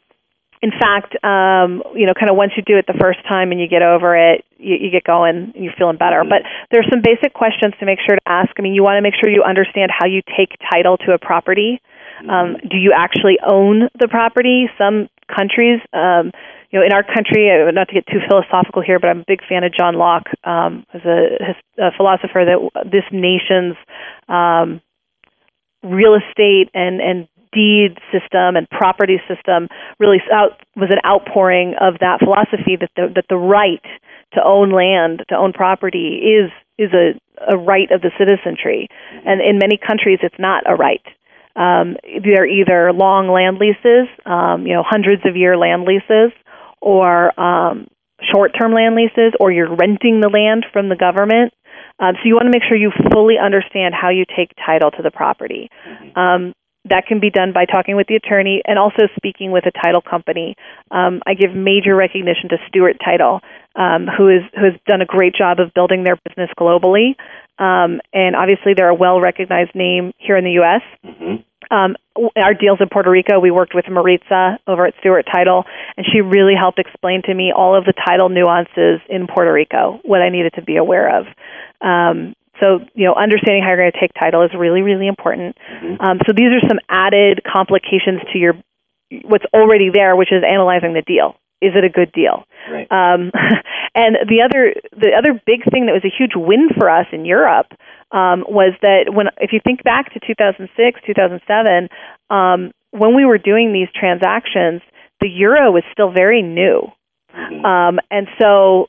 in 0.62 0.70
fact, 0.70 1.12
um, 1.24 1.82
you 1.92 2.06
know, 2.06 2.14
kind 2.14 2.30
of 2.30 2.36
once 2.36 2.52
you 2.56 2.62
do 2.62 2.78
it 2.78 2.86
the 2.86 2.96
first 2.96 3.18
time 3.28 3.50
and 3.50 3.60
you 3.60 3.68
get 3.68 3.82
over 3.82 4.16
it, 4.16 4.46
you, 4.56 4.76
you 4.80 4.90
get 4.90 5.04
going, 5.04 5.52
and 5.54 5.64
you're 5.64 5.74
feeling 5.76 5.98
better. 5.98 6.22
But 6.22 6.46
there's 6.70 6.86
some 6.88 7.02
basic 7.02 7.34
questions 7.34 7.74
to 7.80 7.84
make 7.84 7.98
sure 8.06 8.16
to 8.16 8.22
ask. 8.24 8.48
I 8.56 8.62
mean, 8.62 8.72
you 8.72 8.82
want 8.82 8.96
to 8.96 9.02
make 9.02 9.12
sure 9.20 9.28
you 9.28 9.42
understand 9.42 9.90
how 9.90 10.06
you 10.06 10.22
take 10.38 10.56
title 10.72 10.96
to 11.04 11.12
a 11.12 11.18
property. 11.18 11.82
Um, 12.30 12.56
do 12.70 12.78
you 12.78 12.94
actually 12.96 13.36
own 13.44 13.90
the 13.98 14.08
property? 14.08 14.70
Some 14.80 15.10
countries, 15.28 15.80
um, 15.92 16.30
you 16.70 16.80
know, 16.80 16.84
in 16.84 16.92
our 16.92 17.04
country, 17.04 17.50
uh, 17.50 17.70
not 17.70 17.88
to 17.88 17.94
get 17.94 18.06
too 18.06 18.20
philosophical 18.28 18.82
here, 18.82 18.98
but 18.98 19.08
I'm 19.08 19.20
a 19.20 19.24
big 19.26 19.40
fan 19.48 19.64
of 19.64 19.72
John 19.72 19.94
Locke 19.94 20.28
um, 20.44 20.84
as 20.92 21.02
a, 21.04 21.54
a 21.78 21.90
philosopher 21.96 22.44
that 22.44 22.90
this 22.90 23.04
nation's 23.12 23.76
um, 24.28 24.80
real 25.82 26.14
estate 26.14 26.70
and 26.74 27.00
and 27.00 27.28
deed 27.54 27.96
system 28.10 28.56
and 28.56 28.68
property 28.68 29.22
system 29.28 29.68
really 30.00 30.18
out, 30.32 30.60
was 30.74 30.90
an 30.90 30.98
outpouring 31.06 31.74
of 31.80 31.94
that 32.00 32.18
philosophy 32.18 32.76
that 32.80 32.90
the, 32.96 33.12
that 33.14 33.26
the 33.28 33.36
right 33.36 33.84
to 34.32 34.42
own 34.44 34.70
land, 34.70 35.22
to 35.28 35.36
own 35.36 35.52
property, 35.52 36.18
is 36.18 36.50
is 36.76 36.92
a, 36.92 37.14
a 37.54 37.56
right 37.56 37.90
of 37.92 38.02
the 38.02 38.10
citizenry, 38.18 38.88
and 39.24 39.40
in 39.40 39.58
many 39.58 39.78
countries 39.78 40.18
it's 40.22 40.38
not 40.38 40.64
a 40.66 40.74
right. 40.74 41.06
Um, 41.56 41.96
they're 42.24 42.46
either 42.46 42.92
long 42.92 43.28
land 43.28 43.58
leases, 43.58 44.08
um, 44.26 44.66
you 44.66 44.74
know, 44.74 44.82
hundreds 44.84 45.22
of 45.24 45.36
year 45.36 45.56
land 45.56 45.84
leases, 45.84 46.32
or 46.80 47.38
um, 47.40 47.86
short-term 48.32 48.72
land 48.72 48.94
leases, 48.96 49.32
or 49.40 49.52
you're 49.52 49.74
renting 49.74 50.20
the 50.20 50.28
land 50.28 50.66
from 50.72 50.88
the 50.88 50.96
government. 50.96 51.52
Um, 51.98 52.14
so 52.14 52.22
you 52.24 52.34
want 52.34 52.46
to 52.46 52.50
make 52.50 52.66
sure 52.66 52.76
you 52.76 52.90
fully 53.12 53.36
understand 53.38 53.94
how 53.94 54.10
you 54.10 54.24
take 54.24 54.50
title 54.66 54.90
to 54.90 55.02
the 55.02 55.10
property. 55.10 55.70
Um, 56.16 56.54
that 56.86 57.06
can 57.06 57.18
be 57.18 57.30
done 57.30 57.52
by 57.52 57.64
talking 57.64 57.96
with 57.96 58.06
the 58.08 58.16
attorney 58.16 58.60
and 58.66 58.78
also 58.78 59.08
speaking 59.16 59.52
with 59.52 59.64
a 59.64 59.72
title 59.72 60.02
company. 60.02 60.54
Um, 60.90 61.22
I 61.26 61.34
give 61.34 61.54
major 61.54 61.96
recognition 61.96 62.50
to 62.50 62.58
Stewart 62.68 62.96
Title, 63.02 63.40
um, 63.74 64.06
who 64.06 64.28
is 64.28 64.42
who 64.54 64.64
has 64.64 64.74
done 64.86 65.00
a 65.00 65.06
great 65.06 65.34
job 65.34 65.60
of 65.60 65.72
building 65.72 66.04
their 66.04 66.16
business 66.28 66.50
globally, 66.58 67.16
um, 67.58 68.00
and 68.12 68.34
obviously 68.36 68.74
they're 68.76 68.88
a 68.88 68.94
well 68.94 69.20
recognized 69.20 69.74
name 69.74 70.12
here 70.18 70.36
in 70.36 70.44
the 70.44 70.52
U.S. 70.62 70.82
Mm-hmm. 71.04 71.42
Um, 71.70 71.96
our 72.36 72.54
deals 72.54 72.78
in 72.80 72.88
Puerto 72.88 73.10
Rico, 73.10 73.40
we 73.40 73.50
worked 73.50 73.74
with 73.74 73.86
Maritza 73.88 74.58
over 74.66 74.86
at 74.86 74.94
Stewart 75.00 75.26
Title, 75.30 75.64
and 75.96 76.06
she 76.12 76.20
really 76.20 76.54
helped 76.58 76.78
explain 76.78 77.22
to 77.22 77.34
me 77.34 77.52
all 77.56 77.76
of 77.76 77.84
the 77.84 77.94
title 78.06 78.28
nuances 78.28 79.00
in 79.08 79.26
Puerto 79.26 79.52
Rico, 79.52 79.98
what 80.04 80.20
I 80.20 80.28
needed 80.28 80.52
to 80.54 80.62
be 80.62 80.76
aware 80.76 81.20
of. 81.20 81.26
Um, 81.80 82.34
so, 82.60 82.80
you 82.94 83.06
know, 83.06 83.14
understanding 83.14 83.62
how 83.62 83.70
you're 83.70 83.78
going 83.78 83.92
to 83.92 84.00
take 84.00 84.12
title 84.14 84.42
is 84.42 84.50
really, 84.56 84.82
really 84.82 85.08
important. 85.08 85.56
Mm-hmm. 85.58 86.00
Um, 86.00 86.18
so 86.26 86.32
these 86.32 86.52
are 86.52 86.68
some 86.68 86.78
added 86.88 87.40
complications 87.44 88.20
to 88.32 88.38
your 88.38 88.54
what's 89.22 89.44
already 89.52 89.90
there, 89.92 90.16
which 90.16 90.32
is 90.32 90.42
analyzing 90.46 90.94
the 90.94 91.02
deal. 91.02 91.36
Is 91.64 91.72
it 91.74 91.84
a 91.84 91.88
good 91.88 92.12
deal? 92.12 92.44
Right. 92.70 92.90
Um, 92.90 93.32
and 93.94 94.16
the 94.28 94.42
other 94.44 94.74
the 94.92 95.12
other 95.16 95.40
big 95.46 95.64
thing 95.70 95.86
that 95.86 95.92
was 95.92 96.04
a 96.04 96.12
huge 96.12 96.32
win 96.36 96.68
for 96.76 96.90
us 96.90 97.06
in 97.12 97.24
Europe 97.24 97.72
um, 98.12 98.44
was 98.48 98.74
that 98.82 99.12
when 99.12 99.26
if 99.38 99.52
you 99.52 99.60
think 99.64 99.82
back 99.82 100.12
to 100.12 100.20
2006, 100.20 101.00
2007, 101.06 101.88
um, 102.30 102.72
when 102.90 103.16
we 103.16 103.24
were 103.24 103.38
doing 103.38 103.72
these 103.72 103.88
transactions, 103.98 104.82
the 105.20 105.28
euro 105.28 105.72
was 105.72 105.82
still 105.92 106.12
very 106.12 106.42
new, 106.42 106.86
mm-hmm. 107.34 107.64
um, 107.64 107.98
and 108.10 108.28
so 108.40 108.86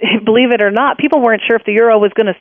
believe 0.24 0.52
it 0.52 0.62
or 0.62 0.70
not, 0.70 0.98
people 0.98 1.20
weren't 1.20 1.42
sure 1.46 1.56
if 1.56 1.64
the 1.64 1.72
euro 1.72 1.98
was 1.98 2.12
going 2.14 2.32
to 2.32 2.38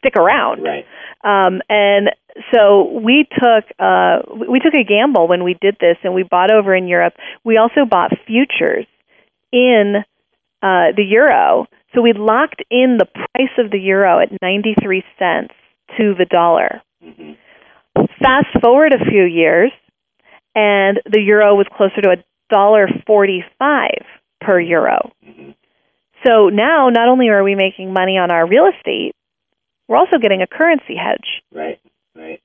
stick 0.00 0.16
around. 0.16 0.64
Right. 0.64 0.84
Um, 1.22 1.60
and 1.68 2.10
so 2.52 2.98
we 3.04 3.26
took 3.30 3.64
uh, 3.78 4.22
we 4.48 4.58
took 4.58 4.74
a 4.74 4.84
gamble 4.84 5.28
when 5.28 5.44
we 5.44 5.56
did 5.60 5.76
this, 5.80 5.96
and 6.02 6.14
we 6.14 6.22
bought 6.22 6.50
over 6.50 6.74
in 6.74 6.88
Europe. 6.88 7.14
We 7.44 7.58
also 7.58 7.84
bought 7.88 8.10
futures 8.26 8.86
in 9.52 9.96
uh, 10.62 10.96
the 10.96 11.04
euro, 11.06 11.66
so 11.94 12.02
we 12.02 12.12
locked 12.12 12.62
in 12.70 12.98
the 12.98 13.06
price 13.06 13.54
of 13.58 13.70
the 13.70 13.78
euro 13.78 14.20
at 14.20 14.28
ninety 14.40 14.74
three 14.82 15.04
cents 15.18 15.54
to 15.98 16.14
the 16.16 16.24
dollar. 16.24 16.82
Mm-hmm. 17.04 17.32
Fast 18.22 18.48
forward 18.62 18.92
a 18.92 19.10
few 19.10 19.24
years, 19.24 19.72
and 20.54 21.00
the 21.04 21.20
euro 21.20 21.54
was 21.54 21.66
closer 21.76 22.00
to 22.02 22.10
a 22.10 22.24
dollar 22.48 22.88
forty 23.06 23.44
five 23.58 24.04
per 24.40 24.60
euro. 24.60 25.12
Mm-hmm. 25.26 25.50
So 26.26 26.48
now, 26.48 26.90
not 26.90 27.08
only 27.08 27.28
are 27.28 27.42
we 27.42 27.54
making 27.54 27.92
money 27.92 28.18
on 28.18 28.30
our 28.30 28.46
real 28.46 28.70
estate, 28.76 29.14
we're 29.90 29.98
also 29.98 30.18
getting 30.22 30.40
a 30.40 30.46
currency 30.46 30.94
hedge. 30.94 31.42
Right. 31.52 31.80
Right. 32.14 32.40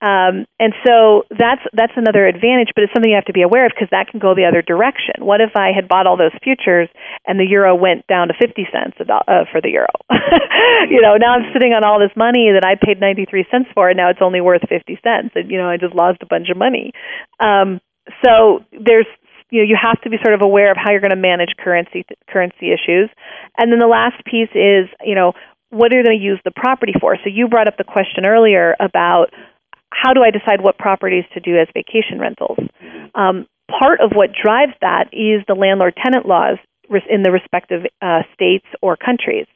Um, 0.00 0.46
and 0.56 0.72
so 0.86 1.24
that's 1.28 1.60
that's 1.74 1.92
another 1.96 2.24
advantage, 2.26 2.72
but 2.74 2.84
it's 2.84 2.92
something 2.94 3.10
you 3.10 3.20
have 3.20 3.28
to 3.28 3.36
be 3.36 3.42
aware 3.42 3.66
of 3.66 3.72
because 3.74 3.92
that 3.92 4.08
can 4.08 4.18
go 4.18 4.34
the 4.34 4.48
other 4.48 4.62
direction. 4.62 5.20
What 5.20 5.42
if 5.42 5.52
I 5.56 5.76
had 5.76 5.88
bought 5.88 6.06
all 6.06 6.16
those 6.16 6.32
futures 6.42 6.88
and 7.26 7.38
the 7.38 7.44
euro 7.44 7.74
went 7.74 8.06
down 8.06 8.28
to 8.28 8.34
fifty 8.40 8.64
cents 8.72 8.96
a 8.98 9.04
do- 9.04 9.28
uh, 9.28 9.44
for 9.52 9.60
the 9.60 9.68
euro? 9.68 9.92
you 10.88 11.02
know, 11.04 11.20
now 11.20 11.36
I'm 11.36 11.52
sitting 11.52 11.76
on 11.76 11.84
all 11.84 12.00
this 12.00 12.16
money 12.16 12.48
that 12.48 12.64
I 12.64 12.80
paid 12.80 12.98
ninety 12.98 13.26
three 13.28 13.44
cents 13.50 13.68
for, 13.74 13.90
and 13.90 13.96
now 13.98 14.08
it's 14.08 14.24
only 14.24 14.40
worth 14.40 14.64
fifty 14.70 14.96
cents, 15.04 15.36
and 15.36 15.50
you 15.50 15.58
know 15.58 15.68
I 15.68 15.76
just 15.76 15.94
lost 15.94 16.22
a 16.22 16.26
bunch 16.26 16.48
of 16.48 16.56
money. 16.56 16.92
Um, 17.38 17.84
so 18.24 18.64
there's 18.72 19.06
you 19.50 19.60
know 19.60 19.68
you 19.68 19.76
have 19.76 20.00
to 20.02 20.08
be 20.08 20.16
sort 20.24 20.32
of 20.32 20.40
aware 20.40 20.70
of 20.70 20.78
how 20.80 20.92
you're 20.92 21.04
going 21.04 21.12
to 21.12 21.20
manage 21.20 21.52
currency 21.60 22.06
currency 22.24 22.72
issues, 22.72 23.12
and 23.58 23.70
then 23.70 23.78
the 23.78 23.90
last 23.90 24.16
piece 24.24 24.48
is 24.56 24.88
you 25.04 25.14
know 25.14 25.34
what 25.70 25.92
are 25.92 25.98
you 25.98 26.04
going 26.04 26.18
to 26.18 26.24
use 26.24 26.40
the 26.44 26.50
property 26.50 26.92
for? 27.00 27.16
So 27.16 27.30
you 27.32 27.48
brought 27.48 27.68
up 27.68 27.76
the 27.78 27.84
question 27.84 28.26
earlier 28.26 28.76
about 28.78 29.32
how 29.90 30.12
do 30.12 30.22
I 30.22 30.30
decide 30.30 30.60
what 30.60 30.78
properties 30.78 31.24
to 31.34 31.40
do 31.40 31.58
as 31.58 31.68
vacation 31.74 32.18
rentals? 32.20 32.58
Um, 33.14 33.46
part 33.70 34.00
of 34.00 34.12
what 34.14 34.30
drives 34.32 34.72
that 34.80 35.08
is 35.12 35.42
the 35.46 35.54
landlord 35.54 35.94
tenant 36.02 36.26
laws 36.26 36.58
in 37.08 37.22
the 37.22 37.30
respective 37.30 37.86
uh, 38.02 38.22
states 38.34 38.66
or 38.82 38.96
countries. 38.96 39.46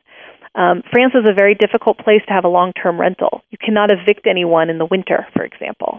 Um, 0.54 0.82
France 0.92 1.14
is 1.14 1.28
a 1.28 1.34
very 1.34 1.56
difficult 1.56 1.98
place 1.98 2.22
to 2.28 2.32
have 2.32 2.44
a 2.44 2.48
long 2.48 2.72
term 2.72 3.00
rental. 3.00 3.42
You 3.50 3.58
cannot 3.58 3.90
evict 3.90 4.26
anyone 4.26 4.70
in 4.70 4.78
the 4.78 4.86
winter, 4.86 5.26
for 5.34 5.44
example. 5.44 5.98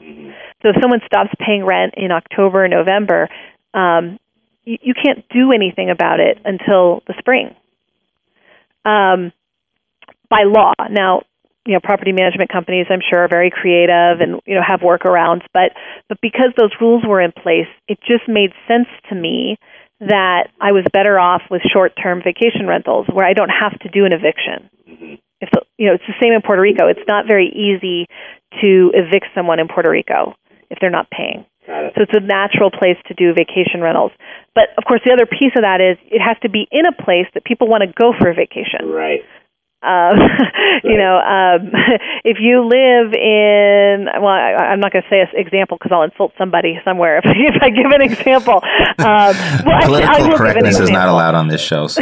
So 0.62 0.70
if 0.70 0.78
someone 0.82 1.02
stops 1.06 1.32
paying 1.46 1.66
rent 1.66 1.96
in 1.98 2.12
October 2.12 2.64
or 2.64 2.68
November, 2.70 3.28
um, 3.74 4.18
you, 4.64 4.78
you 4.82 4.94
can't 4.94 5.28
do 5.30 5.52
anything 5.52 5.90
about 5.90 6.22
it 6.22 6.40
until 6.46 7.04
the 7.06 7.16
spring. 7.20 7.54
Um, 8.86 9.34
by 10.36 10.44
law. 10.44 10.74
Now, 10.90 11.22
you 11.66 11.74
know, 11.74 11.80
property 11.82 12.12
management 12.12 12.52
companies, 12.52 12.86
I'm 12.90 13.02
sure, 13.02 13.24
are 13.24 13.28
very 13.28 13.50
creative 13.50 14.22
and 14.22 14.42
you 14.46 14.56
know 14.56 14.62
have 14.66 14.82
workarounds. 14.82 15.42
But 15.54 15.72
but 16.10 16.20
because 16.22 16.52
those 16.58 16.72
rules 16.80 17.04
were 17.08 17.22
in 17.22 17.32
place, 17.32 17.68
it 17.88 18.00
just 18.02 18.28
made 18.28 18.52
sense 18.68 18.88
to 19.10 19.16
me 19.16 19.58
that 20.00 20.52
I 20.60 20.74
was 20.74 20.84
better 20.92 21.18
off 21.18 21.42
with 21.50 21.62
short-term 21.72 22.22
vacation 22.22 22.68
rentals 22.68 23.08
where 23.12 23.26
I 23.26 23.34
don't 23.34 23.50
have 23.50 23.80
to 23.80 23.90
do 23.90 24.06
an 24.06 24.12
eviction. 24.12 24.70
Mm-hmm. 24.84 25.14
If 25.40 25.50
the, 25.52 25.62
you 25.78 25.88
know, 25.88 25.96
it's 25.96 26.04
the 26.06 26.20
same 26.22 26.34
in 26.34 26.42
Puerto 26.42 26.62
Rico. 26.62 26.88
It's 26.88 27.08
not 27.08 27.26
very 27.28 27.48
easy 27.48 28.06
to 28.62 28.92
evict 28.94 29.28
someone 29.34 29.60
in 29.60 29.68
Puerto 29.68 29.90
Rico 29.90 30.36
if 30.70 30.78
they're 30.82 30.92
not 30.92 31.10
paying. 31.10 31.46
So 31.96 32.04
it's 32.04 32.14
a 32.14 32.20
natural 32.22 32.70
place 32.70 32.98
to 33.08 33.14
do 33.16 33.34
vacation 33.34 33.82
rentals. 33.82 34.12
But 34.54 34.70
of 34.78 34.84
course, 34.86 35.02
the 35.04 35.12
other 35.12 35.26
piece 35.26 35.52
of 35.58 35.64
that 35.64 35.82
is 35.82 35.98
it 36.06 36.22
has 36.22 36.38
to 36.44 36.50
be 36.50 36.68
in 36.72 36.86
a 36.86 36.94
place 36.94 37.26
that 37.34 37.44
people 37.44 37.68
want 37.68 37.82
to 37.82 37.90
go 37.90 38.14
for 38.14 38.30
a 38.30 38.36
vacation. 38.36 38.86
Right. 38.86 39.22
Um, 39.86 40.18
right. 40.20 40.84
You 40.84 40.98
know, 40.98 41.22
um, 41.22 41.70
if 42.26 42.38
you 42.42 42.66
live 42.66 43.14
in, 43.14 44.10
well, 44.18 44.34
I, 44.34 44.74
I'm 44.74 44.80
not 44.80 44.92
going 44.92 45.04
to 45.04 45.10
say 45.10 45.22
an 45.22 45.30
example 45.34 45.78
because 45.78 45.92
I'll 45.94 46.04
insult 46.04 46.34
somebody 46.38 46.80
somewhere 46.84 47.18
if, 47.24 47.26
if 47.26 47.62
I 47.62 47.70
give 47.70 47.92
an 47.94 48.02
example. 48.02 48.62
Um, 48.98 49.34
well, 49.66 49.86
Political 49.86 50.34
I, 50.34 50.38
correctness 50.38 50.80
is 50.80 50.90
not 50.90 51.08
allowed 51.08 51.36
on 51.36 51.48
this 51.48 51.62
show, 51.62 51.88
so 51.88 52.02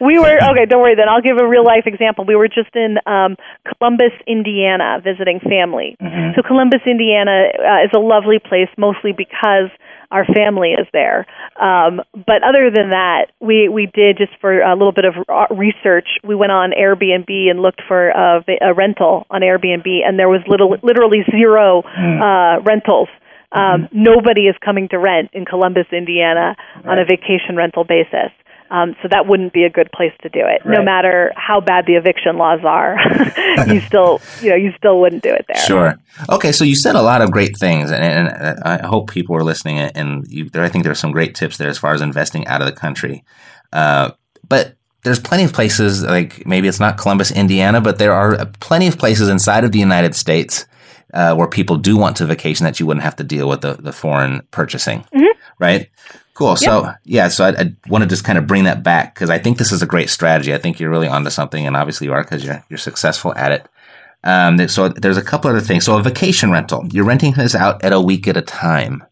we 0.00 0.18
were 0.18 0.38
okay. 0.52 0.66
Don't 0.66 0.80
worry. 0.80 0.94
Then 0.94 1.08
I'll 1.08 1.22
give 1.22 1.36
a 1.38 1.46
real 1.46 1.64
life 1.64 1.84
example. 1.86 2.24
We 2.24 2.36
were 2.36 2.48
just 2.48 2.74
in 2.74 2.98
um, 3.06 3.36
Columbus, 3.66 4.12
Indiana, 4.26 5.00
visiting 5.02 5.40
family. 5.40 5.96
Mm-hmm. 6.00 6.36
So 6.36 6.46
Columbus, 6.46 6.80
Indiana, 6.86 7.50
uh, 7.58 7.84
is 7.84 7.90
a 7.94 7.98
lovely 7.98 8.38
place, 8.38 8.68
mostly 8.78 9.12
because 9.12 9.70
our 10.12 10.26
family 10.26 10.72
is 10.72 10.86
there. 10.92 11.26
Um, 11.60 12.02
but 12.12 12.44
other 12.44 12.70
than 12.70 12.90
that, 12.90 13.32
we 13.40 13.68
we 13.68 13.86
did 13.86 14.18
just 14.18 14.32
for 14.40 14.60
a 14.60 14.76
little 14.76 14.92
bit 14.92 15.04
of 15.04 15.14
research. 15.50 16.08
We 16.22 16.34
went 16.34 16.52
on 16.52 16.70
Airbnb 16.70 17.30
and 17.50 17.60
looked 17.60 17.80
for 17.88 18.10
a, 18.10 18.44
a 18.60 18.74
rental 18.74 19.26
on 19.30 19.40
Airbnb, 19.40 19.88
and 20.06 20.18
there 20.18 20.28
was 20.28 20.40
little, 20.46 20.76
literally 20.82 21.24
zero 21.30 21.82
mm. 21.82 22.20
uh, 22.20 22.62
rentals. 22.62 23.08
Um, 23.50 23.88
mm-hmm. 23.88 24.02
Nobody 24.02 24.42
is 24.42 24.56
coming 24.64 24.88
to 24.90 24.98
rent 24.98 25.30
in 25.32 25.44
Columbus, 25.44 25.86
Indiana, 25.92 26.56
on 26.84 26.98
a 26.98 27.04
vacation 27.04 27.56
rental 27.56 27.84
basis. 27.84 28.32
Um, 28.72 28.96
so 29.02 29.08
that 29.10 29.26
wouldn't 29.26 29.52
be 29.52 29.64
a 29.64 29.70
good 29.70 29.92
place 29.92 30.14
to 30.22 30.30
do 30.30 30.40
it. 30.40 30.64
Right. 30.64 30.78
No 30.78 30.82
matter 30.82 31.30
how 31.36 31.60
bad 31.60 31.84
the 31.86 31.96
eviction 31.96 32.38
laws 32.38 32.60
are, 32.64 32.96
you 33.68 33.80
still, 33.86 34.18
you 34.40 34.48
know, 34.48 34.56
you 34.56 34.72
still 34.78 34.98
wouldn't 34.98 35.22
do 35.22 35.28
it 35.28 35.44
there. 35.46 35.62
Sure. 35.62 35.98
Okay. 36.30 36.52
So 36.52 36.64
you 36.64 36.74
said 36.74 36.94
a 36.94 37.02
lot 37.02 37.20
of 37.20 37.30
great 37.30 37.54
things, 37.58 37.90
and, 37.90 38.02
and 38.02 38.58
I 38.64 38.86
hope 38.86 39.10
people 39.10 39.36
are 39.36 39.44
listening. 39.44 39.78
And 39.78 40.26
you, 40.26 40.48
there, 40.48 40.64
I 40.64 40.70
think 40.70 40.84
there 40.84 40.92
are 40.92 40.96
some 40.96 41.12
great 41.12 41.34
tips 41.34 41.58
there 41.58 41.68
as 41.68 41.76
far 41.76 41.92
as 41.92 42.00
investing 42.00 42.46
out 42.46 42.62
of 42.62 42.66
the 42.66 42.72
country. 42.72 43.24
Uh, 43.74 44.12
but 44.48 44.76
there's 45.02 45.20
plenty 45.20 45.44
of 45.44 45.52
places 45.52 46.02
like 46.02 46.46
maybe 46.46 46.66
it's 46.66 46.80
not 46.80 46.96
Columbus, 46.96 47.30
Indiana, 47.30 47.82
but 47.82 47.98
there 47.98 48.14
are 48.14 48.46
plenty 48.60 48.86
of 48.86 48.98
places 48.98 49.28
inside 49.28 49.64
of 49.64 49.72
the 49.72 49.78
United 49.78 50.14
States 50.14 50.64
uh, 51.12 51.34
where 51.34 51.48
people 51.48 51.76
do 51.76 51.98
want 51.98 52.16
to 52.16 52.26
vacation 52.26 52.64
that 52.64 52.80
you 52.80 52.86
wouldn't 52.86 53.04
have 53.04 53.16
to 53.16 53.24
deal 53.24 53.48
with 53.48 53.60
the, 53.60 53.74
the 53.74 53.92
foreign 53.92 54.40
purchasing, 54.50 55.04
right? 55.58 55.90
Cool. 56.34 56.56
So 56.56 56.92
yeah, 57.04 57.28
so 57.28 57.44
I, 57.44 57.50
I 57.50 57.74
want 57.88 58.02
to 58.02 58.08
just 58.08 58.24
kind 58.24 58.38
of 58.38 58.46
bring 58.46 58.64
that 58.64 58.82
back 58.82 59.14
because 59.14 59.28
I 59.28 59.38
think 59.38 59.58
this 59.58 59.70
is 59.70 59.82
a 59.82 59.86
great 59.86 60.08
strategy. 60.08 60.54
I 60.54 60.58
think 60.58 60.80
you're 60.80 60.90
really 60.90 61.08
onto 61.08 61.30
something, 61.30 61.66
and 61.66 61.76
obviously 61.76 62.06
you 62.06 62.12
are 62.12 62.22
because 62.22 62.44
you're 62.44 62.64
you're 62.70 62.78
successful 62.78 63.34
at 63.34 63.52
it. 63.52 63.68
Um, 64.24 64.68
so 64.68 64.88
there's 64.88 65.16
a 65.16 65.22
couple 65.22 65.50
other 65.50 65.60
things. 65.60 65.84
So 65.84 65.98
a 65.98 66.02
vacation 66.02 66.50
rental, 66.50 66.86
you're 66.90 67.04
renting 67.04 67.32
this 67.32 67.54
out 67.54 67.84
at 67.84 67.92
a 67.92 68.00
week 68.00 68.26
at 68.28 68.36
a 68.36 68.42
time. 68.42 69.04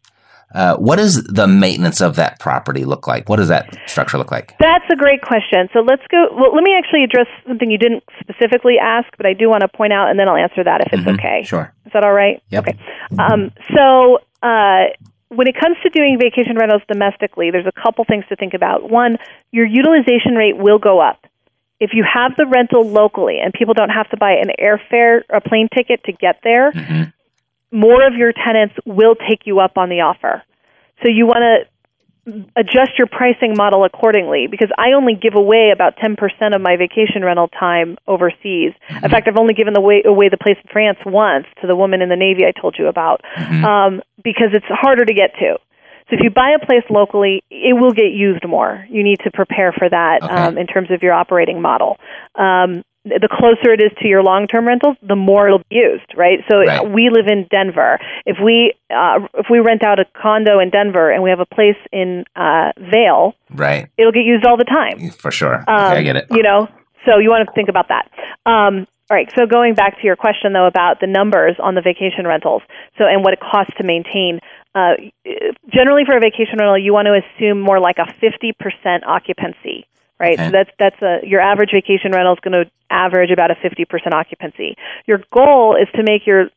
Uh, 0.52 0.76
what 0.76 0.96
does 0.96 1.22
the 1.24 1.46
maintenance 1.46 2.00
of 2.00 2.16
that 2.16 2.40
property 2.40 2.84
look 2.84 3.06
like? 3.06 3.28
What 3.28 3.36
does 3.36 3.48
that 3.48 3.68
structure 3.86 4.18
look 4.18 4.32
like? 4.32 4.56
That's 4.58 4.84
a 4.90 4.96
great 4.96 5.22
question. 5.22 5.68
So 5.72 5.80
let's 5.80 6.02
go. 6.10 6.26
Well, 6.32 6.52
let 6.54 6.64
me 6.64 6.74
actually 6.76 7.04
address 7.04 7.26
something 7.46 7.70
you 7.70 7.78
didn't 7.78 8.02
specifically 8.18 8.76
ask, 8.80 9.08
but 9.16 9.26
I 9.26 9.32
do 9.32 9.48
want 9.48 9.60
to 9.60 9.68
point 9.68 9.92
out, 9.92 10.10
and 10.10 10.18
then 10.18 10.28
I'll 10.28 10.36
answer 10.36 10.64
that 10.64 10.80
if 10.86 10.92
it's 10.92 11.06
okay. 11.06 11.42
Sure. 11.44 11.72
Is 11.86 11.92
that 11.92 12.02
all 12.02 12.12
right? 12.12 12.42
Yep. 12.48 12.66
Okay. 12.66 12.78
Um, 13.18 13.52
so 13.76 14.18
uh, 14.42 14.86
when 15.30 15.46
it 15.46 15.54
comes 15.58 15.76
to 15.82 15.90
doing 15.90 16.18
vacation 16.20 16.56
rentals 16.56 16.82
domestically, 16.88 17.50
there's 17.50 17.66
a 17.66 17.72
couple 17.72 18.04
things 18.04 18.24
to 18.28 18.36
think 18.36 18.52
about. 18.52 18.90
One, 18.90 19.16
your 19.52 19.64
utilization 19.64 20.34
rate 20.34 20.56
will 20.56 20.78
go 20.78 21.00
up. 21.00 21.24
If 21.78 21.90
you 21.94 22.04
have 22.04 22.32
the 22.36 22.46
rental 22.46 22.86
locally 22.86 23.38
and 23.42 23.54
people 23.54 23.72
don't 23.72 23.90
have 23.90 24.10
to 24.10 24.16
buy 24.16 24.32
an 24.32 24.50
airfare, 24.60 25.22
a 25.30 25.40
plane 25.40 25.68
ticket 25.74 26.02
to 26.04 26.12
get 26.12 26.40
there, 26.42 26.72
mm-hmm. 26.72 27.78
more 27.78 28.06
of 28.06 28.14
your 28.14 28.32
tenants 28.32 28.74
will 28.84 29.14
take 29.14 29.46
you 29.46 29.60
up 29.60 29.78
on 29.78 29.88
the 29.88 30.00
offer. 30.00 30.42
So 31.02 31.08
you 31.08 31.26
want 31.26 31.38
to 31.38 31.69
adjust 32.56 32.98
your 32.98 33.06
pricing 33.06 33.54
model 33.56 33.84
accordingly 33.84 34.46
because 34.50 34.70
I 34.78 34.92
only 34.96 35.14
give 35.14 35.34
away 35.36 35.70
about 35.72 35.96
10% 35.96 36.16
of 36.54 36.60
my 36.60 36.76
vacation 36.76 37.22
rental 37.24 37.48
time 37.48 37.96
overseas. 38.06 38.72
In 38.90 39.10
fact, 39.10 39.28
I've 39.28 39.38
only 39.38 39.54
given 39.54 39.74
the 39.74 39.80
way, 39.80 40.02
away 40.04 40.28
the 40.28 40.36
place 40.36 40.56
in 40.62 40.70
France 40.72 40.98
once 41.06 41.46
to 41.60 41.66
the 41.66 41.76
woman 41.76 42.02
in 42.02 42.08
the 42.08 42.16
Navy 42.16 42.42
I 42.44 42.52
told 42.58 42.76
you 42.78 42.86
about 42.88 43.22
um, 43.36 44.02
because 44.22 44.50
it's 44.52 44.66
harder 44.68 45.04
to 45.04 45.14
get 45.14 45.32
to. 45.40 45.58
So 46.08 46.16
if 46.16 46.20
you 46.24 46.30
buy 46.30 46.56
a 46.60 46.66
place 46.66 46.82
locally, 46.90 47.44
it 47.50 47.78
will 47.80 47.92
get 47.92 48.10
used 48.10 48.46
more. 48.46 48.84
You 48.90 49.04
need 49.04 49.20
to 49.24 49.30
prepare 49.30 49.72
for 49.72 49.88
that 49.88 50.22
Okay. 50.22 50.34
um, 50.34 50.58
in 50.58 50.66
terms 50.66 50.90
of 50.90 51.02
your 51.02 51.12
operating 51.12 51.62
model. 51.62 51.98
Um, 52.34 52.82
the 53.20 53.28
closer 53.30 53.72
it 53.72 53.80
is 53.82 53.90
to 54.00 54.08
your 54.08 54.22
long-term 54.22 54.66
rentals, 54.66 54.96
the 55.02 55.16
more 55.16 55.46
it'll 55.48 55.58
be 55.68 55.76
used, 55.76 56.06
right? 56.16 56.38
So 56.50 56.58
Right. 56.58 56.88
we 56.90 57.10
live 57.10 57.26
in 57.26 57.46
Denver. 57.50 57.98
If 58.26 58.36
we 58.42 58.74
uh, 58.90 59.26
if 59.34 59.46
we 59.50 59.58
rent 59.58 59.82
out 59.82 59.98
a 59.98 60.04
condo 60.20 60.58
in 60.60 60.70
Denver 60.70 61.10
and 61.10 61.22
we 61.22 61.30
have 61.30 61.40
a 61.40 61.46
place 61.46 61.76
in 61.92 62.24
uh, 62.36 62.72
Vail, 62.78 63.34
Right. 63.50 63.88
it'll 63.98 64.12
get 64.12 64.24
used 64.24 64.46
all 64.46 64.56
the 64.56 64.64
time. 64.64 65.10
For 65.10 65.30
sure. 65.30 65.64
Um, 65.66 65.92
okay, 65.92 65.98
I 65.98 66.02
get 66.02 66.16
it. 66.16 66.26
You 66.30 66.42
know, 66.42 66.68
so 67.06 67.18
you 67.18 67.30
want 67.30 67.46
to 67.48 67.52
think 67.54 67.68
about 67.68 67.88
that. 67.88 68.08
Um, 68.46 68.86
all 69.10 69.16
right. 69.16 69.30
So 69.36 69.46
going 69.46 69.74
back 69.74 69.98
to 70.00 70.04
your 70.06 70.16
question 70.16 70.52
though 70.52 70.66
about 70.66 71.00
the 71.00 71.06
numbers 71.08 71.56
on 71.58 71.74
the 71.74 71.80
vacation 71.82 72.26
rentals, 72.26 72.62
so 72.96 73.04
and 73.06 73.24
what 73.24 73.32
it 73.32 73.40
costs 73.40 73.72
to 73.78 73.84
maintain. 73.84 74.38
Uh, 74.72 74.94
generally, 75.68 76.04
for 76.06 76.16
a 76.16 76.20
vacation 76.20 76.56
rental, 76.58 76.78
you 76.78 76.92
want 76.92 77.06
to 77.06 77.18
assume 77.18 77.60
more 77.60 77.80
like 77.80 77.96
a 77.98 78.06
fifty 78.20 78.52
percent 78.52 79.02
occupancy. 79.06 79.84
Right, 80.20 80.34
Okay. 80.38 80.46
so 80.46 80.50
that's 80.52 80.70
that's 80.78 81.02
a 81.02 81.26
your 81.26 81.40
average 81.40 81.70
vacation 81.72 82.12
rental 82.12 82.34
is 82.34 82.40
going 82.40 82.52
to 82.64 82.70
average 82.90 83.30
about 83.30 83.50
a 83.50 83.54
fifty 83.62 83.86
percent 83.86 84.14
occupancy. 84.14 84.76
Your 85.06 85.22
goal 85.34 85.76
is 85.80 85.88
to 85.96 86.02
make 86.06 86.26
your 86.26 86.50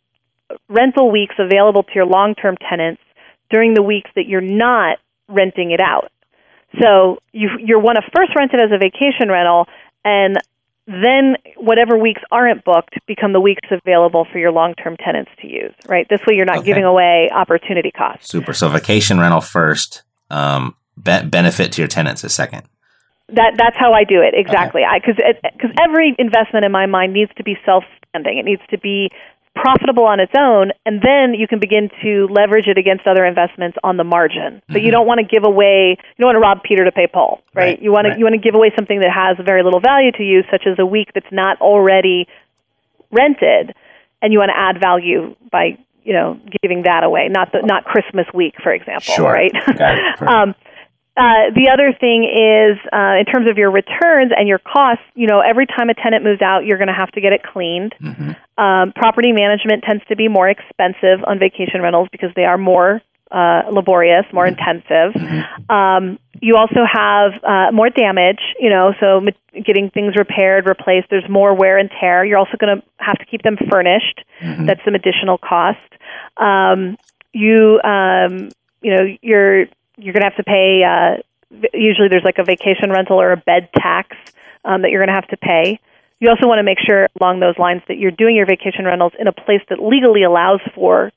rental 0.68 1.10
weeks 1.10 1.36
available 1.40 1.84
to 1.84 1.92
your 1.96 2.06
long-term 2.06 2.58
tenants 2.70 3.02
during 3.50 3.74
the 3.74 3.82
weeks 3.82 4.10
that 4.16 4.28
you're 4.28 4.42
not 4.42 4.98
renting 5.30 5.72
it 5.72 5.80
out. 5.80 6.12
So 6.82 7.20
you 7.32 7.50
you 7.60 7.80
want 7.80 7.96
to 7.98 8.04
first 8.14 8.36
rent 8.36 8.52
it 8.54 8.60
as 8.60 8.72
a 8.74 8.78
vacation 8.78 9.30
rental, 9.30 9.68
and 10.04 10.36
then 10.86 11.38
whatever 11.56 11.98
weeks 11.98 12.22
aren't 12.32 12.66
booked 12.66 12.96
become 13.08 13.32
the 13.32 13.40
weeks 13.40 13.66
available 13.72 14.28
for 14.30 14.40
your 14.40 14.52
long-term 14.52 14.98
tenants 14.98 15.32
to 15.42 15.48
use. 15.48 15.74
Right. 15.88 16.06
This 16.10 16.20
way, 16.28 16.36
you're 16.36 16.46
not 16.46 16.58
Okay. 16.58 16.66
giving 16.66 16.84
away 16.84 17.30
opportunity 17.32 17.92
costs. 17.92 18.28
Super. 18.28 18.52
So 18.52 18.68
vacation 18.68 19.18
rental 19.22 19.40
first, 19.40 20.04
um, 20.30 20.76
be- 21.02 21.24
benefit 21.26 21.72
to 21.74 21.82
your 21.82 21.88
tenants 21.88 22.26
is 22.26 22.34
second. 22.34 22.64
That 23.36 23.54
that's 23.58 23.76
how 23.78 23.94
I 23.94 24.04
do 24.04 24.22
it 24.22 24.34
exactly. 24.38 24.82
Because 24.94 25.18
because 25.42 25.72
every 25.82 26.16
investment 26.18 26.66
in 26.66 26.72
my 26.72 26.86
mind 26.86 27.14
needs 27.14 27.32
to 27.38 27.44
be 27.44 27.58
self-standing. 27.66 28.38
It 28.38 28.46
needs 28.46 28.62
to 28.70 28.78
be 28.78 29.10
profitable 29.56 30.06
on 30.06 30.20
its 30.20 30.32
own, 30.36 30.72
and 30.86 31.00
then 31.02 31.36
you 31.38 31.48
can 31.48 31.60
begin 31.60 31.90
to 32.02 32.28
leverage 32.32 32.66
it 32.68 32.78
against 32.80 33.06
other 33.06 33.24
investments 33.24 33.78
on 33.84 33.98
the 33.98 34.04
margin. 34.04 34.62
But 34.68 34.82
you 34.82 34.90
don't 34.90 35.06
want 35.06 35.20
to 35.20 35.26
give 35.26 35.44
away. 35.46 35.96
You 36.00 36.20
don't 36.20 36.28
want 36.34 36.36
to 36.38 36.40
rob 36.42 36.64
Peter 36.64 36.86
to 36.86 36.92
pay 36.92 37.06
Paul, 37.06 37.42
right? 37.54 37.64
Right, 37.78 37.82
You 37.82 37.92
want 37.92 38.06
to 38.06 38.10
right. 38.12 38.20
you 38.20 38.26
want 38.26 38.34
to 38.34 38.42
give 38.42 38.56
away 38.56 38.72
something 38.76 39.00
that 39.02 39.12
has 39.14 39.38
very 39.46 39.62
little 39.64 39.80
value 39.80 40.12
to 40.14 40.24
you, 40.24 40.44
such 40.50 40.64
as 40.66 40.78
a 40.80 40.86
week 40.86 41.10
that's 41.14 41.32
not 41.32 41.62
already 41.62 42.28
rented, 43.12 43.74
and 44.22 44.34
you 44.34 44.40
want 44.40 44.50
to 44.50 44.58
add 44.58 44.80
value 44.80 45.36
by 45.52 45.78
you 46.04 46.14
know 46.14 46.40
giving 46.62 46.84
that 46.84 47.04
away, 47.04 47.28
not 47.30 47.52
the 47.52 47.62
not 47.64 47.86
Christmas 47.86 48.26
week, 48.34 48.56
for 48.62 48.74
example, 48.74 49.14
Sure. 49.14 49.32
right? 49.32 49.52
Um, 50.22 50.56
uh, 51.16 51.54
the 51.54 51.70
other 51.72 51.94
thing 51.94 52.24
is, 52.26 52.78
uh, 52.92 53.20
in 53.20 53.26
terms 53.26 53.48
of 53.48 53.58
your 53.58 53.70
returns 53.70 54.32
and 54.36 54.48
your 54.48 54.58
costs, 54.60 55.04
you 55.14 55.28
know, 55.28 55.42
every 55.42 55.68
time 55.68 55.90
a 55.90 55.94
tenant 55.94 56.24
moves 56.24 56.42
out, 56.42 56.66
you're 56.66 56.78
going 56.80 56.88
to 56.88 56.94
have 56.94 57.12
to 57.12 57.22
get 57.22 57.34
it 57.34 57.42
cleaned. 57.44 57.94
Um, 58.58 58.94
property 58.96 59.32
management 59.32 59.84
tends 59.84 60.04
to 60.10 60.16
be 60.16 60.28
more 60.28 60.50
expensive 60.50 61.24
on 61.26 61.38
vacation 61.40 61.82
rentals 61.82 62.08
because 62.12 62.32
they 62.36 62.46
are 62.46 62.58
more 62.58 63.02
uh, 63.32 63.64
laborious, 63.72 64.26
more 64.34 64.46
intensive. 64.48 65.16
Um, 65.70 66.20
you 66.42 66.56
also 66.56 66.82
have 66.92 67.32
uh, 67.44 67.72
more 67.72 67.90
damage, 67.90 68.42
you 68.60 68.70
know, 68.70 68.94
so 69.00 69.22
ma- 69.22 69.32
getting 69.64 69.90
things 69.90 70.16
repaired, 70.16 70.68
replaced. 70.68 71.08
There's 71.10 71.28
more 71.30 71.54
wear 71.56 71.78
and 71.78 71.90
tear. 72.00 72.26
You're 72.26 72.38
also 72.38 72.58
going 72.60 72.78
to 72.82 72.84
have 72.98 73.18
to 73.20 73.26
keep 73.26 73.42
them 73.44 73.58
furnished. 73.72 74.24
That's 74.66 74.84
some 74.84 74.94
additional 74.96 75.38
cost. 75.38 75.80
Um, 76.38 76.98
you, 77.34 77.80
um, 77.84 78.50
you 78.82 78.96
know, 78.96 79.04
you're 79.22 79.66
you're 79.98 80.14
going 80.14 80.22
to 80.24 80.30
have 80.30 80.38
to 80.38 80.44
pay. 80.44 80.84
Uh, 80.84 81.22
usually, 81.74 82.08
there's 82.10 82.24
like 82.24 82.38
a 82.40 82.44
vacation 82.44 82.90
rental 82.90 83.20
or 83.20 83.32
a 83.32 83.38
bed 83.38 83.70
tax 83.76 84.16
um, 84.66 84.82
that 84.82 84.92
you're 84.92 85.02
going 85.02 85.14
to 85.14 85.14
have 85.14 85.28
to 85.30 85.38
pay. 85.38 85.80
You 86.20 86.30
also 86.30 86.48
want 86.48 86.60
to 86.60 86.64
make 86.64 86.78
sure 86.80 87.08
along 87.20 87.40
those 87.42 87.58
lines 87.58 87.82
that 87.88 87.98
you're 87.98 88.12
doing 88.12 88.36
your 88.36 88.46
vacation 88.46 88.86
rentals 88.86 89.14
in 89.20 89.28
a 89.28 89.34
place 89.34 89.62
that 89.70 89.82
legally 89.84 90.24
allows 90.24 90.62
for 90.74 91.12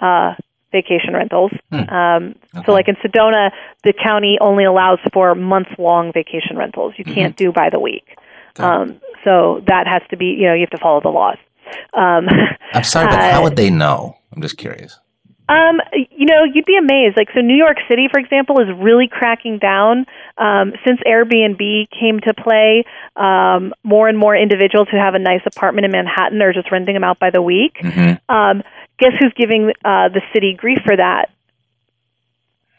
uh, 0.00 0.34
vacation 0.72 1.14
rentals. 1.14 1.52
Um, 1.88 2.34
So, 2.66 2.72
like 2.72 2.88
in 2.88 2.96
Sedona, 2.96 3.50
the 3.84 3.92
county 3.92 4.36
only 4.40 4.64
allows 4.64 4.98
for 5.12 5.34
month 5.34 5.68
long 5.78 6.12
vacation 6.12 6.56
rentals. 6.56 6.94
You 6.96 7.04
can't 7.04 7.36
do 7.36 7.52
by 7.52 7.70
the 7.70 7.78
week. 7.78 8.16
Um, 8.58 9.00
so 9.24 9.62
that 9.66 9.86
has 9.86 10.02
to 10.10 10.16
be, 10.16 10.26
you 10.26 10.46
know, 10.48 10.54
you 10.54 10.60
have 10.62 10.70
to 10.70 10.78
follow 10.78 11.00
the 11.00 11.08
laws. 11.10 11.36
Um, 11.94 12.26
I'm 12.74 12.82
sorry, 12.84 13.06
but 13.06 13.18
uh, 13.18 13.30
how 13.30 13.42
would 13.44 13.56
they 13.56 13.70
know? 13.70 14.16
I'm 14.32 14.42
just 14.42 14.56
curious. 14.58 14.98
Um, 15.48 15.80
you 16.10 16.26
know, 16.26 16.44
you'd 16.44 16.66
be 16.66 16.76
amazed. 16.76 17.16
Like, 17.16 17.28
so 17.34 17.40
New 17.40 17.56
York 17.56 17.78
City, 17.88 18.08
for 18.12 18.20
example, 18.20 18.60
is 18.60 18.68
really 18.76 19.08
cracking 19.10 19.58
down 19.58 20.04
um, 20.36 20.72
since 20.86 21.00
Airbnb 21.06 21.88
came 21.90 22.20
to 22.20 22.34
play. 22.34 22.84
Um, 23.16 23.72
more 23.82 24.08
and 24.08 24.18
more 24.18 24.36
individuals 24.36 24.88
who 24.90 24.98
have 24.98 25.14
a 25.14 25.18
nice 25.18 25.40
apartment 25.46 25.86
in 25.86 25.92
Manhattan 25.92 26.40
are 26.42 26.52
just 26.52 26.70
renting 26.70 26.94
them 26.94 27.04
out 27.04 27.18
by 27.18 27.30
the 27.30 27.40
week. 27.40 27.78
Um, 28.28 28.62
guess 28.98 29.12
who's 29.18 29.32
giving 29.36 29.70
uh, 29.84 30.08
the 30.08 30.20
city 30.34 30.54
grief 30.54 30.78
for 30.84 30.96
that? 30.96 31.30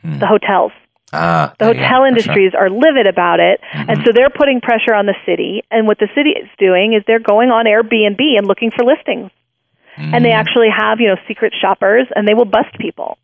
The 0.03 0.28
hotels. 0.28 0.72
Ah, 1.11 1.53
The 1.57 1.65
there 1.65 1.74
you 1.74 1.80
go, 1.82 1.86
hotel 1.88 2.01
for 2.01 2.07
industries 2.07 2.53
are 2.53 2.70
livid 2.70 3.07
about 3.07 3.39
it, 3.39 3.59
and 3.74 3.99
so 4.05 4.11
they're 4.13 4.30
putting 4.30 4.61
pressure 4.61 4.93
on 4.93 5.07
the 5.07 5.15
city. 5.26 5.63
And 5.72 5.88
what 5.88 5.97
the 5.97 6.07
city 6.13 6.32
is 6.32 6.47
doing 6.59 6.93
is 6.93 7.03
they're 7.07 7.20
going 7.20 7.49
on 7.49 7.65
Airbnb 7.65 8.22
and 8.38 8.45
looking 8.47 8.70
for 8.70 8.86
listings, 8.86 9.32
and 10.00 10.24
they 10.26 10.32
actually 10.32 10.70
have 10.76 11.00
you 11.00 11.08
know 11.08 11.18
secret 11.28 11.54
shoppers, 11.60 12.08
and 12.16 12.28
they 12.28 12.34
will 12.34 12.45
bust 12.45 12.74
people. 12.80 13.18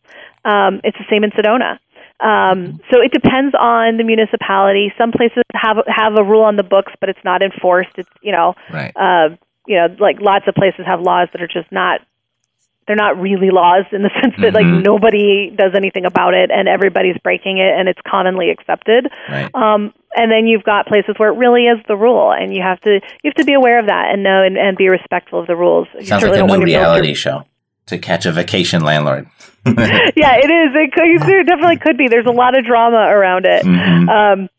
Um, 0.43 0.81
it's 0.83 0.97
the 0.97 1.05
same 1.09 1.23
in 1.23 1.31
Sedona. 1.31 1.79
Um, 2.19 2.79
so 2.91 3.01
it 3.01 3.11
depends 3.11 3.55
on 3.59 3.97
the 3.97 4.03
municipality. 4.03 4.93
Some 4.97 5.11
places 5.11 5.43
have 5.53 5.77
have 5.87 6.13
a 6.17 6.23
rule 6.23 6.43
on 6.43 6.55
the 6.55 6.63
books, 6.63 6.93
but 6.99 7.09
it's 7.09 7.23
not 7.25 7.41
enforced. 7.41 7.91
It's 7.97 8.09
you 8.21 8.31
know, 8.31 8.55
Right. 8.71 8.93
uh, 8.95 9.35
you 9.67 9.75
know, 9.75 9.87
like 9.99 10.21
lots 10.21 10.47
of 10.47 10.55
places 10.55 10.85
have 10.85 11.01
laws 11.01 11.27
that 11.33 11.41
are 11.41 11.47
just 11.47 11.71
not 11.71 12.01
they're 12.87 12.95
not 12.95 13.19
really 13.19 13.49
laws 13.51 13.85
in 13.91 14.01
the 14.03 14.11
sense 14.21 14.35
that 14.41 14.53
like 14.53 14.65
Mm-hmm. 14.65 14.83
nobody 14.83 15.49
does 15.55 15.73
anything 15.75 16.05
about 16.05 16.33
it 16.33 16.51
and 16.51 16.67
everybody's 16.67 17.17
breaking 17.23 17.57
it 17.57 17.73
and 17.77 17.89
it's 17.89 17.99
commonly 18.07 18.49
accepted. 18.51 19.07
Right. 19.29 19.49
Um, 19.55 19.93
and 20.15 20.31
then 20.31 20.47
you've 20.47 20.63
got 20.63 20.87
places 20.87 21.15
where 21.17 21.29
it 21.33 21.37
really 21.37 21.65
is 21.65 21.77
the 21.87 21.97
rule, 21.97 22.31
and 22.31 22.55
you 22.55 22.61
have 22.61 22.79
to 22.81 23.01
you 23.21 23.29
have 23.29 23.33
to 23.35 23.43
be 23.43 23.53
aware 23.53 23.79
of 23.79 23.87
that 23.87 24.11
and 24.13 24.23
know 24.23 24.43
and, 24.43 24.57
and 24.57 24.77
be 24.77 24.87
respectful 24.89 25.39
of 25.41 25.47
the 25.47 25.55
rules. 25.55 25.87
You 25.95 26.05
Sounds 26.05 26.23
like 26.23 26.33
a 26.35 26.43
new 26.43 26.47
want 26.47 26.59
your- 26.61 26.67
reality 26.67 27.13
show 27.13 27.43
to 27.87 27.97
catch 27.97 28.25
a 28.25 28.31
vacation 28.31 28.81
landlord. 28.83 29.27
yeah, 29.65 30.37
it 30.37 30.49
is. 30.51 30.75
It 30.75 30.91
could, 30.93 31.27
there 31.27 31.43
definitely 31.43 31.77
could 31.77 31.97
be. 31.97 32.07
There's 32.07 32.25
a 32.27 32.31
lot 32.31 32.57
of 32.57 32.65
drama 32.65 32.97
around 33.09 33.45
it. 33.45 33.63
Mm-hmm. 33.63 34.09
Um, 34.09 34.49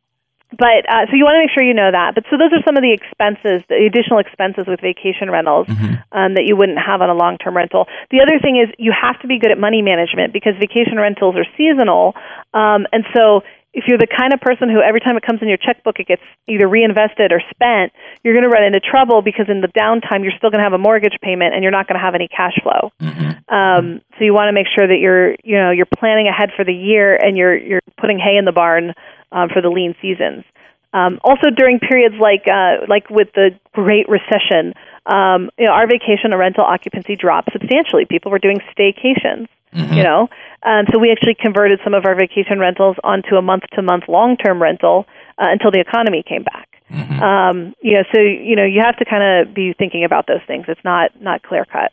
but 0.58 0.88
uh, 0.88 1.06
so 1.06 1.16
you 1.16 1.24
want 1.24 1.36
to 1.36 1.42
make 1.44 1.52
sure 1.52 1.62
you 1.62 1.74
know 1.74 1.90
that. 1.92 2.14
But 2.14 2.24
so 2.30 2.36
those 2.36 2.52
are 2.52 2.62
some 2.64 2.76
of 2.76 2.82
the 2.82 2.92
expenses, 2.92 3.62
the 3.68 3.84
additional 3.86 4.18
expenses 4.18 4.64
with 4.66 4.80
vacation 4.80 5.30
rentals 5.30 5.68
um, 6.12 6.34
that 6.34 6.44
you 6.48 6.56
wouldn't 6.56 6.78
have 6.78 7.00
on 7.00 7.10
a 7.10 7.14
long-term 7.14 7.56
rental. 7.56 7.86
The 8.10 8.20
other 8.24 8.40
thing 8.40 8.56
is 8.56 8.72
you 8.78 8.92
have 8.92 9.20
to 9.20 9.28
be 9.28 9.38
good 9.38 9.52
at 9.52 9.58
money 9.58 9.82
management 9.82 10.32
because 10.32 10.54
vacation 10.58 10.96
rentals 10.96 11.36
are 11.36 11.46
seasonal, 11.56 12.14
um, 12.54 12.88
and 12.92 13.04
so 13.14 13.42
if 13.76 13.84
you're 13.86 13.98
the 13.98 14.08
kind 14.08 14.32
of 14.32 14.40
person 14.40 14.70
who 14.70 14.80
every 14.80 15.00
time 15.00 15.18
it 15.18 15.22
comes 15.22 15.42
in 15.42 15.48
your 15.48 15.60
checkbook 15.60 16.00
it 16.00 16.08
gets 16.08 16.22
either 16.48 16.66
reinvested 16.66 17.30
or 17.30 17.42
spent, 17.52 17.92
you're 18.24 18.32
going 18.32 18.42
to 18.42 18.48
run 18.48 18.64
into 18.64 18.80
trouble 18.80 19.20
because 19.20 19.46
in 19.48 19.60
the 19.60 19.68
downtime 19.68 20.24
you're 20.24 20.32
still 20.38 20.48
going 20.48 20.64
to 20.64 20.64
have 20.64 20.72
a 20.72 20.80
mortgage 20.80 21.12
payment 21.20 21.52
and 21.52 21.62
you're 21.62 21.70
not 21.70 21.86
going 21.86 22.00
to 22.00 22.02
have 22.02 22.14
any 22.14 22.26
cash 22.26 22.56
flow. 22.64 22.90
Mm-hmm. 22.98 23.54
Um, 23.54 24.00
so 24.16 24.24
you 24.24 24.32
want 24.32 24.48
to 24.48 24.56
make 24.56 24.66
sure 24.74 24.88
that 24.88 24.96
you're 24.96 25.36
you 25.44 25.60
know 25.60 25.70
you're 25.70 25.86
planning 25.86 26.26
ahead 26.26 26.50
for 26.56 26.64
the 26.64 26.72
year 26.72 27.14
and 27.14 27.36
you're 27.36 27.54
you're 27.54 27.84
putting 28.00 28.18
hay 28.18 28.38
in 28.38 28.46
the 28.46 28.52
barn 28.52 28.94
um, 29.32 29.48
for 29.48 29.60
the 29.60 29.68
lean 29.68 29.94
seasons. 30.00 30.44
Um, 30.92 31.20
also 31.22 31.50
during 31.54 31.78
periods 31.78 32.14
like 32.18 32.44
uh, 32.48 32.86
like 32.88 33.10
with 33.10 33.28
the 33.34 33.50
Great 33.72 34.08
Recession, 34.08 34.72
um, 35.04 35.50
you 35.58 35.66
know, 35.66 35.72
our 35.72 35.86
vacation 35.86 36.32
and 36.32 36.38
rental 36.38 36.64
occupancy 36.64 37.16
dropped 37.16 37.52
substantially. 37.52 38.06
People 38.06 38.30
were 38.30 38.38
doing 38.38 38.60
staycations. 38.76 39.48
Mm-hmm. 39.74 39.92
You 39.92 40.04
know, 40.04 40.28
um, 40.62 40.86
so 40.90 40.98
we 40.98 41.12
actually 41.12 41.34
converted 41.34 41.80
some 41.84 41.92
of 41.92 42.06
our 42.06 42.14
vacation 42.14 42.58
rentals 42.58 42.96
onto 43.04 43.34
a 43.34 43.42
month-to-month 43.42 44.04
long-term 44.08 44.62
rental 44.62 45.04
uh, 45.36 45.48
until 45.50 45.70
the 45.70 45.80
economy 45.80 46.22
came 46.26 46.44
back. 46.44 46.68
Mm-hmm. 46.90 47.20
Um, 47.20 47.74
you 47.82 47.94
know, 47.94 48.04
so 48.14 48.20
you 48.20 48.56
know 48.56 48.64
you 48.64 48.80
have 48.80 48.96
to 48.96 49.04
kind 49.04 49.22
of 49.48 49.54
be 49.54 49.74
thinking 49.74 50.04
about 50.04 50.26
those 50.28 50.40
things. 50.46 50.64
It's 50.68 50.80
not 50.82 51.20
not 51.20 51.42
clear 51.42 51.66
cut. 51.66 51.92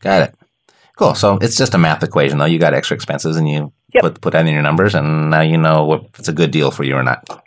Got 0.00 0.30
it. 0.30 0.34
Cool. 0.96 1.14
So 1.14 1.38
it's 1.40 1.56
just 1.56 1.74
a 1.74 1.78
math 1.78 2.02
equation, 2.02 2.38
though. 2.38 2.44
You 2.44 2.58
got 2.58 2.74
extra 2.74 2.94
expenses, 2.94 3.36
and 3.36 3.48
you 3.48 3.72
Yep. 3.94 4.02
put 4.02 4.20
put 4.20 4.32
that 4.32 4.46
in 4.46 4.52
your 4.52 4.62
numbers, 4.62 4.94
and 4.94 5.30
now 5.30 5.42
you 5.42 5.58
know 5.58 5.92
if 5.94 6.18
it's 6.18 6.28
a 6.28 6.32
good 6.32 6.50
deal 6.50 6.70
for 6.70 6.84
you 6.84 6.94
or 6.94 7.02
not. 7.02 7.44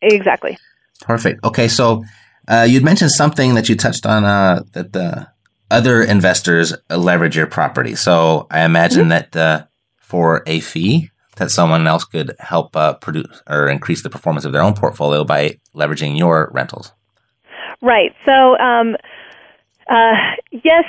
Exactly. 0.00 0.56
Perfect. 1.00 1.44
Okay, 1.44 1.68
so 1.68 2.04
uh, 2.46 2.66
you'd 2.68 2.84
mentioned 2.84 3.10
something 3.10 3.54
that 3.54 3.68
you 3.68 3.76
touched 3.76 4.06
on 4.06 4.24
uh, 4.24 4.62
that 4.72 4.92
the 4.92 5.28
other 5.70 6.02
investors 6.02 6.74
leverage 6.90 7.36
your 7.36 7.46
property. 7.46 7.94
So 7.94 8.46
I 8.50 8.64
imagine 8.64 9.08
that 9.08 9.36
uh, 9.36 9.66
for 9.98 10.42
a 10.46 10.60
fee, 10.60 11.10
that 11.36 11.50
someone 11.50 11.86
else 11.86 12.04
could 12.04 12.34
help 12.38 12.74
uh, 12.74 12.94
produce 12.94 13.42
or 13.48 13.68
increase 13.68 14.02
the 14.02 14.10
performance 14.10 14.44
of 14.44 14.52
their 14.52 14.62
own 14.62 14.74
portfolio 14.74 15.24
by 15.24 15.58
leveraging 15.74 16.16
your 16.16 16.50
rentals. 16.52 16.92
Right. 17.80 18.12
So, 18.26 18.56
um, 18.58 18.96
uh, 19.88 20.14
yes, 20.50 20.84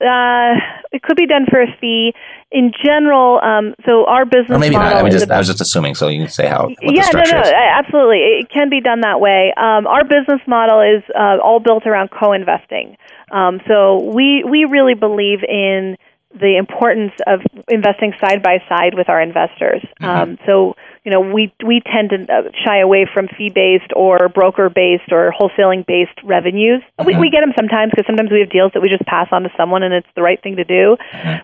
uh, 0.00 0.54
it 0.92 1.02
could 1.02 1.16
be 1.16 1.26
done 1.26 1.46
for 1.48 1.62
a 1.62 1.66
fee. 1.80 2.12
In 2.52 2.70
general, 2.84 3.40
um, 3.42 3.74
so 3.84 4.06
our 4.06 4.24
business 4.24 4.50
Or 4.50 4.58
maybe 4.58 4.76
not. 4.76 4.94
I, 4.94 5.02
mean, 5.02 5.10
just, 5.10 5.28
I 5.28 5.38
was 5.38 5.48
just 5.48 5.60
assuming. 5.60 5.96
So 5.96 6.06
you 6.06 6.20
can 6.20 6.30
say 6.30 6.46
how 6.46 6.68
yeah, 6.80 7.10
no, 7.12 7.20
no, 7.20 7.40
is. 7.40 7.52
absolutely. 7.52 8.18
It 8.18 8.48
can 8.50 8.70
be 8.70 8.80
done 8.80 9.00
that 9.00 9.20
way. 9.20 9.52
Um, 9.56 9.86
our 9.88 10.04
business 10.04 10.40
model 10.46 10.80
is 10.80 11.02
uh, 11.18 11.38
all 11.42 11.58
built 11.58 11.86
around 11.86 12.10
co-investing. 12.10 12.96
Um, 13.32 13.60
so 13.66 14.00
we 14.14 14.44
we 14.48 14.64
really 14.64 14.94
believe 14.94 15.42
in 15.42 15.96
the 16.38 16.56
importance 16.56 17.12
of 17.26 17.40
investing 17.68 18.12
side 18.20 18.42
by 18.42 18.58
side 18.68 18.94
with 18.94 19.08
our 19.08 19.20
investors. 19.20 19.82
Um, 20.00 20.38
so 20.46 20.76
you 21.04 21.10
know 21.12 21.20
we 21.20 21.52
we 21.64 21.80
tend 21.80 22.10
to 22.10 22.32
uh, 22.32 22.50
shy 22.64 22.80
away 22.80 23.06
from 23.12 23.28
fee 23.28 23.50
based 23.50 23.92
or 23.94 24.28
broker 24.28 24.68
based 24.68 25.10
or 25.12 25.32
wholesaling 25.32 25.86
based 25.86 26.18
revenues. 26.22 26.82
We, 27.04 27.16
we 27.16 27.30
get 27.30 27.40
them 27.40 27.52
sometimes 27.56 27.90
because 27.90 28.06
sometimes 28.06 28.30
we 28.30 28.40
have 28.40 28.50
deals 28.50 28.72
that 28.74 28.80
we 28.80 28.88
just 28.88 29.06
pass 29.06 29.28
on 29.32 29.42
to 29.44 29.50
someone 29.56 29.82
and 29.82 29.94
it's 29.94 30.08
the 30.14 30.22
right 30.22 30.42
thing 30.42 30.56
to 30.56 30.64
do. 30.64 30.96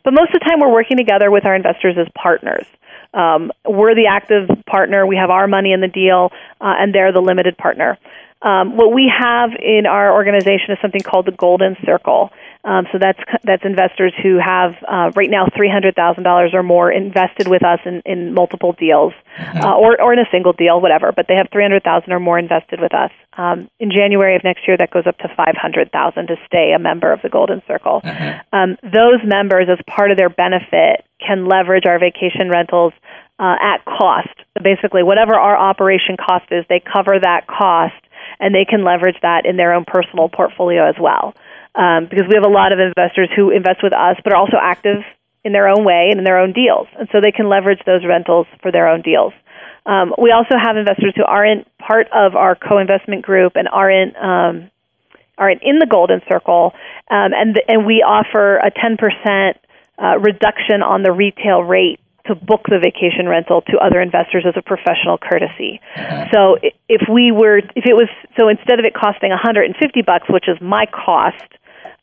But 0.04 0.12
most 0.12 0.34
of 0.34 0.40
the 0.40 0.46
time 0.46 0.60
we're 0.60 0.72
working 0.72 0.96
together 0.96 1.30
with 1.30 1.44
our 1.44 1.54
investors 1.54 1.96
as 1.98 2.06
partners. 2.14 2.66
Um, 3.14 3.52
we're 3.68 3.94
the 3.94 4.06
active 4.08 4.48
partner. 4.66 5.06
We 5.06 5.16
have 5.16 5.30
our 5.30 5.46
money 5.46 5.72
in 5.72 5.80
the 5.80 5.88
deal, 5.88 6.30
uh, 6.60 6.74
and 6.78 6.94
they're 6.94 7.12
the 7.12 7.20
limited 7.20 7.58
partner. 7.58 7.98
Um, 8.40 8.76
what 8.76 8.92
we 8.92 9.12
have 9.16 9.50
in 9.60 9.86
our 9.86 10.12
organization 10.12 10.70
is 10.70 10.78
something 10.82 11.00
called 11.00 11.26
the 11.26 11.32
Golden 11.32 11.76
Circle. 11.84 12.30
Um, 12.64 12.86
so 12.92 12.98
that's 13.00 13.18
that's 13.42 13.64
investors 13.64 14.12
who 14.22 14.38
have 14.38 14.74
uh, 14.86 15.10
right 15.16 15.28
now 15.28 15.48
three 15.56 15.68
hundred 15.68 15.96
thousand 15.96 16.22
dollars 16.22 16.52
or 16.54 16.62
more 16.62 16.92
invested 16.92 17.48
with 17.48 17.64
us 17.64 17.80
in, 17.84 18.02
in 18.06 18.34
multiple 18.34 18.72
deals, 18.72 19.12
uh, 19.38 19.74
or 19.74 20.00
or 20.00 20.12
in 20.12 20.20
a 20.20 20.30
single 20.30 20.52
deal, 20.52 20.80
whatever. 20.80 21.10
But 21.10 21.26
they 21.26 21.34
have 21.34 21.48
three 21.52 21.64
hundred 21.64 21.82
thousand 21.82 22.12
or 22.12 22.20
more 22.20 22.38
invested 22.38 22.80
with 22.80 22.94
us. 22.94 23.10
Um, 23.36 23.68
in 23.80 23.90
January 23.90 24.36
of 24.36 24.44
next 24.44 24.68
year, 24.68 24.76
that 24.76 24.92
goes 24.92 25.06
up 25.06 25.18
to 25.18 25.28
five 25.36 25.56
hundred 25.60 25.90
thousand 25.90 26.28
to 26.28 26.36
stay 26.46 26.72
a 26.72 26.78
member 26.78 27.12
of 27.12 27.20
the 27.22 27.28
Golden 27.28 27.62
Circle. 27.66 28.00
Um, 28.52 28.76
those 28.82 29.18
members, 29.24 29.66
as 29.68 29.78
part 29.88 30.12
of 30.12 30.16
their 30.16 30.30
benefit, 30.30 31.04
can 31.18 31.46
leverage 31.48 31.86
our 31.86 31.98
vacation 31.98 32.48
rentals 32.48 32.92
uh, 33.40 33.56
at 33.60 33.84
cost. 33.84 34.30
So 34.56 34.62
basically, 34.62 35.02
whatever 35.02 35.34
our 35.34 35.56
operation 35.56 36.16
cost 36.16 36.46
is, 36.52 36.64
they 36.68 36.80
cover 36.80 37.18
that 37.18 37.48
cost, 37.48 37.98
and 38.38 38.54
they 38.54 38.64
can 38.64 38.84
leverage 38.84 39.16
that 39.22 39.46
in 39.46 39.56
their 39.56 39.74
own 39.74 39.84
personal 39.84 40.28
portfolio 40.28 40.88
as 40.88 40.94
well. 41.00 41.34
Um, 41.74 42.04
because 42.04 42.28
we 42.28 42.34
have 42.34 42.44
a 42.44 42.52
lot 42.52 42.72
of 42.72 42.78
investors 42.78 43.30
who 43.34 43.48
invest 43.48 43.82
with 43.82 43.94
us, 43.94 44.16
but 44.22 44.34
are 44.34 44.36
also 44.36 44.58
active 44.60 45.00
in 45.44 45.52
their 45.52 45.68
own 45.68 45.84
way 45.84 46.08
and 46.10 46.18
in 46.18 46.24
their 46.24 46.38
own 46.38 46.52
deals, 46.52 46.86
and 46.98 47.08
so 47.10 47.20
they 47.20 47.32
can 47.32 47.48
leverage 47.48 47.80
those 47.86 48.04
rentals 48.04 48.46
for 48.60 48.70
their 48.70 48.88
own 48.88 49.00
deals. 49.00 49.32
Um, 49.84 50.14
we 50.20 50.30
also 50.30 50.54
have 50.60 50.76
investors 50.76 51.14
who 51.16 51.24
aren't 51.24 51.66
part 51.78 52.06
of 52.12 52.36
our 52.36 52.54
co-investment 52.54 53.22
group 53.22 53.52
and 53.56 53.68
aren't 53.68 54.16
um, 54.16 54.70
aren't 55.38 55.62
in 55.62 55.78
the 55.78 55.86
golden 55.86 56.20
circle, 56.30 56.72
um, 57.10 57.32
and 57.34 57.60
and 57.66 57.86
we 57.86 58.04
offer 58.06 58.58
a 58.58 58.70
ten 58.70 58.96
percent 58.96 59.58
uh, 59.98 60.18
reduction 60.18 60.82
on 60.82 61.02
the 61.02 61.10
retail 61.10 61.62
rate 61.62 61.98
to 62.26 62.36
book 62.36 62.62
the 62.68 62.78
vacation 62.78 63.28
rental 63.28 63.62
to 63.62 63.78
other 63.78 64.00
investors 64.00 64.44
as 64.46 64.54
a 64.56 64.62
professional 64.62 65.18
courtesy. 65.18 65.80
So 66.32 66.56
if 66.88 67.02
we 67.10 67.32
were, 67.32 67.58
if 67.58 67.84
it 67.84 67.94
was, 67.98 68.08
so 68.38 68.48
instead 68.48 68.78
of 68.78 68.84
it 68.84 68.94
costing 68.94 69.30
150 69.30 69.74
bucks, 70.02 70.28
which 70.30 70.46
is 70.46 70.56
my 70.60 70.86
cost 70.86 71.42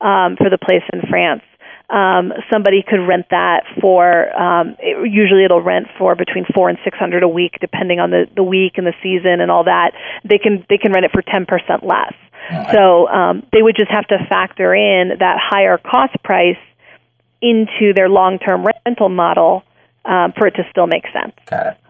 um, 0.01 0.35
for 0.37 0.49
the 0.49 0.57
place 0.57 0.83
in 0.93 1.01
France, 1.09 1.43
um, 1.89 2.31
somebody 2.51 2.83
could 2.87 3.05
rent 3.07 3.25
that 3.31 3.63
for. 3.81 4.29
Um, 4.37 4.75
it, 4.79 5.11
usually, 5.11 5.43
it'll 5.43 5.61
rent 5.61 5.87
for 5.97 6.15
between 6.15 6.45
four 6.53 6.69
and 6.69 6.77
six 6.83 6.97
hundred 6.97 7.23
a 7.23 7.27
week, 7.27 7.57
depending 7.59 7.99
on 7.99 8.11
the 8.11 8.25
the 8.35 8.43
week 8.43 8.73
and 8.77 8.85
the 8.85 8.93
season 9.01 9.41
and 9.41 9.49
all 9.49 9.63
that. 9.63 9.93
They 10.23 10.37
can 10.37 10.65
they 10.69 10.77
can 10.77 10.91
rent 10.91 11.05
it 11.05 11.11
for 11.11 11.23
ten 11.23 11.45
percent 11.45 11.83
less. 11.83 12.13
So 12.73 13.07
um, 13.07 13.45
they 13.51 13.61
would 13.61 13.75
just 13.75 13.91
have 13.91 14.07
to 14.07 14.17
factor 14.27 14.73
in 14.73 15.19
that 15.19 15.37
higher 15.39 15.77
cost 15.77 16.15
price 16.23 16.57
into 17.41 17.93
their 17.93 18.09
long 18.09 18.39
term 18.39 18.65
rental 18.85 19.09
model 19.09 19.63
um, 20.09 20.33
for 20.33 20.47
it 20.47 20.55
to 20.55 20.63
still 20.71 20.87
make 20.87 21.05
sense. 21.13 21.33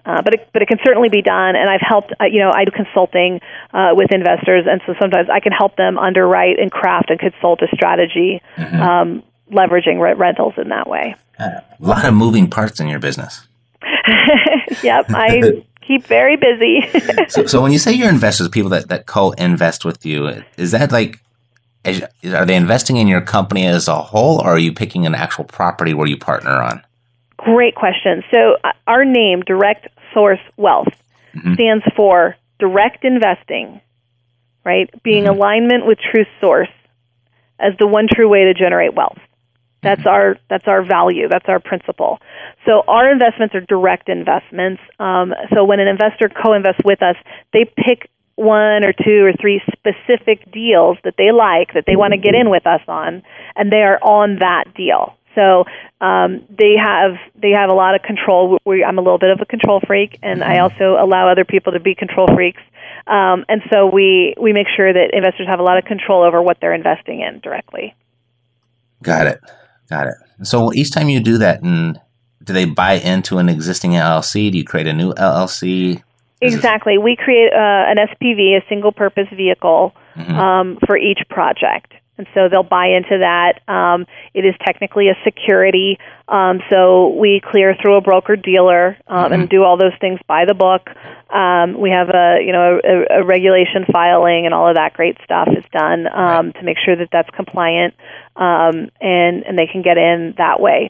Uh, 0.05 0.21
but 0.21 0.33
it, 0.33 0.49
but 0.51 0.61
it 0.61 0.67
can 0.67 0.77
certainly 0.83 1.09
be 1.09 1.21
done, 1.21 1.55
and 1.55 1.69
I've 1.69 1.81
helped. 1.81 2.13
Uh, 2.19 2.25
you 2.25 2.39
know, 2.39 2.51
I 2.53 2.65
do 2.65 2.71
consulting 2.71 3.39
uh, 3.73 3.91
with 3.93 4.11
investors, 4.11 4.65
and 4.69 4.81
so 4.85 4.93
sometimes 4.99 5.29
I 5.31 5.39
can 5.39 5.53
help 5.53 5.77
them 5.77 5.97
underwrite 5.97 6.59
and 6.59 6.71
craft 6.71 7.09
and 7.09 7.19
consult 7.19 7.61
a 7.61 7.67
strategy, 7.73 8.41
um, 8.57 9.23
leveraging 9.51 9.99
re- 10.01 10.13
rentals 10.13 10.53
in 10.57 10.69
that 10.69 10.89
way. 10.89 11.15
A 11.39 11.63
lot 11.79 12.05
of 12.05 12.13
moving 12.13 12.49
parts 12.49 12.79
in 12.79 12.87
your 12.87 12.99
business. 12.99 13.47
yep, 14.83 15.05
I 15.09 15.63
keep 15.87 16.05
very 16.05 16.35
busy. 16.35 16.81
So, 17.29 17.45
so 17.45 17.61
when 17.61 17.71
you 17.71 17.77
say 17.77 17.93
your 17.93 18.09
investors, 18.09 18.49
people 18.49 18.71
that, 18.71 18.89
that 18.89 19.05
co-invest 19.05 19.85
with 19.85 20.03
you, 20.03 20.43
is 20.57 20.71
that 20.71 20.91
like, 20.91 21.19
are 21.85 22.45
they 22.45 22.55
investing 22.55 22.97
in 22.97 23.07
your 23.07 23.21
company 23.21 23.67
as 23.67 23.87
a 23.87 24.01
whole, 24.01 24.41
or 24.41 24.47
are 24.47 24.59
you 24.59 24.73
picking 24.73 25.05
an 25.05 25.13
actual 25.13 25.43
property 25.43 25.93
where 25.93 26.07
you 26.07 26.17
partner 26.17 26.61
on? 26.61 26.83
Great 27.45 27.73
question. 27.73 28.23
So 28.33 28.57
uh, 28.63 28.71
our 28.85 29.05
name, 29.05 29.41
Direct 29.41 29.87
Source 30.13 30.39
Wealth, 30.57 30.89
stands 31.53 31.85
for 31.95 32.35
direct 32.59 33.05
investing, 33.05 33.79
right? 34.65 34.89
Being 35.03 35.27
alignment 35.27 35.85
with 35.85 35.99
true 35.99 36.25
source 36.41 36.69
as 37.57 37.73
the 37.79 37.87
one 37.87 38.07
true 38.13 38.27
way 38.27 38.45
to 38.45 38.53
generate 38.53 38.93
wealth. 38.93 39.19
That's 39.81 40.05
our 40.05 40.35
that's 40.49 40.67
our 40.67 40.83
value. 40.83 41.29
That's 41.29 41.47
our 41.47 41.61
principle. 41.61 42.19
So 42.65 42.83
our 42.87 43.09
investments 43.09 43.55
are 43.55 43.61
direct 43.61 44.09
investments. 44.09 44.81
Um, 44.99 45.33
so 45.53 45.63
when 45.63 45.79
an 45.79 45.87
investor 45.87 46.27
co-invests 46.27 46.81
with 46.83 47.01
us, 47.01 47.15
they 47.53 47.63
pick 47.63 48.09
one 48.35 48.83
or 48.83 48.91
two 48.91 49.25
or 49.25 49.33
three 49.39 49.61
specific 49.71 50.51
deals 50.51 50.97
that 51.05 51.15
they 51.17 51.31
like 51.31 51.73
that 51.73 51.85
they 51.87 51.95
want 51.95 52.11
to 52.11 52.17
get 52.17 52.35
in 52.35 52.49
with 52.49 52.67
us 52.67 52.81
on, 52.87 53.23
and 53.55 53.71
they 53.71 53.83
are 53.83 53.99
on 54.01 54.39
that 54.39 54.73
deal. 54.75 55.15
So 55.35 55.65
um, 56.01 56.43
they 56.49 56.75
have 56.81 57.13
they 57.35 57.51
have 57.51 57.69
a 57.69 57.73
lot 57.73 57.95
of 57.95 58.01
control. 58.01 58.57
We, 58.65 58.83
I'm 58.83 58.97
a 58.97 59.01
little 59.01 59.19
bit 59.19 59.29
of 59.29 59.39
a 59.41 59.45
control 59.45 59.81
freak, 59.85 60.17
and 60.21 60.43
I 60.43 60.59
also 60.59 60.97
allow 60.99 61.29
other 61.29 61.45
people 61.45 61.73
to 61.73 61.79
be 61.79 61.95
control 61.95 62.27
freaks. 62.33 62.61
Um, 63.07 63.45
and 63.47 63.61
so 63.71 63.87
we 63.87 64.33
we 64.39 64.53
make 64.53 64.67
sure 64.75 64.91
that 64.91 65.11
investors 65.13 65.47
have 65.47 65.59
a 65.59 65.63
lot 65.63 65.77
of 65.77 65.85
control 65.85 66.23
over 66.23 66.41
what 66.41 66.57
they're 66.61 66.73
investing 66.73 67.21
in 67.21 67.39
directly. 67.39 67.95
Got 69.01 69.27
it. 69.27 69.39
Got 69.89 70.07
it. 70.07 70.15
So 70.43 70.73
each 70.73 70.91
time 70.91 71.09
you 71.09 71.19
do 71.19 71.37
that, 71.37 71.61
and 71.61 71.99
do 72.43 72.53
they 72.53 72.65
buy 72.65 72.93
into 72.93 73.37
an 73.37 73.49
existing 73.49 73.91
LLC? 73.91 74.51
Do 74.51 74.57
you 74.57 74.63
create 74.63 74.87
a 74.87 74.93
new 74.93 75.13
LLC? 75.13 76.03
Exactly. 76.41 76.97
We 76.97 77.17
create 77.17 77.51
uh, 77.51 77.57
an 77.91 77.97
SPV, 77.97 78.57
a 78.57 78.65
single 78.69 78.91
purpose 78.91 79.27
vehicle, 79.35 79.93
um, 80.15 80.77
for 80.85 80.97
each 80.97 81.19
project. 81.29 81.93
And 82.19 82.27
so 82.33 82.49
they'll 82.49 82.63
buy 82.63 82.87
into 82.87 83.19
that. 83.19 83.63
Um, 83.71 84.05
it 84.33 84.43
is 84.43 84.53
technically 84.65 85.07
a 85.07 85.15
security, 85.23 85.97
um, 86.27 86.59
so 86.69 87.15
we 87.15 87.41
clear 87.41 87.75
through 87.81 87.95
a 87.95 88.01
broker 88.01 88.35
dealer 88.35 88.97
um, 89.07 89.31
and 89.31 89.49
do 89.49 89.63
all 89.63 89.77
those 89.77 89.97
things 90.01 90.19
by 90.27 90.43
the 90.45 90.53
book. 90.53 90.89
Um, 91.33 91.79
we 91.79 91.91
have 91.91 92.09
a 92.09 92.43
you 92.45 92.51
know 92.51 92.81
a, 92.83 93.21
a 93.21 93.25
regulation 93.25 93.85
filing 93.89 94.45
and 94.45 94.53
all 94.53 94.67
of 94.67 94.75
that 94.75 94.93
great 94.93 95.17
stuff 95.23 95.47
is 95.57 95.63
done 95.71 96.07
um, 96.07 96.51
to 96.51 96.63
make 96.63 96.75
sure 96.83 96.97
that 96.97 97.07
that's 97.09 97.29
compliant 97.29 97.93
um, 98.35 98.91
and 98.99 99.43
and 99.47 99.57
they 99.57 99.67
can 99.71 99.81
get 99.81 99.97
in 99.97 100.35
that 100.37 100.59
way. 100.59 100.89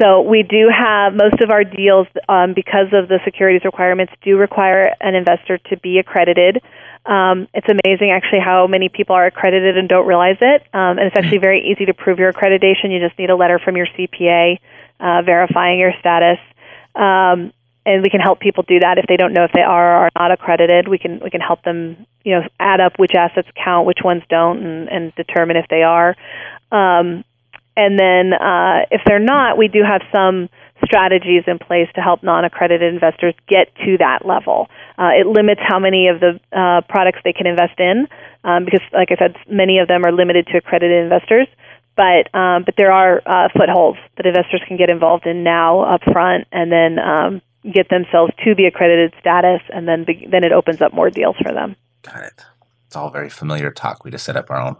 so 0.00 0.22
we 0.22 0.44
do 0.44 0.70
have 0.70 1.14
most 1.14 1.42
of 1.42 1.50
our 1.50 1.64
deals 1.64 2.06
um, 2.28 2.54
because 2.54 2.94
of 2.94 3.08
the 3.08 3.18
securities 3.24 3.64
requirements 3.64 4.12
do 4.22 4.36
require 4.36 4.94
an 5.00 5.16
investor 5.16 5.58
to 5.58 5.76
be 5.78 5.98
accredited. 5.98 6.62
Um, 7.06 7.48
it's 7.54 7.66
amazing 7.68 8.10
actually 8.10 8.40
how 8.40 8.66
many 8.66 8.88
people 8.88 9.16
are 9.16 9.26
accredited 9.26 9.76
and 9.76 9.88
don't 9.88 10.06
realize 10.06 10.36
it. 10.40 10.62
Um, 10.72 10.98
and 10.98 11.00
it's 11.00 11.16
actually 11.16 11.38
very 11.38 11.70
easy 11.70 11.86
to 11.86 11.94
prove 11.94 12.18
your 12.18 12.32
accreditation. 12.32 12.92
You 12.92 13.00
just 13.00 13.18
need 13.18 13.30
a 13.30 13.36
letter 13.36 13.58
from 13.58 13.76
your 13.76 13.86
CPA 13.86 14.58
uh, 15.00 15.22
verifying 15.22 15.78
your 15.78 15.92
status. 15.98 16.38
Um, 16.94 17.52
and 17.86 18.02
we 18.02 18.10
can 18.10 18.20
help 18.20 18.40
people 18.40 18.62
do 18.62 18.80
that 18.80 18.98
if 18.98 19.06
they 19.06 19.16
don't 19.16 19.32
know 19.32 19.44
if 19.44 19.52
they 19.52 19.62
are 19.62 19.92
or 19.92 20.04
are 20.04 20.10
not 20.18 20.30
accredited. 20.30 20.86
We 20.86 20.98
can 20.98 21.20
we 21.20 21.30
can 21.30 21.40
help 21.40 21.62
them 21.62 22.06
you 22.24 22.34
know 22.34 22.42
add 22.58 22.80
up 22.80 22.98
which 22.98 23.14
assets 23.14 23.48
count, 23.54 23.86
which 23.86 24.00
ones 24.04 24.22
don't, 24.28 24.62
and, 24.64 24.88
and 24.88 25.14
determine 25.14 25.56
if 25.56 25.66
they 25.68 25.82
are. 25.82 26.14
Um, 26.70 27.24
and 27.76 27.98
then 27.98 28.34
uh, 28.34 28.84
if 28.90 29.00
they're 29.06 29.18
not, 29.18 29.56
we 29.56 29.68
do 29.68 29.82
have 29.82 30.02
some 30.14 30.50
strategies 30.90 31.44
in 31.46 31.58
place 31.58 31.86
to 31.94 32.00
help 32.00 32.22
non-accredited 32.22 32.92
investors 32.92 33.34
get 33.46 33.70
to 33.86 33.96
that 33.98 34.26
level. 34.26 34.66
Uh, 34.98 35.14
it 35.14 35.26
limits 35.26 35.60
how 35.62 35.78
many 35.78 36.08
of 36.08 36.18
the 36.18 36.40
uh, 36.50 36.80
products 36.88 37.20
they 37.22 37.32
can 37.32 37.46
invest 37.46 37.78
in 37.78 38.08
um, 38.42 38.64
because, 38.64 38.80
like 38.92 39.08
I 39.12 39.16
said, 39.16 39.36
many 39.48 39.78
of 39.78 39.86
them 39.86 40.04
are 40.04 40.12
limited 40.12 40.48
to 40.48 40.58
accredited 40.58 41.04
investors. 41.04 41.46
But 41.96 42.34
um, 42.34 42.64
but 42.64 42.74
there 42.76 42.92
are 42.92 43.20
uh, 43.26 43.48
footholds 43.56 43.98
that 44.16 44.26
investors 44.26 44.62
can 44.66 44.76
get 44.76 44.90
involved 44.90 45.26
in 45.26 45.44
now 45.44 45.80
up 45.80 46.02
front, 46.04 46.46
and 46.50 46.72
then 46.72 46.98
um, 46.98 47.42
get 47.70 47.88
themselves 47.90 48.32
to 48.44 48.54
the 48.54 48.64
accredited 48.66 49.12
status, 49.20 49.60
and 49.68 49.86
then 49.86 50.04
be- 50.04 50.26
then 50.30 50.44
it 50.44 50.52
opens 50.52 50.80
up 50.80 50.94
more 50.94 51.10
deals 51.10 51.36
for 51.36 51.52
them. 51.52 51.76
Got 52.02 52.24
it. 52.24 52.44
It's 52.86 52.96
all 52.96 53.10
very 53.10 53.28
familiar 53.28 53.70
talk. 53.70 54.04
We 54.04 54.10
just 54.10 54.24
set 54.24 54.36
up 54.36 54.50
our 54.50 54.60
own 54.60 54.76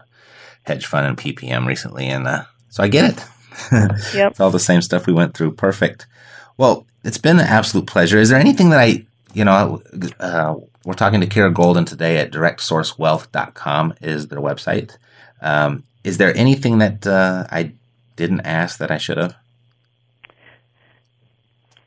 hedge 0.63 0.85
fund 0.85 1.05
and 1.05 1.17
PPM 1.17 1.67
recently, 1.67 2.07
and 2.07 2.27
uh, 2.27 2.45
so 2.69 2.81
I 2.81 2.87
get 2.87 3.11
it. 3.13 3.25
Yep. 3.71 4.31
it's 4.31 4.39
all 4.39 4.51
the 4.51 4.59
same 4.59 4.81
stuff 4.81 5.07
we 5.07 5.13
went 5.13 5.33
through. 5.35 5.51
Perfect. 5.53 6.05
Well, 6.57 6.85
it's 7.03 7.17
been 7.17 7.39
an 7.39 7.45
absolute 7.47 7.87
pleasure. 7.87 8.17
Is 8.19 8.29
there 8.29 8.39
anything 8.39 8.69
that 8.71 8.79
I, 8.79 9.03
you 9.33 9.43
know, 9.45 9.81
uh, 10.19 10.55
we're 10.85 10.93
talking 10.93 11.21
to 11.21 11.27
Kira 11.27 11.53
Golden 11.53 11.85
today 11.85 12.17
at 12.17 12.31
directsourcewealth.com 12.31 13.93
is 14.01 14.27
their 14.27 14.39
website. 14.39 14.97
Um, 15.41 15.83
is 16.03 16.17
there 16.17 16.35
anything 16.35 16.79
that 16.79 17.05
uh, 17.05 17.45
I 17.51 17.71
didn't 18.15 18.41
ask 18.41 18.77
that 18.79 18.91
I 18.91 18.97
should 18.97 19.17
have? 19.17 19.35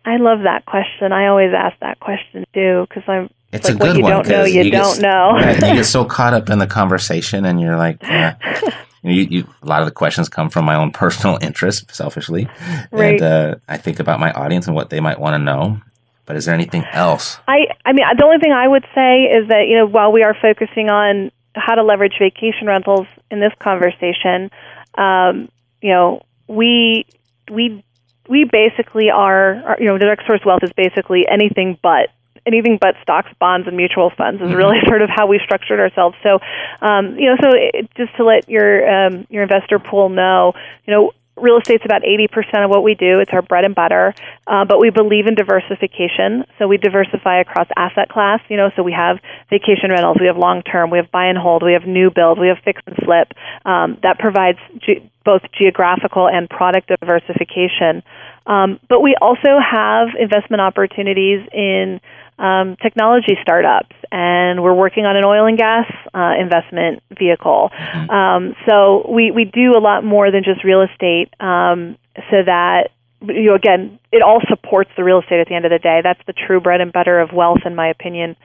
I 0.04 0.16
love 0.18 0.40
that 0.42 0.66
question. 0.66 1.12
I 1.12 1.28
always 1.28 1.52
ask 1.56 1.78
that 1.80 1.98
question 2.00 2.44
too 2.52 2.86
because 2.88 3.04
I'm 3.08 3.30
It's 3.52 3.66
like 3.68 3.76
a 3.76 3.78
good 3.78 3.86
what 3.88 3.96
you 3.96 4.02
one. 4.02 4.12
don't 4.12 4.28
know, 4.28 4.44
you, 4.44 4.64
get 4.64 4.72
don't 4.72 4.96
s- 4.96 5.00
know. 5.00 5.30
Right, 5.32 5.54
you 5.56 5.74
get 5.76 5.86
so 5.86 6.04
caught 6.04 6.34
up 6.34 6.50
in 6.50 6.58
the 6.58 6.66
conversation, 6.66 7.44
and 7.46 7.60
you're 7.60 7.76
like, 7.78 7.98
uh, 8.04 8.34
you 9.04 9.10
know, 9.10 9.16
you, 9.16 9.22
you, 9.30 9.46
a 9.62 9.66
lot 9.66 9.80
of 9.82 9.86
the 9.86 9.92
questions 9.92 10.28
come 10.28 10.48
from 10.50 10.64
my 10.64 10.74
own 10.74 10.90
personal 11.02 11.38
interest, 11.40 11.94
selfishly, 11.94 12.48
Right. 12.90 13.20
and 13.20 13.22
uh, 13.22 13.54
I 13.68 13.76
think 13.76 14.00
about 14.00 14.18
my 14.18 14.32
audience 14.32 14.66
and 14.66 14.74
what 14.74 14.90
they 14.90 14.98
might 15.00 15.20
want 15.20 15.34
to 15.34 15.38
know. 15.38 15.80
But 16.26 16.36
is 16.36 16.46
there 16.46 16.54
anything 16.54 16.84
else? 16.90 17.38
I, 17.46 17.66
I 17.84 17.92
mean, 17.92 18.06
the 18.16 18.24
only 18.24 18.38
thing 18.38 18.50
I 18.52 18.66
would 18.66 18.84
say 18.94 19.24
is 19.24 19.48
that 19.48 19.66
you 19.68 19.76
know 19.76 19.86
while 19.86 20.10
we 20.10 20.22
are 20.22 20.34
focusing 20.40 20.88
on 20.88 21.30
how 21.54 21.74
to 21.74 21.82
leverage 21.82 22.14
vacation 22.18 22.66
rentals 22.66 23.06
in 23.30 23.40
this 23.40 23.52
conversation, 23.58 24.50
um, 24.96 25.50
you 25.82 25.90
know, 25.90 26.22
we 26.48 27.04
we 27.50 27.84
we 28.26 28.44
basically 28.44 29.10
are, 29.10 29.56
are, 29.64 29.76
you 29.78 29.84
know, 29.84 29.98
direct 29.98 30.22
source 30.26 30.40
wealth 30.46 30.62
is 30.62 30.72
basically 30.74 31.26
anything 31.28 31.78
but 31.82 32.08
anything 32.46 32.78
but 32.80 32.94
stocks, 33.02 33.30
bonds, 33.40 33.66
and 33.66 33.76
mutual 33.76 34.10
funds 34.16 34.42
is 34.42 34.52
really 34.52 34.78
sort 34.86 35.02
of 35.02 35.10
how 35.10 35.26
we 35.26 35.40
structured 35.42 35.80
ourselves. 35.80 36.16
So, 36.22 36.38
um, 36.80 37.16
you 37.18 37.30
know, 37.30 37.36
so 37.42 37.50
it, 37.52 37.88
just 37.96 38.14
to 38.16 38.24
let 38.24 38.48
your 38.48 38.88
um, 38.88 39.26
your 39.30 39.42
investor 39.42 39.78
pool 39.78 40.08
know, 40.08 40.52
you 40.86 40.92
know, 40.92 41.12
real 41.36 41.58
estate's 41.58 41.84
about 41.84 42.02
80% 42.02 42.64
of 42.64 42.70
what 42.70 42.82
we 42.82 42.94
do. 42.94 43.18
It's 43.20 43.32
our 43.32 43.42
bread 43.42 43.64
and 43.64 43.74
butter. 43.74 44.14
Uh, 44.46 44.64
but 44.64 44.78
we 44.80 44.90
believe 44.90 45.26
in 45.26 45.34
diversification. 45.34 46.44
So 46.58 46.68
we 46.68 46.76
diversify 46.76 47.40
across 47.40 47.66
asset 47.76 48.08
class, 48.08 48.40
you 48.48 48.56
know, 48.56 48.70
so 48.76 48.82
we 48.82 48.92
have 48.92 49.18
vacation 49.50 49.90
rentals, 49.90 50.18
we 50.20 50.26
have 50.26 50.36
long 50.36 50.62
term, 50.62 50.90
we 50.90 50.98
have 50.98 51.10
buy 51.10 51.26
and 51.26 51.38
hold, 51.38 51.62
we 51.62 51.72
have 51.72 51.86
new 51.86 52.10
build, 52.10 52.38
we 52.38 52.48
have 52.48 52.58
fix 52.64 52.80
and 52.86 52.96
flip. 52.96 53.32
Um, 53.64 53.98
that 54.02 54.18
provides 54.18 54.58
ge- 54.78 55.02
both 55.24 55.42
geographical 55.58 56.28
and 56.28 56.48
product 56.48 56.88
diversification. 57.00 58.02
Um, 58.46 58.78
but 58.88 59.00
we 59.00 59.16
also 59.20 59.58
have 59.58 60.08
investment 60.18 60.60
opportunities 60.60 61.46
in 61.52 62.00
um, 62.38 62.76
technology 62.82 63.36
startups, 63.42 63.94
and 64.10 64.62
we're 64.62 64.74
working 64.74 65.06
on 65.06 65.16
an 65.16 65.24
oil 65.24 65.46
and 65.46 65.56
gas 65.56 65.90
uh, 66.12 66.34
investment 66.38 67.02
vehicle. 67.16 67.70
Um, 68.10 68.54
so 68.68 69.08
we, 69.10 69.30
we 69.30 69.44
do 69.44 69.72
a 69.76 69.80
lot 69.80 70.04
more 70.04 70.30
than 70.30 70.42
just 70.44 70.64
real 70.64 70.82
estate, 70.82 71.32
um, 71.40 71.96
so 72.30 72.42
that 72.44 72.90
you 73.22 73.46
know 73.46 73.54
again 73.54 73.98
it 74.12 74.22
all 74.22 74.40
supports 74.48 74.90
the 74.96 75.04
real 75.04 75.20
estate 75.20 75.40
at 75.40 75.48
the 75.48 75.54
end 75.54 75.64
of 75.64 75.70
the 75.70 75.78
day. 75.78 76.00
That's 76.02 76.20
the 76.26 76.32
true 76.32 76.60
bread 76.60 76.80
and 76.80 76.92
butter 76.92 77.20
of 77.20 77.32
wealth, 77.32 77.60
in 77.64 77.74
my 77.74 77.88
opinion. 77.88 78.36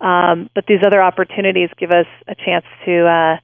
Um, 0.00 0.48
but 0.54 0.66
these 0.66 0.80
other 0.84 1.02
opportunities 1.02 1.70
give 1.76 1.90
us 1.90 2.06
a 2.28 2.34
chance 2.34 2.64
to. 2.86 3.06
Uh, 3.06 3.36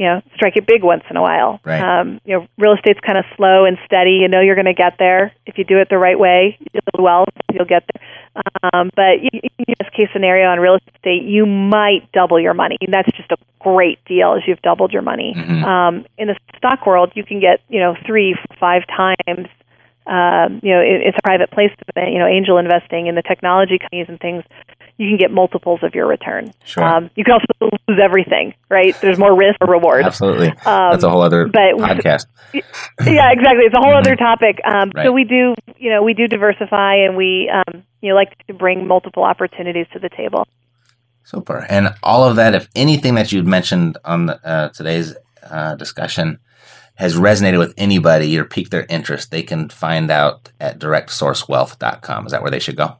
you 0.00 0.06
know, 0.06 0.22
strike 0.34 0.56
it 0.56 0.66
big 0.66 0.82
once 0.82 1.02
in 1.10 1.18
a 1.18 1.20
while. 1.20 1.60
Right. 1.62 1.78
Um, 1.78 2.22
you 2.24 2.34
know, 2.34 2.46
real 2.56 2.72
estate's 2.72 3.00
kind 3.04 3.18
of 3.18 3.26
slow 3.36 3.66
and 3.66 3.76
steady. 3.84 4.12
You 4.12 4.28
know, 4.28 4.40
you're 4.40 4.54
going 4.54 4.64
to 4.64 4.72
get 4.72 4.94
there 4.98 5.34
if 5.44 5.58
you 5.58 5.64
do 5.64 5.78
it 5.78 5.88
the 5.90 5.98
right 5.98 6.18
way. 6.18 6.56
You 6.58 6.80
build 6.80 7.04
well, 7.04 7.26
you'll 7.52 7.66
get 7.66 7.84
there. 7.92 8.72
Um, 8.72 8.88
but 8.96 9.20
you, 9.20 9.28
in 9.58 9.74
this 9.78 9.90
case 9.94 10.08
scenario 10.14 10.48
on 10.48 10.58
real 10.58 10.76
estate, 10.76 11.24
you 11.24 11.44
might 11.44 12.10
double 12.12 12.40
your 12.40 12.54
money. 12.54 12.78
And 12.80 12.94
that's 12.94 13.14
just 13.14 13.30
a 13.30 13.36
great 13.58 14.02
deal 14.06 14.32
as 14.32 14.42
you've 14.46 14.62
doubled 14.62 14.90
your 14.90 15.02
money. 15.02 15.34
Um, 15.64 16.06
in 16.16 16.28
the 16.28 16.36
stock 16.56 16.86
world, 16.86 17.12
you 17.14 17.22
can 17.22 17.38
get 17.38 17.60
you 17.68 17.80
know 17.80 17.94
three, 18.06 18.34
five 18.58 18.84
times. 18.86 19.48
Um, 20.06 20.60
you 20.62 20.72
know, 20.72 20.80
it, 20.80 21.12
it's 21.12 21.18
a 21.18 21.22
private 21.22 21.50
placement. 21.50 22.10
You 22.10 22.20
know, 22.20 22.26
angel 22.26 22.56
investing 22.56 23.06
in 23.06 23.16
the 23.16 23.22
technology 23.22 23.78
companies 23.78 24.06
and 24.08 24.18
things. 24.18 24.44
You 24.98 25.08
can 25.08 25.16
get 25.18 25.30
multiples 25.30 25.80
of 25.82 25.94
your 25.94 26.06
return. 26.06 26.52
Sure. 26.64 26.84
Um, 26.84 27.10
you 27.16 27.24
can 27.24 27.34
also 27.34 27.70
lose 27.88 27.98
everything, 28.02 28.54
right? 28.68 28.94
There's 29.00 29.18
more 29.18 29.36
risk 29.36 29.56
or 29.60 29.68
reward. 29.70 30.04
Absolutely, 30.04 30.52
that's 30.64 31.04
a 31.04 31.10
whole 31.10 31.22
other 31.22 31.44
Um, 31.44 31.50
but 31.52 31.76
we- 31.76 31.82
podcast. 31.84 32.26
yeah, 32.52 33.30
exactly. 33.32 33.64
It's 33.64 33.74
a 33.76 33.80
whole 33.80 33.94
other 33.96 34.16
topic. 34.16 34.60
Um, 34.64 34.90
Right. 34.94 35.06
So 35.06 35.12
we 35.12 35.24
do, 35.24 35.54
you 35.78 35.90
know, 35.90 36.02
we 36.02 36.14
do 36.14 36.26
diversify, 36.26 36.96
and 36.96 37.16
we, 37.16 37.50
um, 37.52 37.84
you 38.00 38.08
know, 38.10 38.14
like 38.14 38.36
to 38.48 38.54
bring 38.54 38.86
multiple 38.86 39.22
opportunities 39.24 39.86
to 39.92 39.98
the 39.98 40.08
table. 40.08 40.46
Super. 41.24 41.64
And 41.68 41.94
all 42.02 42.24
of 42.24 42.36
that, 42.36 42.54
if 42.54 42.68
anything 42.74 43.14
that 43.14 43.30
you'd 43.30 43.46
mentioned 43.46 43.98
on 44.04 44.26
the, 44.26 44.44
uh, 44.46 44.68
today's 44.70 45.14
uh, 45.48 45.76
discussion 45.76 46.38
has 46.96 47.14
resonated 47.14 47.58
with 47.58 47.72
anybody 47.76 48.36
or 48.38 48.44
piqued 48.44 48.70
their 48.72 48.84
interest, 48.88 49.30
they 49.30 49.42
can 49.42 49.68
find 49.68 50.10
out 50.10 50.50
at 50.60 50.78
directsourcewealth.com. 50.80 52.26
Is 52.26 52.32
that 52.32 52.42
where 52.42 52.50
they 52.50 52.58
should 52.58 52.76
go? 52.76 52.96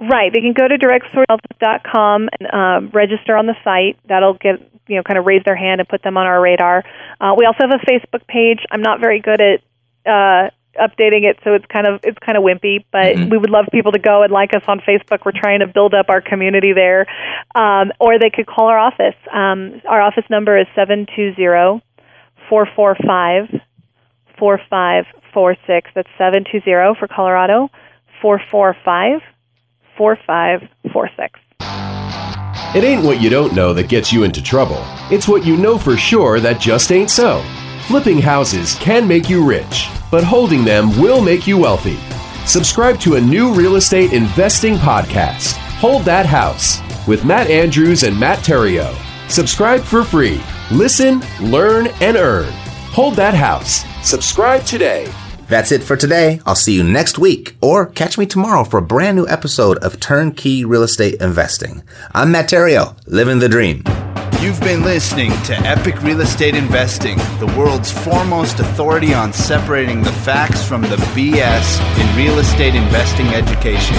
Right. 0.00 0.32
They 0.32 0.40
can 0.40 0.52
go 0.52 0.68
to 0.68 0.76
directsourcewealth.com 0.76 2.28
and 2.38 2.52
um, 2.52 2.90
register 2.92 3.36
on 3.36 3.46
the 3.46 3.56
site. 3.64 3.98
That'll 4.08 4.34
get 4.34 4.60
you 4.86 4.96
know 4.96 5.02
kind 5.02 5.18
of 5.18 5.26
raise 5.26 5.42
their 5.44 5.56
hand 5.56 5.80
and 5.80 5.88
put 5.88 6.02
them 6.02 6.16
on 6.16 6.26
our 6.26 6.40
radar. 6.40 6.84
Uh, 7.20 7.34
we 7.36 7.46
also 7.46 7.58
have 7.60 7.70
a 7.70 7.84
Facebook 7.84 8.26
page. 8.26 8.60
I'm 8.70 8.82
not 8.82 9.00
very 9.00 9.20
good 9.20 9.40
at 9.40 9.60
uh, 10.06 10.50
updating 10.78 11.26
it, 11.26 11.38
so 11.42 11.54
it's 11.54 11.66
kind 11.66 11.86
of 11.86 12.00
it's 12.04 12.18
kind 12.24 12.38
of 12.38 12.44
wimpy. 12.44 12.84
But 12.92 13.16
we 13.16 13.36
would 13.38 13.50
love 13.50 13.66
people 13.72 13.92
to 13.92 13.98
go 13.98 14.22
and 14.22 14.32
like 14.32 14.54
us 14.54 14.62
on 14.68 14.80
Facebook. 14.80 15.24
We're 15.24 15.32
trying 15.34 15.60
to 15.60 15.66
build 15.66 15.94
up 15.94 16.06
our 16.08 16.20
community 16.20 16.72
there. 16.72 17.06
Um, 17.54 17.90
or 17.98 18.18
they 18.18 18.30
could 18.30 18.46
call 18.46 18.68
our 18.68 18.78
office. 18.78 19.16
Um, 19.32 19.82
our 19.88 20.00
office 20.00 20.24
number 20.30 20.58
is 20.58 20.66
seven 20.74 21.06
two 21.14 21.34
zero 21.34 21.82
four 22.48 22.68
four 22.74 22.96
five 23.06 23.48
four 24.38 24.60
five 24.70 25.04
four 25.34 25.56
six. 25.66 25.90
That's 25.94 26.08
seven 26.16 26.44
two 26.50 26.60
zero 26.64 26.94
for 26.98 27.08
Colorado. 27.08 27.70
Four 28.22 28.40
four 28.50 28.76
five. 28.84 29.20
4546. 29.98 31.40
It 32.74 32.84
ain't 32.84 33.04
what 33.04 33.20
you 33.20 33.28
don't 33.28 33.54
know 33.54 33.74
that 33.74 33.88
gets 33.88 34.12
you 34.12 34.24
into 34.24 34.42
trouble. 34.42 34.82
It's 35.10 35.26
what 35.28 35.44
you 35.44 35.56
know 35.56 35.76
for 35.76 35.96
sure 35.96 36.38
that 36.40 36.60
just 36.60 36.92
ain't 36.92 37.10
so. 37.10 37.42
Flipping 37.86 38.18
houses 38.18 38.74
can 38.76 39.08
make 39.08 39.28
you 39.28 39.44
rich, 39.44 39.88
but 40.10 40.22
holding 40.22 40.64
them 40.64 40.90
will 41.00 41.20
make 41.22 41.46
you 41.46 41.58
wealthy. 41.58 41.96
Subscribe 42.46 42.98
to 43.00 43.16
a 43.16 43.20
new 43.20 43.52
real 43.52 43.76
estate 43.76 44.12
investing 44.12 44.76
podcast, 44.76 45.56
Hold 45.80 46.02
That 46.04 46.26
House, 46.26 46.80
with 47.06 47.24
Matt 47.24 47.50
Andrews 47.50 48.02
and 48.04 48.18
Matt 48.18 48.38
Theriault. 48.38 48.96
Subscribe 49.30 49.80
for 49.80 50.04
free. 50.04 50.40
Listen, 50.70 51.22
learn, 51.40 51.88
and 52.00 52.16
earn. 52.16 52.52
Hold 52.92 53.14
That 53.16 53.34
House. 53.34 53.84
Subscribe 54.06 54.64
today. 54.64 55.10
That's 55.48 55.72
it 55.72 55.82
for 55.82 55.96
today. 55.96 56.40
I'll 56.44 56.54
see 56.54 56.74
you 56.74 56.84
next 56.84 57.18
week 57.18 57.56
or 57.62 57.86
catch 57.86 58.18
me 58.18 58.26
tomorrow 58.26 58.64
for 58.64 58.78
a 58.78 58.82
brand 58.82 59.16
new 59.16 59.26
episode 59.26 59.78
of 59.78 59.98
Turnkey 59.98 60.64
Real 60.66 60.82
Estate 60.82 61.22
Investing. 61.22 61.82
I'm 62.14 62.32
Matt 62.32 62.50
Theriault, 62.50 62.96
living 63.06 63.38
the 63.38 63.48
dream. 63.48 63.82
You've 64.42 64.60
been 64.60 64.84
listening 64.84 65.30
to 65.44 65.54
Epic 65.60 66.02
Real 66.02 66.20
Estate 66.20 66.54
Investing, 66.54 67.16
the 67.40 67.52
world's 67.58 67.90
foremost 67.90 68.60
authority 68.60 69.14
on 69.14 69.32
separating 69.32 70.02
the 70.02 70.12
facts 70.12 70.62
from 70.62 70.82
the 70.82 70.96
BS 71.16 71.80
in 71.98 72.16
real 72.16 72.38
estate 72.38 72.74
investing 72.74 73.28
education. 73.28 73.96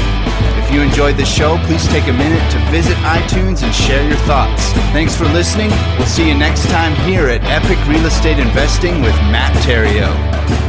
If 0.63 0.71
you 0.71 0.81
enjoyed 0.81 1.17
the 1.17 1.25
show, 1.25 1.57
please 1.65 1.85
take 1.87 2.07
a 2.07 2.13
minute 2.13 2.51
to 2.51 2.59
visit 2.69 2.95
iTunes 2.97 3.63
and 3.63 3.73
share 3.73 4.07
your 4.07 4.19
thoughts. 4.19 4.71
Thanks 4.93 5.15
for 5.15 5.25
listening. 5.25 5.71
We'll 5.97 6.05
see 6.05 6.29
you 6.29 6.37
next 6.37 6.69
time 6.69 6.93
here 7.09 7.27
at 7.27 7.43
Epic 7.45 7.83
Real 7.87 8.05
Estate 8.05 8.37
Investing 8.37 9.01
with 9.01 9.15
Matt 9.33 9.51
Theriault. 9.65 10.68